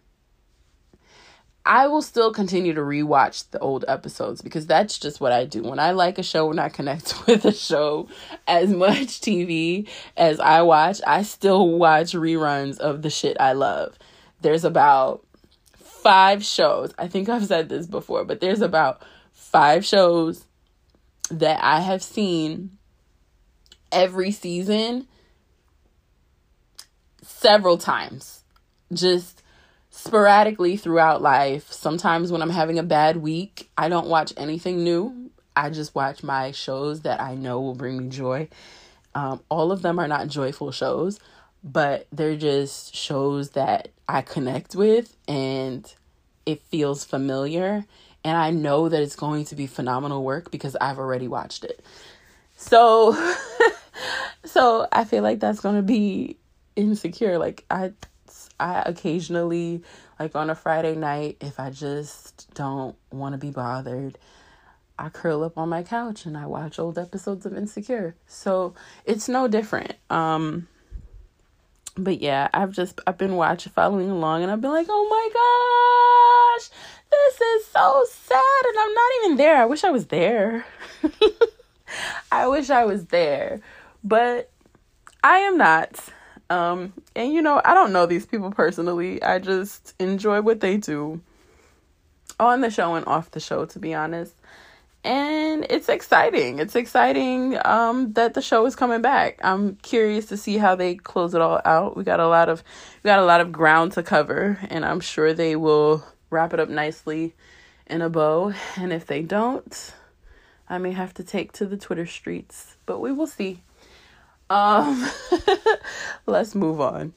I 1.64 1.86
will 1.86 2.02
still 2.02 2.32
continue 2.32 2.74
to 2.74 2.80
rewatch 2.80 3.50
the 3.50 3.58
old 3.60 3.84
episodes 3.86 4.42
because 4.42 4.66
that's 4.66 4.98
just 4.98 5.20
what 5.20 5.32
I 5.32 5.44
do. 5.44 5.62
When 5.62 5.78
I 5.78 5.92
like 5.92 6.18
a 6.18 6.22
show 6.22 6.50
and 6.50 6.58
I 6.58 6.68
connect 6.68 7.26
with 7.26 7.44
a 7.44 7.52
show 7.52 8.08
as 8.48 8.70
much 8.70 9.20
TV 9.20 9.88
as 10.16 10.40
I 10.40 10.62
watch, 10.62 11.00
I 11.06 11.22
still 11.22 11.68
watch 11.68 12.12
reruns 12.12 12.78
of 12.78 13.02
the 13.02 13.10
shit 13.10 13.36
I 13.38 13.52
love. 13.52 13.96
There's 14.40 14.64
about 14.64 15.24
five 15.76 16.44
shows. 16.44 16.92
I 16.98 17.06
think 17.06 17.28
I've 17.28 17.46
said 17.46 17.68
this 17.68 17.86
before, 17.86 18.24
but 18.24 18.40
there's 18.40 18.60
about 18.60 19.02
five 19.32 19.84
shows 19.84 20.46
that 21.30 21.62
I 21.62 21.80
have 21.80 22.02
seen 22.02 22.78
every 23.92 24.32
season 24.32 25.06
several 27.22 27.78
times. 27.78 28.42
Just 28.92 29.41
sporadically 29.92 30.76
throughout 30.78 31.20
life. 31.22 31.70
Sometimes 31.70 32.32
when 32.32 32.42
I'm 32.42 32.50
having 32.50 32.78
a 32.78 32.82
bad 32.82 33.18
week, 33.18 33.70
I 33.76 33.90
don't 33.90 34.08
watch 34.08 34.32
anything 34.38 34.82
new. 34.82 35.30
I 35.54 35.68
just 35.68 35.94
watch 35.94 36.22
my 36.22 36.50
shows 36.50 37.02
that 37.02 37.20
I 37.20 37.34
know 37.34 37.60
will 37.60 37.74
bring 37.74 37.98
me 37.98 38.08
joy. 38.08 38.48
Um, 39.14 39.40
all 39.50 39.70
of 39.70 39.82
them 39.82 39.98
are 39.98 40.08
not 40.08 40.28
joyful 40.28 40.72
shows, 40.72 41.20
but 41.62 42.06
they're 42.10 42.38
just 42.38 42.96
shows 42.96 43.50
that 43.50 43.88
I 44.08 44.22
connect 44.22 44.74
with 44.74 45.14
and 45.28 45.94
it 46.46 46.62
feels 46.62 47.04
familiar. 47.04 47.84
And 48.24 48.36
I 48.36 48.50
know 48.50 48.88
that 48.88 49.02
it's 49.02 49.16
going 49.16 49.44
to 49.46 49.54
be 49.54 49.66
phenomenal 49.66 50.24
work 50.24 50.50
because 50.50 50.74
I've 50.80 50.98
already 50.98 51.28
watched 51.28 51.64
it. 51.64 51.84
So, 52.56 53.12
so 54.46 54.88
I 54.90 55.04
feel 55.04 55.22
like 55.22 55.38
that's 55.38 55.60
going 55.60 55.76
to 55.76 55.82
be 55.82 56.38
insecure. 56.76 57.36
Like 57.36 57.66
I 57.70 57.92
I 58.62 58.84
occasionally, 58.86 59.82
like 60.20 60.36
on 60.36 60.48
a 60.48 60.54
Friday 60.54 60.94
night, 60.94 61.38
if 61.40 61.58
I 61.58 61.70
just 61.70 62.48
don't 62.54 62.94
want 63.10 63.32
to 63.32 63.38
be 63.38 63.50
bothered, 63.50 64.16
I 64.96 65.08
curl 65.08 65.42
up 65.42 65.58
on 65.58 65.68
my 65.68 65.82
couch 65.82 66.26
and 66.26 66.38
I 66.38 66.46
watch 66.46 66.78
old 66.78 66.96
episodes 66.96 67.44
of 67.44 67.56
Insecure. 67.56 68.14
So 68.28 68.74
it's 69.04 69.28
no 69.28 69.48
different. 69.48 69.94
Um, 70.10 70.68
but 71.96 72.20
yeah, 72.20 72.48
I've 72.54 72.70
just 72.70 73.00
I've 73.04 73.18
been 73.18 73.34
watching, 73.34 73.72
following 73.72 74.10
along, 74.10 74.44
and 74.44 74.52
I've 74.52 74.60
been 74.60 74.70
like, 74.70 74.86
oh 74.88 75.08
my 75.10 76.60
gosh, 76.62 76.78
this 77.10 77.40
is 77.40 77.66
so 77.66 78.04
sad, 78.08 78.64
and 78.68 78.78
I'm 78.78 78.94
not 78.94 79.10
even 79.18 79.36
there. 79.38 79.56
I 79.56 79.66
wish 79.66 79.82
I 79.82 79.90
was 79.90 80.06
there. 80.06 80.64
I 82.32 82.46
wish 82.46 82.70
I 82.70 82.84
was 82.84 83.06
there, 83.06 83.60
but 84.04 84.50
I 85.24 85.38
am 85.38 85.58
not. 85.58 85.98
Um, 86.52 86.92
and 87.16 87.32
you 87.32 87.40
know, 87.40 87.62
I 87.64 87.72
don't 87.72 87.92
know 87.92 88.04
these 88.04 88.26
people 88.26 88.50
personally. 88.50 89.22
I 89.22 89.38
just 89.38 89.94
enjoy 89.98 90.42
what 90.42 90.60
they 90.60 90.76
do 90.76 91.22
on 92.38 92.60
the 92.60 92.70
show 92.70 92.94
and 92.94 93.06
off 93.06 93.30
the 93.30 93.40
show, 93.40 93.64
to 93.64 93.78
be 93.78 93.94
honest. 93.94 94.34
And 95.02 95.66
it's 95.70 95.88
exciting. 95.88 96.58
It's 96.58 96.76
exciting 96.76 97.58
um, 97.64 98.12
that 98.12 98.34
the 98.34 98.42
show 98.42 98.66
is 98.66 98.76
coming 98.76 99.00
back. 99.00 99.40
I'm 99.42 99.76
curious 99.76 100.26
to 100.26 100.36
see 100.36 100.58
how 100.58 100.74
they 100.76 100.94
close 100.94 101.34
it 101.34 101.40
all 101.40 101.60
out. 101.64 101.96
We 101.96 102.04
got 102.04 102.20
a 102.20 102.28
lot 102.28 102.50
of 102.50 102.62
we 103.02 103.08
got 103.08 103.18
a 103.18 103.24
lot 103.24 103.40
of 103.40 103.50
ground 103.50 103.92
to 103.92 104.02
cover, 104.02 104.58
and 104.68 104.84
I'm 104.84 105.00
sure 105.00 105.32
they 105.32 105.56
will 105.56 106.04
wrap 106.28 106.52
it 106.52 106.60
up 106.60 106.68
nicely 106.68 107.34
in 107.86 108.02
a 108.02 108.10
bow. 108.10 108.52
And 108.76 108.92
if 108.92 109.06
they 109.06 109.22
don't, 109.22 109.94
I 110.68 110.76
may 110.76 110.92
have 110.92 111.14
to 111.14 111.24
take 111.24 111.52
to 111.52 111.66
the 111.66 111.78
Twitter 111.78 112.06
streets, 112.06 112.76
but 112.84 113.00
we 113.00 113.10
will 113.10 113.26
see. 113.26 113.62
Um, 114.52 115.08
let's 116.26 116.54
move 116.54 116.78
on. 116.78 117.14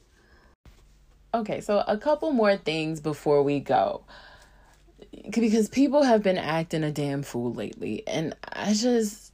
Okay, 1.33 1.59
so 1.59 1.83
a 1.85 1.97
couple 1.97 2.31
more 2.31 2.55
things 2.55 3.01
before 3.01 3.43
we 3.43 3.59
go. 3.59 4.03
Because 5.29 5.67
people 5.67 6.03
have 6.03 6.23
been 6.23 6.37
acting 6.37 6.81
a 6.81 6.93
damn 6.93 7.23
fool 7.23 7.53
lately, 7.53 8.03
and 8.07 8.35
I 8.53 8.73
just 8.73 9.33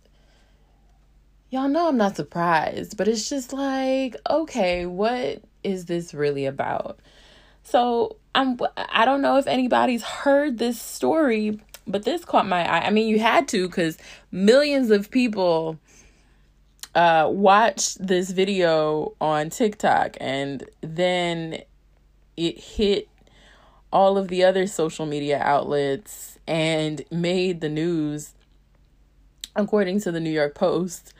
y'all 1.52 1.68
know 1.68 1.90
I'm 1.90 1.98
not 1.98 2.16
surprised, 2.16 2.98
but 2.98 3.08
it's 3.08 3.30
just 3.30 3.54
like, 3.54 4.16
okay, 4.28 4.88
what 4.88 5.44
is 5.64 5.86
this 5.86 6.12
really 6.12 6.48
about? 6.48 7.00
So, 7.62 8.16
I'm 8.34 8.60
I 8.78 9.06
don't 9.06 9.22
know 9.22 9.38
if 9.38 9.46
anybody's 9.46 10.02
heard 10.02 10.58
this 10.58 10.82
story, 10.82 11.60
but 11.86 12.04
this 12.04 12.26
caught 12.26 12.48
my 12.48 12.68
eye. 12.68 12.88
I 12.88 12.90
mean, 12.90 13.08
you 13.08 13.20
had 13.20 13.48
to 13.50 13.70
cuz 13.70 14.00
millions 14.32 14.90
of 14.90 15.12
people 15.12 15.78
uh, 16.96 17.28
watched 17.32 18.06
this 18.06 18.32
video 18.32 19.16
on 19.22 19.50
TikTok 19.50 20.18
and 20.20 20.70
then 20.82 21.62
it 22.36 22.60
hit 22.60 23.08
all 23.92 24.18
of 24.18 24.28
the 24.28 24.44
other 24.44 24.68
social 24.68 25.06
media 25.06 25.40
outlets 25.40 26.40
and 26.48 27.04
made 27.12 27.62
the 27.62 27.70
news. 27.70 28.34
According 29.56 30.00
to 30.02 30.12
the 30.12 30.20
New 30.20 30.30
York 30.30 30.56
Post, 30.56 31.14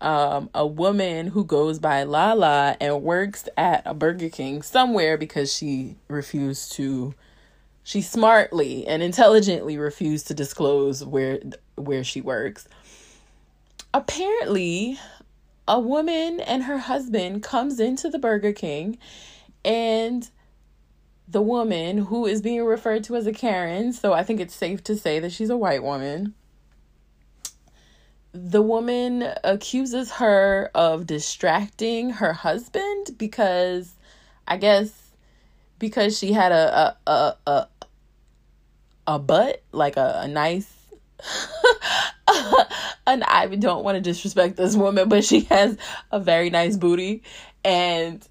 um, 0.00 0.50
a 0.54 0.66
woman 0.66 1.28
who 1.28 1.44
goes 1.44 1.78
by 1.78 2.02
Lala 2.04 2.76
and 2.80 3.02
works 3.02 3.48
at 3.56 3.82
a 3.84 3.94
Burger 3.94 4.28
King 4.28 4.62
somewhere 4.62 5.16
because 5.16 5.52
she 5.52 5.96
refused 6.08 6.72
to, 6.72 7.14
she 7.82 8.02
smartly 8.02 8.86
and 8.86 9.02
intelligently 9.02 9.78
refused 9.78 10.26
to 10.28 10.34
disclose 10.34 11.04
where 11.04 11.40
where 11.76 12.04
she 12.04 12.20
works 12.20 12.68
apparently 13.94 14.98
a 15.68 15.78
woman 15.78 16.40
and 16.40 16.64
her 16.64 16.78
husband 16.78 17.42
comes 17.42 17.78
into 17.78 18.08
the 18.08 18.18
Burger 18.18 18.52
King 18.52 18.98
and 19.64 20.28
the 21.28 21.42
woman 21.42 21.98
who 21.98 22.26
is 22.26 22.42
being 22.42 22.64
referred 22.64 23.04
to 23.04 23.16
as 23.16 23.26
a 23.26 23.32
Karen, 23.32 23.92
so 23.92 24.12
I 24.12 24.22
think 24.22 24.40
it's 24.40 24.54
safe 24.54 24.82
to 24.84 24.96
say 24.96 25.18
that 25.18 25.32
she's 25.32 25.50
a 25.50 25.56
white 25.56 25.82
woman. 25.82 26.34
The 28.32 28.62
woman 28.62 29.28
accuses 29.44 30.12
her 30.12 30.70
of 30.74 31.06
distracting 31.06 32.10
her 32.10 32.32
husband 32.32 33.10
because 33.16 33.94
I 34.48 34.56
guess 34.56 35.12
because 35.78 36.18
she 36.18 36.32
had 36.32 36.52
a 36.52 36.96
a 37.06 37.10
a 37.10 37.36
a, 37.46 37.68
a 39.06 39.18
butt 39.18 39.62
like 39.72 39.96
a, 39.96 40.20
a 40.24 40.28
nice 40.28 40.81
and 43.06 43.24
I 43.24 43.46
don't 43.58 43.84
want 43.84 43.96
to 43.96 44.00
disrespect 44.00 44.56
this 44.56 44.76
woman, 44.76 45.08
but 45.08 45.24
she 45.24 45.40
has 45.42 45.76
a 46.10 46.20
very 46.20 46.50
nice 46.50 46.76
booty. 46.76 47.22
And 47.64 48.26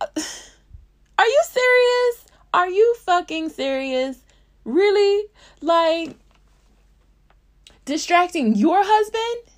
uh, 0.00 0.06
are 1.18 1.26
you 1.26 1.42
serious? 1.44 2.26
Are 2.54 2.68
you 2.68 2.94
fucking 3.00 3.50
serious? 3.50 4.18
Really? 4.64 5.26
Like 5.60 6.16
distracting 7.84 8.54
your 8.54 8.82
husband? 8.82 9.54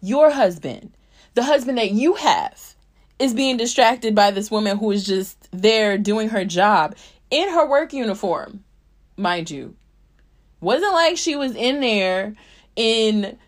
Your 0.00 0.30
husband, 0.30 0.92
the 1.34 1.42
husband 1.42 1.78
that 1.78 1.92
you 1.92 2.14
have, 2.14 2.74
is 3.18 3.32
being 3.32 3.56
distracted 3.56 4.14
by 4.14 4.30
this 4.30 4.50
woman 4.50 4.76
who 4.76 4.90
is 4.90 5.06
just 5.06 5.48
there 5.50 5.96
doing 5.96 6.28
her 6.28 6.44
job 6.44 6.94
in 7.30 7.48
her 7.48 7.66
work 7.66 7.92
uniform, 7.92 8.64
mind 9.16 9.50
you. 9.50 9.74
Wasn't 10.64 10.92
like 10.92 11.16
she 11.16 11.36
was 11.36 11.54
in 11.54 11.80
there 11.80 12.34
in 12.74 13.38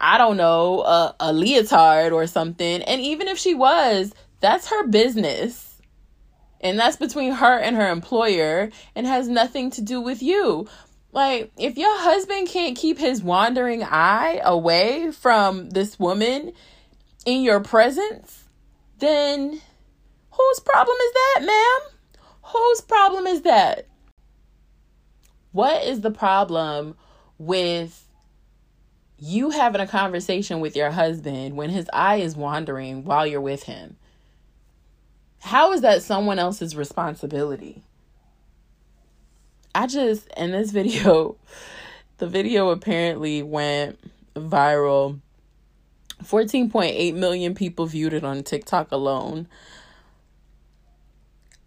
I 0.00 0.16
don't 0.16 0.38
know, 0.38 0.80
a, 0.80 1.14
a 1.20 1.32
leotard 1.32 2.12
or 2.12 2.26
something. 2.26 2.82
And 2.82 3.02
even 3.02 3.28
if 3.28 3.36
she 3.36 3.54
was, 3.54 4.14
that's 4.40 4.68
her 4.68 4.86
business. 4.86 5.82
And 6.62 6.78
that's 6.78 6.96
between 6.96 7.32
her 7.32 7.58
and 7.58 7.76
her 7.76 7.90
employer 7.90 8.70
and 8.94 9.06
has 9.06 9.28
nothing 9.28 9.70
to 9.72 9.82
do 9.82 10.00
with 10.00 10.22
you. 10.22 10.66
Like, 11.12 11.52
if 11.58 11.76
your 11.76 12.00
husband 12.00 12.48
can't 12.48 12.78
keep 12.78 12.98
his 12.98 13.22
wandering 13.22 13.82
eye 13.82 14.40
away 14.42 15.10
from 15.10 15.70
this 15.70 15.98
woman 15.98 16.52
in 17.26 17.42
your 17.42 17.60
presence, 17.60 18.44
then 18.98 19.60
whose 20.30 20.60
problem 20.60 20.96
is 20.96 21.12
that, 21.12 21.40
ma'am? 21.44 22.20
Whose 22.42 22.80
problem 22.82 23.26
is 23.26 23.42
that? 23.42 23.86
What 25.52 25.84
is 25.84 26.00
the 26.00 26.10
problem 26.10 26.96
with 27.38 28.06
you 29.18 29.50
having 29.50 29.80
a 29.80 29.86
conversation 29.86 30.60
with 30.60 30.76
your 30.76 30.90
husband 30.90 31.56
when 31.56 31.70
his 31.70 31.88
eye 31.92 32.16
is 32.16 32.36
wandering 32.36 33.04
while 33.04 33.26
you're 33.26 33.40
with 33.40 33.64
him? 33.64 33.96
How 35.40 35.72
is 35.72 35.80
that 35.80 36.02
someone 36.02 36.38
else's 36.38 36.76
responsibility? 36.76 37.82
I 39.74 39.86
just, 39.86 40.26
in 40.36 40.52
this 40.52 40.70
video, 40.70 41.36
The 42.20 42.26
video 42.26 42.68
apparently 42.68 43.42
went 43.42 43.98
viral. 44.34 45.20
14.8 46.22 47.14
million 47.14 47.54
people 47.54 47.86
viewed 47.86 48.12
it 48.12 48.22
on 48.22 48.42
TikTok 48.42 48.92
alone. 48.92 49.48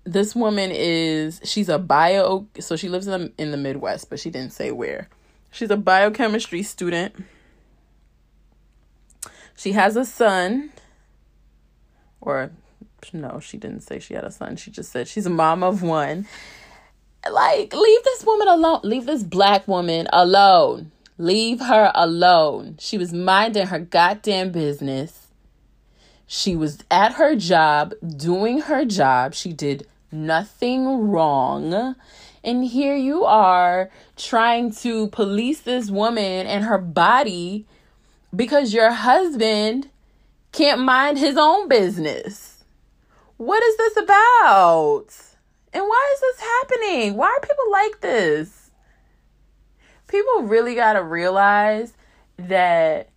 This 0.06 0.36
woman 0.36 0.72
is 0.74 1.40
she's 1.44 1.70
a 1.70 1.80
bio 1.80 2.48
so 2.60 2.76
she 2.76 2.90
lives 2.90 3.08
in 3.08 3.22
the, 3.22 3.34
in 3.38 3.52
the 3.52 3.58
Midwest, 3.58 4.10
but 4.10 4.20
she 4.20 4.30
didn't 4.30 4.52
say 4.52 4.72
where. 4.72 5.10
She's 5.52 5.70
a 5.70 5.78
biochemistry 5.78 6.64
student. 6.64 7.16
She 9.56 9.74
has 9.74 9.96
a 9.96 10.04
son 10.04 10.72
or 12.20 12.52
no, 13.12 13.40
she 13.40 13.58
didn't 13.58 13.82
say 13.82 14.00
she 14.00 14.14
had 14.14 14.24
a 14.24 14.32
son. 14.32 14.56
She 14.56 14.72
just 14.72 14.92
said 14.92 15.08
she's 15.08 15.26
a 15.26 15.30
mom 15.30 15.64
of 15.64 15.82
one. 15.82 16.26
Like, 17.30 17.74
leave 17.74 18.04
this 18.04 18.24
woman 18.26 18.48
alone. 18.48 18.82
Leave 18.84 19.06
this 19.06 19.24
black 19.24 19.68
woman 19.68 20.08
alone. 20.12 20.92
Leave 21.18 21.60
her 21.60 21.92
alone. 21.94 22.78
She 22.80 22.98
was 22.98 23.14
minding 23.14 23.68
her 23.68 23.80
goddamn 23.80 24.52
business. 24.52 25.28
She 26.26 26.56
was 26.56 26.80
at 26.90 27.14
her 27.14 27.36
job, 27.36 27.94
doing 28.18 28.62
her 28.62 28.86
job. 28.86 29.34
She 29.34 29.54
did 29.54 29.88
nothing 30.14 31.10
wrong. 31.10 31.96
And 32.44 32.64
here 32.66 32.96
you 32.96 33.24
are 33.26 33.90
trying 34.16 34.72
to 34.76 35.08
police 35.08 35.62
this 35.62 35.90
woman 35.90 36.48
and 36.48 36.66
her 36.66 36.78
body 36.78 37.66
because 38.36 38.74
your 38.74 38.92
husband 38.92 39.90
can't 40.52 40.82
mind 40.82 41.18
his 41.18 41.38
own 41.38 41.68
business. 41.68 42.64
What 43.38 43.64
is 43.64 43.78
this 43.78 43.98
about? 43.98 45.06
And 45.74 45.84
why 45.84 46.14
is 46.14 46.22
this 46.22 46.40
happening? 46.42 47.16
Why 47.16 47.28
are 47.28 47.40
people 47.42 47.72
like 47.72 48.02
this? 48.02 48.72
People 50.08 50.44
really 50.44 50.76
got 50.76 50.94
to 50.94 51.04
realize 51.04 51.94
that 52.38 53.10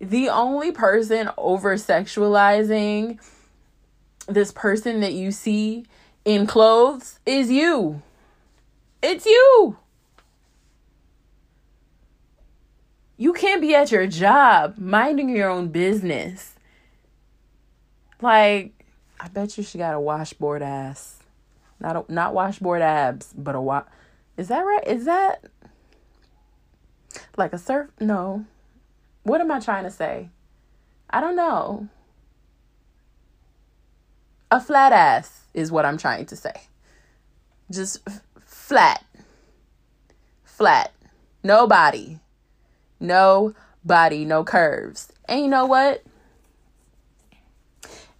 the 0.00 0.28
only 0.28 0.70
person 0.70 1.30
over 1.36 1.76
sexualizing 1.76 3.18
this 4.28 4.52
person 4.52 5.00
that 5.00 5.12
you 5.12 5.30
see 5.30 5.86
in 6.24 6.46
clothes 6.46 7.18
is 7.26 7.50
you. 7.50 8.02
It's 9.02 9.26
you. 9.26 9.76
You 13.16 13.32
can't 13.32 13.60
be 13.60 13.74
at 13.74 13.92
your 13.92 14.06
job 14.06 14.78
minding 14.78 15.28
your 15.28 15.50
own 15.50 15.68
business. 15.68 16.54
Like, 18.20 18.72
I 19.20 19.28
bet 19.28 19.56
you 19.56 19.62
she 19.62 19.78
got 19.78 19.94
a 19.94 20.00
washboard 20.00 20.62
ass. 20.62 21.18
Not 21.78 21.96
a, 21.96 22.12
not 22.12 22.34
washboard 22.34 22.82
abs, 22.82 23.32
but 23.36 23.54
a 23.54 23.60
wa 23.60 23.84
Is 24.36 24.48
that 24.48 24.60
right? 24.60 24.86
Is 24.86 25.04
that 25.04 25.44
like 27.36 27.52
a 27.52 27.58
surf? 27.58 27.90
No. 28.00 28.46
What 29.22 29.40
am 29.40 29.50
I 29.50 29.60
trying 29.60 29.84
to 29.84 29.90
say? 29.90 30.30
I 31.10 31.20
don't 31.20 31.36
know. 31.36 31.88
A 34.50 34.60
flat 34.60 34.92
ass 34.92 35.43
is 35.54 35.72
what 35.72 35.86
I'm 35.86 35.96
trying 35.96 36.26
to 36.26 36.36
say. 36.36 36.54
Just 37.70 38.00
flat. 38.44 39.04
Flat. 40.44 40.92
No 41.42 41.66
body. 41.66 42.20
No 43.00 43.54
body, 43.84 44.24
no 44.24 44.44
curves. 44.44 45.12
And 45.28 45.40
you 45.40 45.48
know 45.48 45.66
what? 45.66 46.02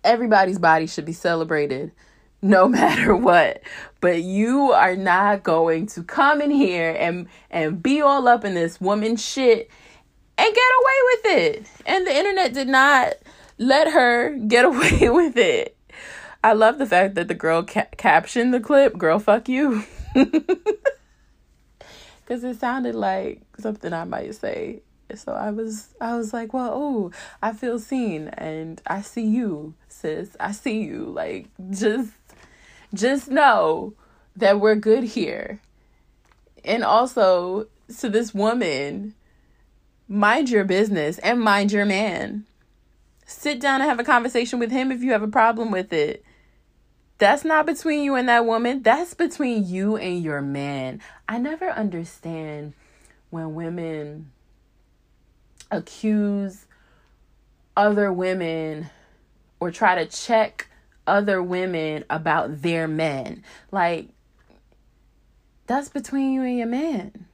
Everybody's 0.03 0.59
body 0.59 0.87
should 0.87 1.05
be 1.05 1.13
celebrated 1.13 1.93
no 2.43 2.69
matter 2.69 3.17
what. 3.17 3.63
But 4.01 4.23
you 4.23 4.73
are 4.73 4.97
not 4.97 5.43
going 5.43 5.87
to 5.89 6.03
come 6.03 6.43
in 6.43 6.51
here 6.51 6.95
and 6.99 7.27
and 7.51 7.83
be 7.83 8.03
all 8.03 8.29
up 8.29 8.45
in 8.45 8.55
this 8.55 8.81
woman 8.81 9.17
shit 9.17 9.71
and 10.37 10.55
get 10.55 10.71
away 10.83 11.01
with 11.13 11.25
it. 11.27 11.67
And 11.87 12.07
the 12.07 12.15
internet 12.15 12.53
did 12.53 12.69
not 12.69 13.15
let 13.59 13.91
her 13.91 14.37
get 14.37 14.65
away 14.67 15.09
with 15.09 15.37
it. 15.37 15.77
I 16.45 16.53
love 16.53 16.77
the 16.77 16.85
fact 16.85 17.15
that 17.15 17.27
the 17.29 17.35
girl 17.35 17.63
ca- 17.63 17.87
captioned 17.97 18.53
the 18.53 18.61
clip, 18.61 18.99
"Girl, 18.99 19.19
fuck 19.19 19.49
you." 19.49 19.85
Cuz 22.27 22.45
it 22.45 22.61
sounded 22.61 22.95
like 22.95 23.41
something 23.59 23.95
I 23.95 24.05
might 24.05 24.35
say. 24.35 24.83
So 25.15 25.33
I 25.33 25.51
was 25.51 25.95
I 26.03 26.19
was 26.19 26.35
like, 26.35 26.53
"Well, 26.53 26.71
oh, 26.75 27.11
I 27.43 27.55
feel 27.55 27.79
seen 27.79 28.29
and 28.29 28.83
I 28.87 29.01
see 29.01 29.25
you, 29.25 29.73
sis. 29.89 30.37
I 30.39 30.53
see 30.53 30.83
you." 30.83 31.07
Like 31.07 31.49
just 31.71 32.13
just 32.93 33.31
know 33.31 33.95
that 34.37 34.61
we're 34.61 34.75
good 34.75 35.05
here. 35.05 35.61
And 36.63 36.85
also 36.85 37.69
to 38.01 38.11
this 38.11 38.35
woman, 38.35 39.15
mind 40.09 40.51
your 40.51 40.65
business 40.65 41.17
and 41.21 41.41
mind 41.41 41.73
your 41.73 41.87
man. 41.87 42.45
Sit 43.25 43.61
down 43.61 43.81
and 43.81 43.89
have 43.89 43.99
a 43.99 44.05
conversation 44.05 44.59
with 44.59 44.71
him 44.71 44.93
if 44.93 45.03
you 45.03 45.13
have 45.13 45.23
a 45.23 45.29
problem 45.29 45.71
with 45.71 45.91
it. 45.91 46.23
That's 47.25 47.43
not 47.43 47.65
between 47.65 48.05
you 48.05 48.17
and 48.17 48.29
that 48.29 48.45
woman. 48.45 48.83
That's 48.83 49.15
between 49.15 49.67
you 49.67 49.97
and 49.97 50.23
your 50.23 50.43
man. 50.43 51.01
I 51.27 51.39
never 51.39 51.71
understand 51.71 52.75
when 53.31 53.55
women 53.55 54.31
accuse 55.71 56.67
other 57.79 58.13
women 58.13 58.91
or 59.59 59.71
try 59.71 59.95
to 59.95 60.05
check 60.05 60.69
other 61.07 61.43
women 61.43 62.05
about 62.11 62.61
their 62.61 62.87
men. 62.87 63.43
Like, 63.73 64.11
that's 65.67 65.89
between 65.89 66.31
you 66.31 66.43
and 66.43 66.59
your 66.59 66.67
man. 66.67 67.25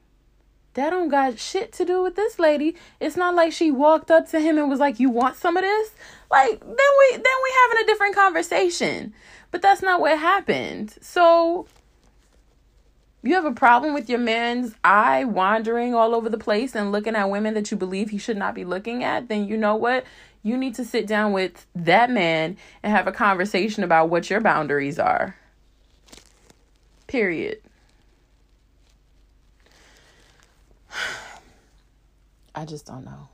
That 0.73 0.91
don't 0.91 1.09
got 1.09 1.37
shit 1.37 1.73
to 1.73 1.85
do 1.85 2.01
with 2.01 2.15
this 2.15 2.39
lady. 2.39 2.75
It's 2.99 3.17
not 3.17 3.35
like 3.35 3.51
she 3.51 3.71
walked 3.71 4.09
up 4.09 4.29
to 4.29 4.39
him 4.39 4.57
and 4.57 4.69
was 4.69 4.79
like, 4.79 4.99
"You 4.99 5.09
want 5.09 5.35
some 5.35 5.57
of 5.57 5.63
this?" 5.63 5.91
Like, 6.29 6.59
then 6.59 6.69
we 6.69 7.11
then 7.11 7.21
we 7.21 7.53
having 7.63 7.83
a 7.83 7.87
different 7.87 8.15
conversation. 8.15 9.13
But 9.51 9.61
that's 9.61 9.81
not 9.81 9.99
what 9.99 10.17
happened. 10.17 10.95
So 11.01 11.67
you 13.23 13.35
have 13.35 13.45
a 13.45 13.51
problem 13.51 13.93
with 13.93 14.09
your 14.09 14.19
man's 14.19 14.73
eye 14.83 15.25
wandering 15.25 15.93
all 15.93 16.15
over 16.15 16.29
the 16.29 16.37
place 16.37 16.75
and 16.75 16.91
looking 16.91 17.15
at 17.15 17.29
women 17.29 17.53
that 17.53 17.69
you 17.69 17.77
believe 17.77 18.09
he 18.09 18.17
should 18.17 18.37
not 18.37 18.55
be 18.55 18.65
looking 18.65 19.03
at, 19.03 19.27
then 19.27 19.47
you 19.47 19.57
know 19.57 19.75
what? 19.75 20.05
You 20.41 20.57
need 20.57 20.73
to 20.75 20.85
sit 20.85 21.05
down 21.05 21.33
with 21.33 21.67
that 21.75 22.09
man 22.09 22.57
and 22.81 22.91
have 22.91 23.05
a 23.05 23.11
conversation 23.11 23.83
about 23.83 24.09
what 24.09 24.29
your 24.29 24.41
boundaries 24.41 24.97
are. 24.97 25.35
Period. 27.05 27.61
I 32.55 32.65
just 32.65 32.85
don't 32.85 33.05
know. 33.05 33.29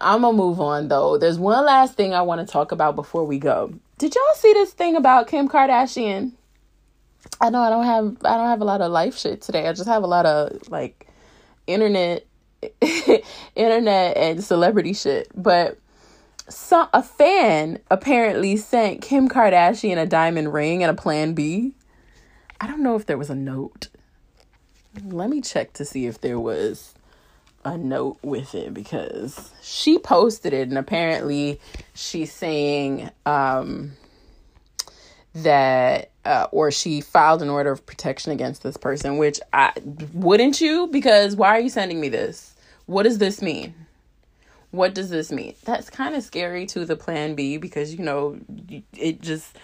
I'm 0.00 0.22
gonna 0.22 0.36
move 0.36 0.60
on 0.60 0.88
though. 0.88 1.18
There's 1.18 1.38
one 1.38 1.64
last 1.64 1.94
thing 1.94 2.14
I 2.14 2.22
want 2.22 2.46
to 2.46 2.50
talk 2.50 2.72
about 2.72 2.94
before 2.94 3.24
we 3.24 3.38
go. 3.38 3.72
Did 3.98 4.14
y'all 4.14 4.34
see 4.36 4.52
this 4.52 4.72
thing 4.72 4.96
about 4.96 5.26
Kim 5.26 5.48
Kardashian? 5.48 6.32
I 7.40 7.50
know 7.50 7.60
I 7.60 7.70
don't 7.70 7.84
have 7.84 8.16
I 8.24 8.36
don't 8.36 8.48
have 8.48 8.60
a 8.60 8.64
lot 8.64 8.80
of 8.80 8.92
life 8.92 9.18
shit 9.18 9.42
today. 9.42 9.66
I 9.66 9.72
just 9.72 9.88
have 9.88 10.02
a 10.02 10.06
lot 10.06 10.26
of 10.26 10.68
like 10.68 11.08
internet 11.66 12.24
internet 13.56 14.16
and 14.16 14.42
celebrity 14.42 14.92
shit. 14.92 15.28
But 15.34 15.78
some 16.48 16.88
a 16.92 17.02
fan 17.02 17.80
apparently 17.90 18.56
sent 18.56 19.02
Kim 19.02 19.28
Kardashian 19.28 20.00
a 20.00 20.06
diamond 20.06 20.52
ring 20.52 20.82
and 20.82 20.90
a 20.90 21.00
plan 21.00 21.34
B. 21.34 21.74
I 22.60 22.66
don't 22.66 22.82
know 22.82 22.96
if 22.96 23.06
there 23.06 23.18
was 23.18 23.30
a 23.30 23.34
note. 23.34 23.88
Let 25.04 25.30
me 25.30 25.40
check 25.40 25.72
to 25.74 25.84
see 25.84 26.06
if 26.06 26.20
there 26.20 26.40
was 26.40 26.94
a 27.64 27.76
note 27.76 28.18
with 28.22 28.54
it 28.54 28.72
because 28.72 29.50
she 29.60 29.98
posted 29.98 30.52
it 30.52 30.68
and 30.68 30.78
apparently 30.78 31.60
she's 31.92 32.32
saying 32.32 33.10
um 33.26 33.92
that 35.34 36.10
uh, 36.24 36.46
or 36.52 36.70
she 36.70 37.00
filed 37.00 37.42
an 37.42 37.48
order 37.48 37.70
of 37.70 37.84
protection 37.86 38.32
against 38.32 38.62
this 38.62 38.76
person, 38.76 39.16
which 39.16 39.40
I 39.52 39.72
wouldn't 40.12 40.60
you? 40.60 40.88
Because 40.88 41.36
why 41.36 41.48
are 41.56 41.60
you 41.60 41.70
sending 41.70 42.00
me 42.00 42.08
this? 42.08 42.54
What 42.86 43.04
does 43.04 43.18
this 43.18 43.40
mean? 43.40 43.74
What 44.70 44.94
does 44.94 45.08
this 45.08 45.32
mean? 45.32 45.54
That's 45.64 45.88
kind 45.88 46.14
of 46.14 46.22
scary 46.22 46.66
to 46.66 46.84
the 46.84 46.96
plan 46.96 47.34
B 47.34 47.56
because 47.56 47.94
you 47.94 48.04
know 48.04 48.38
it 48.94 49.22
just 49.22 49.56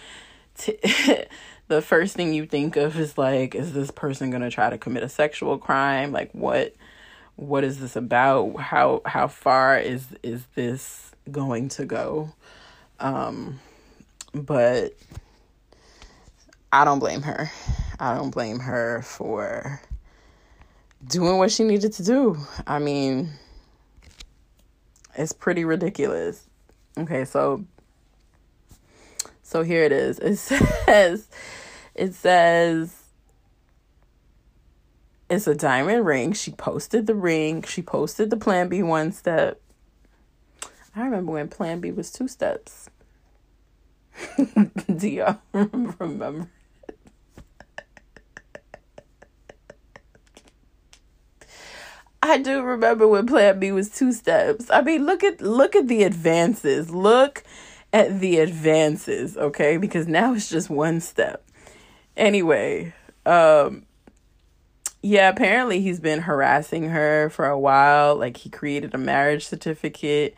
t- 0.57 0.79
the 1.67 1.81
first 1.81 2.15
thing 2.15 2.33
you 2.33 2.45
think 2.45 2.75
of 2.75 2.99
is 2.99 3.17
like 3.17 3.55
is 3.55 3.73
this 3.73 3.91
person 3.91 4.29
going 4.29 4.43
to 4.43 4.49
try 4.49 4.69
to 4.69 4.77
commit 4.77 5.03
a 5.03 5.09
sexual 5.09 5.57
crime? 5.57 6.11
Like 6.11 6.31
what 6.33 6.75
what 7.35 7.63
is 7.63 7.79
this 7.79 7.95
about? 7.95 8.59
How 8.59 9.01
how 9.05 9.27
far 9.27 9.77
is 9.77 10.07
is 10.23 10.43
this 10.55 11.11
going 11.31 11.69
to 11.69 11.85
go? 11.85 12.33
Um 12.99 13.59
but 14.33 14.93
I 16.71 16.83
don't 16.83 16.99
blame 16.99 17.21
her. 17.21 17.49
I 17.99 18.15
don't 18.15 18.31
blame 18.31 18.59
her 18.59 19.01
for 19.03 19.81
doing 21.07 21.37
what 21.37 21.51
she 21.51 21.63
needed 21.63 21.93
to 21.93 22.03
do. 22.03 22.37
I 22.67 22.79
mean, 22.79 23.29
it's 25.15 25.31
pretty 25.31 25.63
ridiculous. 25.63 26.47
Okay, 26.97 27.25
so 27.25 27.63
so 29.55 29.63
here 29.63 29.85
it 29.85 29.93
is. 29.93 30.19
It 30.19 30.35
says 30.85 31.29
it 31.93 32.13
says 32.13 32.93
It's 35.29 35.47
a 35.47 35.55
diamond 35.55 36.05
ring. 36.05 36.33
She 36.33 36.51
posted 36.51 37.07
the 37.07 37.15
ring. 37.15 37.63
She 37.63 37.81
posted 37.81 38.31
the 38.31 38.35
Plan 38.35 38.67
B 38.67 38.83
one 38.83 39.13
step. 39.13 39.61
I 40.93 41.05
remember 41.05 41.31
when 41.31 41.47
Plan 41.47 41.79
B 41.79 41.89
was 41.89 42.11
two 42.11 42.27
steps. 42.27 42.89
Do 44.93 45.07
y'all 45.07 45.39
remember? 45.53 46.49
I 52.21 52.39
do 52.39 52.61
remember 52.61 53.07
when 53.07 53.25
Plan 53.25 53.59
B 53.59 53.71
was 53.71 53.89
two 53.89 54.11
steps. 54.11 54.69
I 54.69 54.81
mean, 54.81 55.05
look 55.05 55.23
at 55.23 55.39
look 55.39 55.77
at 55.77 55.87
the 55.87 56.03
advances. 56.03 56.89
Look 56.89 57.43
at 57.95 58.19
the 58.19 58.39
advances, 58.39 59.37
okay? 59.37 59.77
Because 59.77 60.05
now 60.05 60.33
it's 60.33 60.49
just 60.49 60.69
one 60.69 60.99
step. 60.99 61.45
Anyway, 62.17 62.93
um 63.25 63.85
yeah, 65.01 65.29
apparently 65.29 65.81
he's 65.81 65.99
been 65.99 66.21
harassing 66.21 66.89
her 66.89 67.29
for 67.29 67.47
a 67.47 67.57
while. 67.57 68.15
Like 68.17 68.37
he 68.37 68.49
created 68.49 68.93
a 68.93 68.97
marriage 68.97 69.47
certificate 69.47 70.35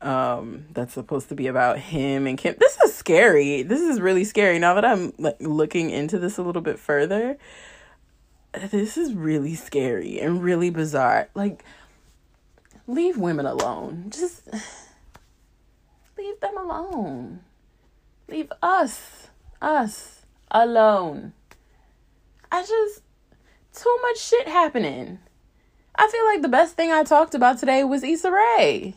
um 0.00 0.64
that's 0.72 0.92
supposed 0.92 1.28
to 1.28 1.36
be 1.36 1.46
about 1.46 1.78
him 1.78 2.26
and 2.26 2.36
Kim. 2.36 2.56
This 2.58 2.76
is 2.84 2.94
scary. 2.94 3.62
This 3.62 3.80
is 3.80 4.00
really 4.00 4.24
scary 4.24 4.58
now 4.58 4.74
that 4.74 4.84
I'm 4.84 5.12
like 5.18 5.36
looking 5.40 5.90
into 5.90 6.18
this 6.18 6.36
a 6.36 6.42
little 6.42 6.62
bit 6.62 6.80
further 6.80 7.38
this 8.70 8.96
is 8.96 9.14
really 9.14 9.54
scary 9.54 10.18
and 10.18 10.42
really 10.42 10.70
bizarre. 10.70 11.28
Like, 11.34 11.62
leave 12.86 13.18
women 13.18 13.46
alone. 13.46 14.06
Just 14.08 14.48
leave 16.18 16.40
them 16.40 16.56
alone. 16.58 17.40
Leave 18.28 18.52
us, 18.62 19.28
us 19.62 20.26
alone. 20.50 21.32
I 22.50 22.62
just, 22.62 23.02
too 23.72 23.98
much 24.02 24.18
shit 24.18 24.48
happening. 24.48 25.20
I 25.94 26.08
feel 26.08 26.24
like 26.26 26.42
the 26.42 26.48
best 26.48 26.76
thing 26.76 26.92
I 26.92 27.04
talked 27.04 27.34
about 27.34 27.58
today 27.58 27.84
was 27.84 28.04
Issa 28.04 28.30
Rae, 28.30 28.94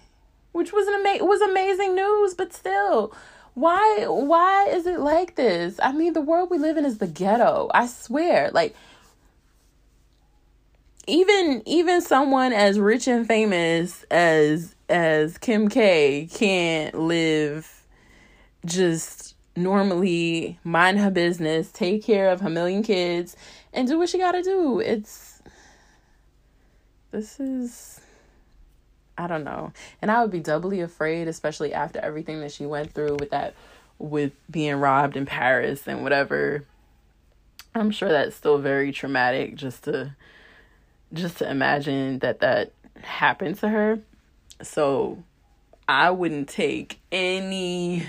which 0.51 0.73
was 0.73 0.87
an 0.87 0.95
ama- 0.95 1.25
was 1.25 1.41
amazing 1.41 1.95
news, 1.95 2.33
but 2.33 2.53
still, 2.53 3.13
why 3.53 4.05
why 4.07 4.67
is 4.69 4.85
it 4.85 4.99
like 4.99 5.35
this? 5.35 5.79
I 5.81 5.91
mean, 5.91 6.13
the 6.13 6.21
world 6.21 6.49
we 6.49 6.57
live 6.57 6.77
in 6.77 6.85
is 6.85 6.99
the 6.99 7.07
ghetto. 7.07 7.69
I 7.73 7.87
swear. 7.87 8.51
Like 8.53 8.75
even 11.07 11.63
even 11.65 12.01
someone 12.01 12.53
as 12.53 12.79
rich 12.79 13.07
and 13.07 13.27
famous 13.27 14.03
as 14.11 14.75
as 14.89 15.37
Kim 15.37 15.69
K 15.69 16.27
can't 16.31 16.95
live 16.95 17.83
just 18.65 19.35
normally 19.55 20.59
mind 20.63 20.99
her 20.99 21.11
business, 21.11 21.71
take 21.71 22.03
care 22.03 22.29
of 22.29 22.41
her 22.41 22.49
million 22.49 22.83
kids 22.83 23.35
and 23.73 23.87
do 23.87 23.97
what 23.97 24.09
she 24.09 24.17
got 24.17 24.33
to 24.33 24.43
do. 24.43 24.79
It's 24.79 25.41
this 27.11 27.39
is 27.39 27.99
I 29.17 29.27
don't 29.27 29.43
know. 29.43 29.73
And 30.01 30.09
I 30.09 30.21
would 30.21 30.31
be 30.31 30.39
doubly 30.39 30.81
afraid 30.81 31.27
especially 31.27 31.73
after 31.73 31.99
everything 31.99 32.41
that 32.41 32.51
she 32.51 32.65
went 32.65 32.93
through 32.93 33.17
with 33.17 33.31
that 33.31 33.55
with 33.97 34.33
being 34.49 34.75
robbed 34.75 35.15
in 35.15 35.25
Paris 35.25 35.87
and 35.87 36.03
whatever. 36.03 36.65
I'm 37.73 37.91
sure 37.91 38.09
that's 38.09 38.35
still 38.35 38.57
very 38.57 38.91
traumatic 38.91 39.55
just 39.55 39.83
to 39.85 40.15
just 41.13 41.37
to 41.37 41.49
imagine 41.49 42.19
that 42.19 42.39
that 42.39 42.73
happened 43.01 43.57
to 43.59 43.69
her. 43.69 43.99
So 44.61 45.23
I 45.87 46.11
wouldn't 46.11 46.49
take 46.49 46.99
any 47.11 48.03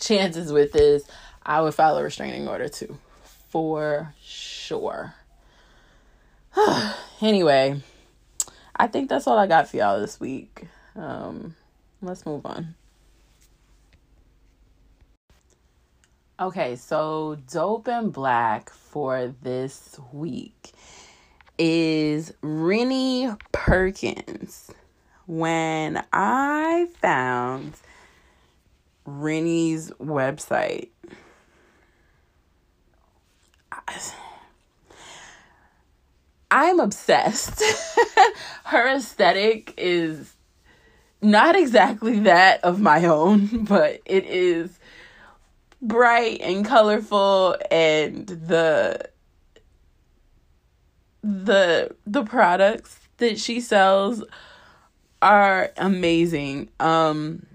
chances 0.00 0.52
with 0.52 0.72
this. 0.72 1.04
I 1.44 1.60
would 1.60 1.74
file 1.74 1.96
a 1.98 2.02
restraining 2.02 2.48
order 2.48 2.68
too, 2.68 2.98
for 3.48 4.14
sure. 4.20 5.14
anyway, 7.20 7.80
I 8.74 8.86
think 8.86 9.08
that's 9.08 9.26
all 9.26 9.38
I 9.38 9.46
got 9.46 9.68
for 9.68 9.76
y'all 9.76 10.00
this 10.00 10.18
week. 10.18 10.64
Um, 10.94 11.54
let's 12.02 12.26
move 12.26 12.44
on. 12.46 12.74
Okay, 16.38 16.76
so 16.76 17.38
dope 17.50 17.88
and 17.88 18.12
black 18.12 18.68
for 18.68 19.34
this 19.42 19.98
week 20.12 20.72
is 21.58 22.32
Rennie 22.42 23.30
Perkins. 23.52 24.70
When 25.26 26.04
I 26.12 26.86
found 27.00 27.74
Rennie's 29.04 29.90
website, 29.92 30.90
I'm 36.50 36.80
obsessed. 36.80 37.62
Her 38.64 38.96
aesthetic 38.96 39.74
is 39.76 40.32
not 41.20 41.56
exactly 41.56 42.20
that 42.20 42.62
of 42.64 42.80
my 42.80 43.04
own, 43.06 43.64
but 43.64 44.00
it 44.04 44.24
is 44.26 44.78
bright 45.82 46.40
and 46.40 46.64
colorful 46.64 47.56
and 47.70 48.26
the 48.26 49.10
the 51.26 51.90
the 52.06 52.22
products 52.24 53.00
that 53.16 53.38
she 53.38 53.60
sells 53.60 54.22
are 55.20 55.72
amazing. 55.76 56.68
Um 56.78 57.46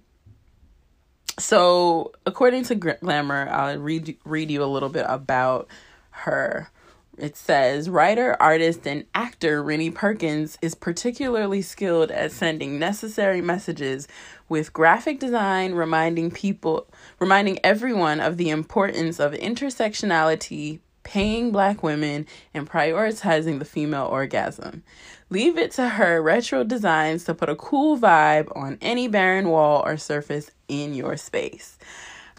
so 1.39 2.11
according 2.25 2.63
to 2.65 2.75
Glamour, 2.75 3.47
I'll 3.49 3.77
read 3.77 4.17
read 4.25 4.51
you 4.51 4.63
a 4.63 4.65
little 4.65 4.89
bit 4.89 5.05
about 5.07 5.69
her. 6.09 6.69
It 7.17 7.37
says 7.37 7.89
writer, 7.89 8.35
artist, 8.41 8.85
and 8.85 9.05
actor 9.15 9.63
Rennie 9.63 9.91
Perkins 9.91 10.57
is 10.61 10.75
particularly 10.75 11.61
skilled 11.61 12.11
at 12.11 12.31
sending 12.31 12.77
necessary 12.77 13.41
messages 13.41 14.07
with 14.49 14.73
graphic 14.73 15.19
design, 15.19 15.73
reminding 15.73 16.31
people, 16.31 16.87
reminding 17.19 17.59
everyone 17.63 18.19
of 18.19 18.37
the 18.37 18.49
importance 18.49 19.19
of 19.19 19.31
intersectionality, 19.33 20.79
paying 21.03 21.51
black 21.51 21.83
women, 21.83 22.27
and 22.53 22.69
prioritizing 22.69 23.59
the 23.59 23.65
female 23.65 24.05
orgasm. 24.05 24.83
Leave 25.29 25.57
it 25.57 25.71
to 25.71 25.87
her 25.87 26.21
retro 26.21 26.63
designs 26.63 27.23
to 27.23 27.33
put 27.33 27.49
a 27.49 27.55
cool 27.55 27.97
vibe 27.97 28.55
on 28.55 28.77
any 28.81 29.07
barren 29.07 29.49
wall 29.49 29.81
or 29.85 29.97
surface 29.97 30.51
in 30.67 30.93
your 30.93 31.17
space. 31.17 31.77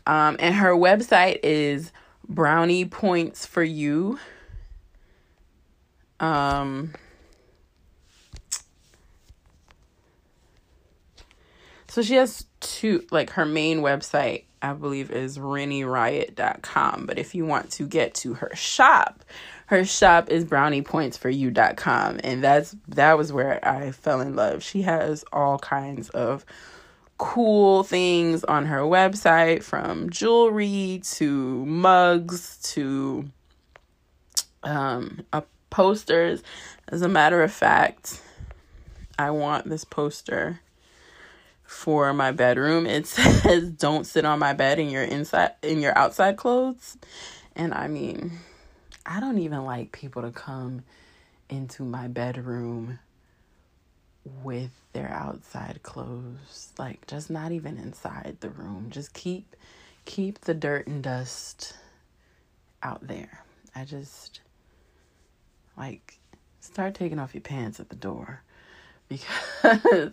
Um, 0.06 0.36
and 0.38 0.54
her 0.54 0.72
website 0.72 1.40
is 1.42 1.92
Brownie 2.28 2.84
Points 2.84 3.46
for 3.46 3.62
You. 3.62 4.18
Um, 6.20 6.92
so 11.88 12.02
she 12.02 12.14
has 12.14 12.46
two, 12.60 13.04
like 13.10 13.30
her 13.30 13.44
main 13.44 13.80
website 13.80 14.44
I 14.62 14.72
believe 14.72 15.10
is 15.10 15.38
rennieriot.com. 15.38 17.06
But 17.06 17.18
if 17.18 17.34
you 17.34 17.44
want 17.44 17.70
to 17.72 17.86
get 17.86 18.14
to 18.14 18.34
her 18.34 18.52
shop, 18.54 19.24
her 19.66 19.84
shop 19.84 20.30
is 20.30 20.44
browniepointsforyou.com. 20.44 22.20
And 22.22 22.44
that's 22.44 22.76
that 22.88 23.18
was 23.18 23.32
where 23.32 23.66
I 23.66 23.90
fell 23.90 24.20
in 24.20 24.36
love. 24.36 24.62
She 24.62 24.82
has 24.82 25.24
all 25.32 25.58
kinds 25.58 26.08
of 26.10 26.46
cool 27.18 27.82
things 27.82 28.44
on 28.44 28.66
her 28.66 28.80
website 28.80 29.62
from 29.62 30.10
jewelry 30.10 31.00
to 31.04 31.64
mugs 31.66 32.58
to 32.74 33.24
um 34.62 35.24
uh, 35.32 35.42
posters. 35.70 36.42
As 36.88 37.02
a 37.02 37.08
matter 37.08 37.42
of 37.42 37.52
fact, 37.52 38.20
I 39.18 39.30
want 39.30 39.68
this 39.68 39.84
poster 39.84 40.60
for 41.72 42.12
my 42.12 42.30
bedroom. 42.30 42.86
It 42.86 43.06
says 43.08 43.70
don't 43.70 44.06
sit 44.06 44.24
on 44.24 44.38
my 44.38 44.52
bed 44.52 44.78
in 44.78 44.90
your 44.90 45.02
inside 45.02 45.52
in 45.62 45.80
your 45.80 45.96
outside 45.96 46.36
clothes. 46.36 46.96
And 47.56 47.74
I 47.74 47.88
mean, 47.88 48.32
I 49.04 49.18
don't 49.20 49.38
even 49.38 49.64
like 49.64 49.92
people 49.92 50.22
to 50.22 50.30
come 50.30 50.84
into 51.48 51.82
my 51.82 52.08
bedroom 52.08 52.98
with 54.44 54.70
their 54.92 55.10
outside 55.10 55.80
clothes. 55.82 56.72
Like 56.78 57.06
just 57.06 57.30
not 57.30 57.52
even 57.52 57.78
inside 57.78 58.36
the 58.40 58.50
room. 58.50 58.88
Just 58.90 59.12
keep 59.14 59.56
keep 60.04 60.40
the 60.42 60.54
dirt 60.54 60.86
and 60.86 61.02
dust 61.02 61.74
out 62.82 63.06
there. 63.06 63.44
I 63.74 63.84
just 63.84 64.40
like 65.76 66.18
start 66.60 66.94
taking 66.94 67.18
off 67.18 67.34
your 67.34 67.40
pants 67.40 67.80
at 67.80 67.88
the 67.88 67.96
door 67.96 68.42
because 69.08 70.12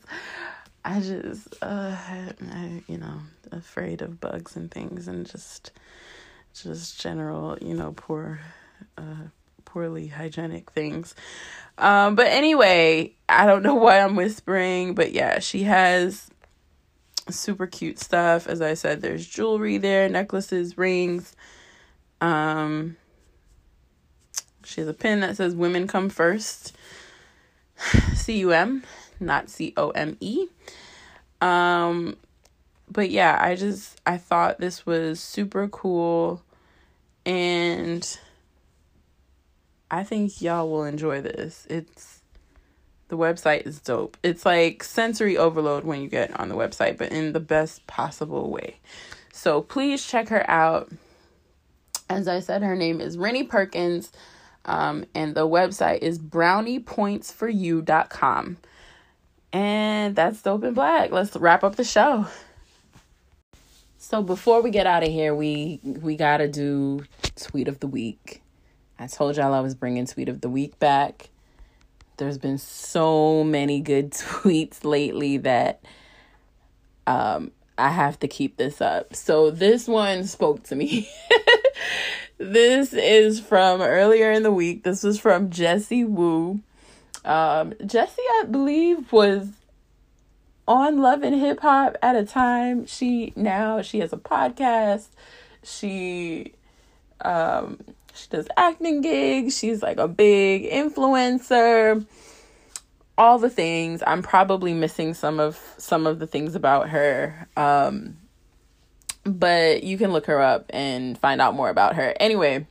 I 0.86 1.02
just, 1.02 1.56
uh, 1.62 1.96
I, 1.98 2.84
you 2.88 2.98
know, 2.98 3.22
afraid 3.52 4.02
of 4.02 4.20
bugs 4.22 4.56
and 4.56 4.72
things, 4.72 5.08
and 5.08 5.26
just, 5.30 5.72
just 6.54 7.00
general, 7.02 7.58
you 7.62 7.76
know, 7.76 7.94
poor, 7.96 8.40
uh, 8.98 9.28
poorly 9.66 10.08
hygienic 10.08 10.72
things. 10.72 11.16
Um, 11.78 12.16
but 12.16 12.28
anyway, 12.28 13.14
I 13.30 13.46
don't 13.46 13.64
know 13.64 13.76
why 13.76 14.00
I'm 14.00 14.16
whispering, 14.16 14.96
but 14.96 15.12
yeah, 15.14 15.40
she 15.40 15.64
has 15.64 16.30
super 17.30 17.68
cute 17.68 18.00
stuff. 18.00 18.48
As 18.48 18.62
I 18.62 18.74
said, 18.74 19.02
there's 19.02 19.28
jewelry 19.28 19.78
there, 19.78 20.10
necklaces, 20.10 20.78
rings. 20.78 21.36
Um, 22.22 22.98
She 24.66 24.82
has 24.82 24.88
a 24.88 24.94
pin 24.94 25.22
that 25.22 25.38
says 25.38 25.56
Women 25.56 25.88
Come 25.88 26.10
First. 26.10 26.76
C 28.14 28.40
U 28.40 28.52
M, 28.52 28.84
not 29.20 29.50
C 29.50 29.74
O 29.78 29.90
M 29.92 30.18
E. 30.20 30.48
Um, 31.42 32.18
but 32.92 33.10
yeah, 33.10 33.38
I 33.40 33.56
just 33.56 34.00
I 34.06 34.18
thought 34.18 34.60
this 34.60 34.86
was 34.86 35.20
super 35.20 35.68
cool 35.68 36.44
and 37.26 38.20
I 39.92 40.04
think 40.04 40.42
y'all 40.42 40.70
will 40.70 40.84
enjoy 40.84 41.22
this. 41.22 41.66
It's 41.70 42.22
the 43.08 43.18
website 43.18 43.66
is 43.66 43.80
dope. 43.80 44.18
It's 44.24 44.46
like 44.46 44.84
sensory 44.84 45.38
overload 45.38 45.84
when 45.84 46.02
you 46.02 46.10
get 46.10 46.38
on 46.40 46.50
the 46.50 46.56
website, 46.56 46.98
but 46.98 47.12
in 47.12 47.34
the 47.34 47.40
best 47.40 47.86
possible 47.88 48.52
way. 48.52 48.78
So 49.34 49.62
please 49.62 50.06
check 50.06 50.30
her 50.30 50.48
out. 50.50 50.92
As 52.10 52.28
I 52.28 52.40
said, 52.40 52.64
her 52.64 52.76
name 52.76 53.02
is 53.02 53.18
Rennie 53.18 53.44
Perkins. 53.44 54.12
Um, 54.66 55.06
and 55.16 55.36
the 55.36 55.48
website 55.48 56.00
is 56.00 56.20
browniepointsforyou.com. 56.20 58.58
And 59.52 60.16
that's 60.16 60.42
dope 60.42 60.64
and 60.64 60.76
black. 60.76 61.12
Let's 61.12 61.36
wrap 61.36 61.64
up 61.64 61.76
the 61.76 61.84
show. 61.84 62.28
So 63.98 64.24
before 64.24 64.62
we 64.62 64.70
get 64.70 64.88
out 64.88 65.04
of 65.04 65.10
here, 65.10 65.36
we 65.36 65.80
we 65.84 66.16
gotta 66.16 66.48
do 66.48 67.04
tweet 67.36 67.68
of 67.68 67.80
the 67.80 67.88
week. 67.88 68.42
I 68.98 69.08
told 69.08 69.38
y'all 69.38 69.54
I 69.54 69.60
was 69.60 69.76
bringing 69.76 70.06
tweet 70.06 70.30
of 70.30 70.42
the 70.42 70.50
week 70.50 70.80
back. 70.80 71.30
There's 72.18 72.38
been 72.38 72.58
so 72.58 73.44
many 73.44 73.82
good 73.82 74.12
tweets 74.12 74.84
lately 74.84 75.38
that 75.38 75.84
um, 77.08 77.52
I 77.78 77.90
have 77.90 78.20
to 78.20 78.28
keep 78.28 78.58
this 78.58 78.82
up. 78.82 79.16
So 79.16 79.52
this 79.52 79.88
one 79.88 80.26
spoke 80.26 80.64
to 80.64 80.76
me. 80.76 81.10
this 82.38 82.94
is 82.94 83.40
from 83.40 83.82
earlier 83.82 84.32
in 84.32 84.44
the 84.44 84.52
week. 84.52 84.84
This 84.84 85.04
was 85.04 85.20
from 85.20 85.50
Jessie 85.50 86.04
Woo. 86.04 86.62
Um, 87.26 87.74
Jessie, 87.86 88.22
I 88.22 88.46
believe, 88.50 89.12
was 89.12 89.50
on 90.70 91.00
Love 91.00 91.24
and 91.24 91.36
Hip 91.36 91.60
Hop 91.62 91.98
at 92.02 92.16
a 92.16 92.24
time. 92.24 92.86
She 92.86 93.34
now 93.36 93.82
she 93.82 94.00
has 94.00 94.14
a 94.14 94.18
podcast. 94.18 95.08
She 95.64 96.54
um 97.22 97.80
she 98.14 98.28
does 98.30 98.48
acting 98.56 99.02
gigs. 99.02 99.58
She's 99.58 99.82
like 99.82 99.98
a 99.98 100.08
big 100.08 100.70
influencer. 100.70 102.06
All 103.18 103.40
the 103.40 103.50
things. 103.50 104.04
I'm 104.06 104.22
probably 104.22 104.74
missing 104.76 105.16
some 105.16 105.40
of 105.40 105.60
some 105.80 106.06
of 106.06 106.20
the 106.20 106.28
things 106.28 106.54
about 106.54 106.90
her. 106.90 107.48
Um 107.58 108.18
but 109.24 109.84
you 109.84 109.98
can 109.98 110.14
look 110.14 110.28
her 110.28 110.40
up 110.40 110.68
and 110.70 111.18
find 111.18 111.42
out 111.42 111.56
more 111.56 111.70
about 111.70 111.96
her. 111.96 112.14
Anyway, 112.20 112.68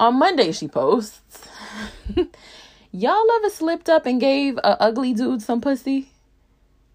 on 0.00 0.18
Monday 0.18 0.50
she 0.50 0.66
posts 0.66 1.48
Y'all 2.96 3.30
ever 3.36 3.50
slipped 3.50 3.90
up 3.90 4.06
and 4.06 4.18
gave 4.18 4.56
a 4.56 4.82
ugly 4.82 5.12
dude 5.12 5.42
some 5.42 5.60
pussy? 5.60 6.08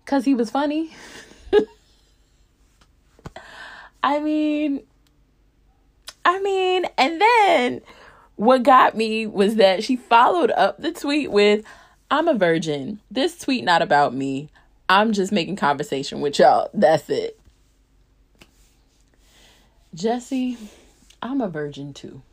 Cause 0.08 0.26
he 0.26 0.34
was 0.34 0.50
funny? 0.50 0.90
I 4.04 4.20
mean, 4.20 4.82
I 6.26 6.40
mean, 6.40 6.86
and 6.98 7.22
then 7.22 7.82
what 8.36 8.64
got 8.64 8.98
me 8.98 9.28
was 9.28 9.58
that 9.58 9.84
she 9.84 9.96
followed 9.96 10.50
up 10.50 10.80
the 10.80 10.92
tweet 10.92 11.30
with, 11.30 11.64
I'm 12.10 12.28
a 12.28 12.34
virgin. 12.34 13.00
This 13.12 13.38
tweet 13.38 13.64
not 13.64 13.84
about 13.84 14.16
me. 14.16 14.50
I'm 14.90 15.14
just 15.14 15.32
making 15.32 15.58
conversation 15.58 16.20
with 16.20 16.40
y'all. 16.40 16.72
That's 16.74 17.12
it. 17.12 17.40
Jessie, 19.94 20.58
I'm 21.22 21.42
a 21.42 21.48
virgin 21.48 21.94
too. 21.94 22.24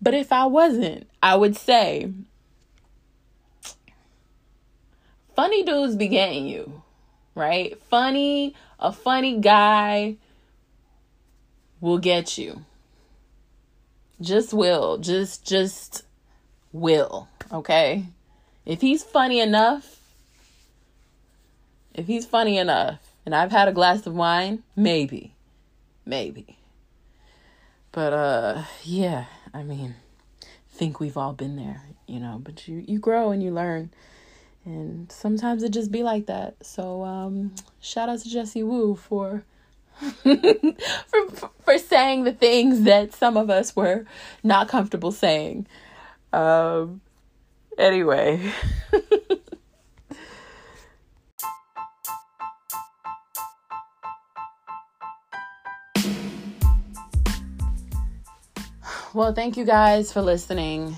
But 0.00 0.14
if 0.14 0.32
I 0.32 0.46
wasn't, 0.46 1.06
I 1.22 1.36
would 1.36 1.54
say, 1.54 2.12
funny 5.38 5.62
dudes 5.62 5.94
be 5.94 6.08
getting 6.08 6.48
you, 6.48 6.82
right? 7.36 7.80
Funny, 7.84 8.56
a 8.80 8.90
funny 8.90 9.38
guy 9.38 10.16
will 11.80 11.98
get 11.98 12.36
you. 12.36 12.64
Just 14.20 14.52
will 14.52 14.98
just 14.98 15.46
just 15.46 16.02
will 16.72 17.28
okay? 17.52 18.06
If 18.66 18.80
he's 18.80 19.04
funny 19.04 19.38
enough 19.38 20.00
if 21.94 22.08
he's 22.08 22.26
funny 22.26 22.58
enough 22.58 22.98
and 23.24 23.34
i've 23.34 23.50
had 23.52 23.68
a 23.68 23.72
glass 23.72 24.06
of 24.06 24.14
wine 24.14 24.64
maybe 24.74 25.34
maybe. 26.04 26.58
But 27.92 28.12
uh 28.12 28.64
yeah 28.82 29.26
i 29.54 29.62
mean 29.62 29.94
think 30.72 30.98
we've 30.98 31.16
all 31.16 31.32
been 31.32 31.54
there 31.54 31.82
you 32.08 32.18
know? 32.18 32.40
But 32.42 32.66
you 32.66 32.84
you 32.88 32.98
grow 32.98 33.30
and 33.30 33.40
you 33.40 33.52
learn 33.52 33.90
and 34.68 35.10
sometimes 35.10 35.62
it 35.62 35.70
just 35.70 35.90
be 35.90 36.02
like 36.02 36.26
that 36.26 36.54
so 36.60 37.02
um 37.02 37.54
shout 37.80 38.10
out 38.10 38.18
to 38.18 38.28
Jessie 38.28 38.62
Woo 38.62 38.94
for 38.96 39.44
for 41.06 41.50
for 41.64 41.78
saying 41.78 42.24
the 42.24 42.32
things 42.32 42.82
that 42.82 43.14
some 43.14 43.36
of 43.36 43.50
us 43.50 43.74
were 43.74 44.04
not 44.44 44.68
comfortable 44.68 45.10
saying. 45.10 45.66
Um 46.32 47.00
anyway. 47.76 48.52
well, 59.14 59.32
thank 59.34 59.56
you 59.56 59.64
guys 59.64 60.12
for 60.12 60.22
listening. 60.22 60.94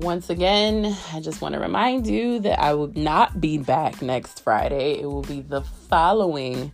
Once 0.00 0.30
again, 0.30 0.96
I 1.12 1.20
just 1.20 1.40
want 1.40 1.54
to 1.54 1.60
remind 1.60 2.06
you 2.06 2.40
that 2.40 2.60
I 2.60 2.74
will 2.74 2.92
not 2.94 3.40
be 3.40 3.58
back 3.58 4.02
next 4.02 4.42
Friday. 4.42 5.00
It 5.00 5.06
will 5.06 5.22
be 5.22 5.42
the 5.42 5.62
following 5.62 6.72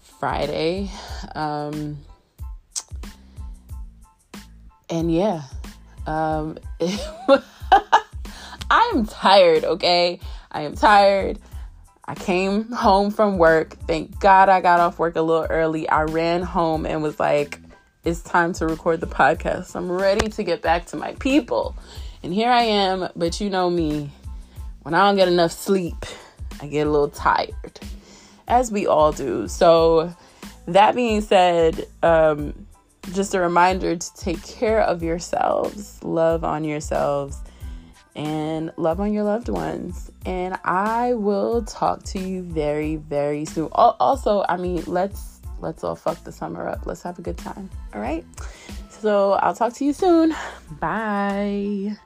Friday. 0.00 0.90
Um, 1.34 1.98
and 4.90 5.12
yeah, 5.12 5.44
um, 6.06 6.58
I 8.70 8.92
am 8.94 9.06
tired, 9.06 9.64
okay? 9.64 10.20
I 10.52 10.62
am 10.62 10.74
tired. 10.74 11.38
I 12.04 12.14
came 12.14 12.72
home 12.72 13.10
from 13.10 13.38
work. 13.38 13.76
Thank 13.86 14.18
God 14.18 14.48
I 14.48 14.60
got 14.60 14.80
off 14.80 14.98
work 14.98 15.16
a 15.16 15.22
little 15.22 15.46
early. 15.48 15.88
I 15.88 16.02
ran 16.02 16.42
home 16.42 16.84
and 16.84 17.02
was 17.02 17.20
like, 17.20 17.60
it's 18.04 18.20
time 18.20 18.52
to 18.54 18.66
record 18.66 19.00
the 19.00 19.06
podcast. 19.06 19.76
I'm 19.76 19.90
ready 19.90 20.28
to 20.28 20.42
get 20.42 20.60
back 20.60 20.86
to 20.86 20.96
my 20.96 21.12
people. 21.14 21.76
And 22.22 22.34
here 22.34 22.50
I 22.50 22.62
am, 22.62 23.08
but 23.16 23.40
you 23.40 23.50
know 23.50 23.70
me. 23.70 24.10
When 24.82 24.94
I 24.94 25.06
don't 25.06 25.16
get 25.16 25.28
enough 25.28 25.52
sleep, 25.52 25.96
I 26.60 26.66
get 26.66 26.86
a 26.86 26.90
little 26.90 27.08
tired 27.08 27.80
as 28.48 28.70
we 28.70 28.86
all 28.86 29.12
do. 29.12 29.48
So, 29.48 30.14
that 30.66 30.94
being 30.94 31.20
said, 31.20 31.86
um, 32.02 32.66
just 33.12 33.34
a 33.34 33.40
reminder 33.40 33.96
to 33.96 34.14
take 34.16 34.42
care 34.42 34.80
of 34.80 35.02
yourselves, 35.02 36.02
love 36.02 36.44
on 36.44 36.64
yourselves, 36.64 37.38
and 38.14 38.72
love 38.76 39.00
on 39.00 39.12
your 39.12 39.24
loved 39.24 39.48
ones. 39.48 40.10
And 40.26 40.58
I 40.64 41.14
will 41.14 41.62
talk 41.64 42.02
to 42.04 42.18
you 42.18 42.42
very, 42.42 42.96
very 42.96 43.44
soon. 43.44 43.68
Also, 43.72 44.44
I 44.48 44.56
mean, 44.56 44.82
let's 44.86 45.40
let's 45.60 45.84
all 45.84 45.96
fuck 45.96 46.22
the 46.24 46.32
summer 46.32 46.68
up. 46.68 46.86
Let's 46.86 47.02
have 47.02 47.18
a 47.18 47.22
good 47.22 47.38
time. 47.38 47.70
All 47.94 48.00
right. 48.00 48.24
So 48.88 49.32
I'll 49.32 49.54
talk 49.54 49.72
to 49.74 49.84
you 49.84 49.92
soon. 49.92 50.34
Bye. 50.78 51.96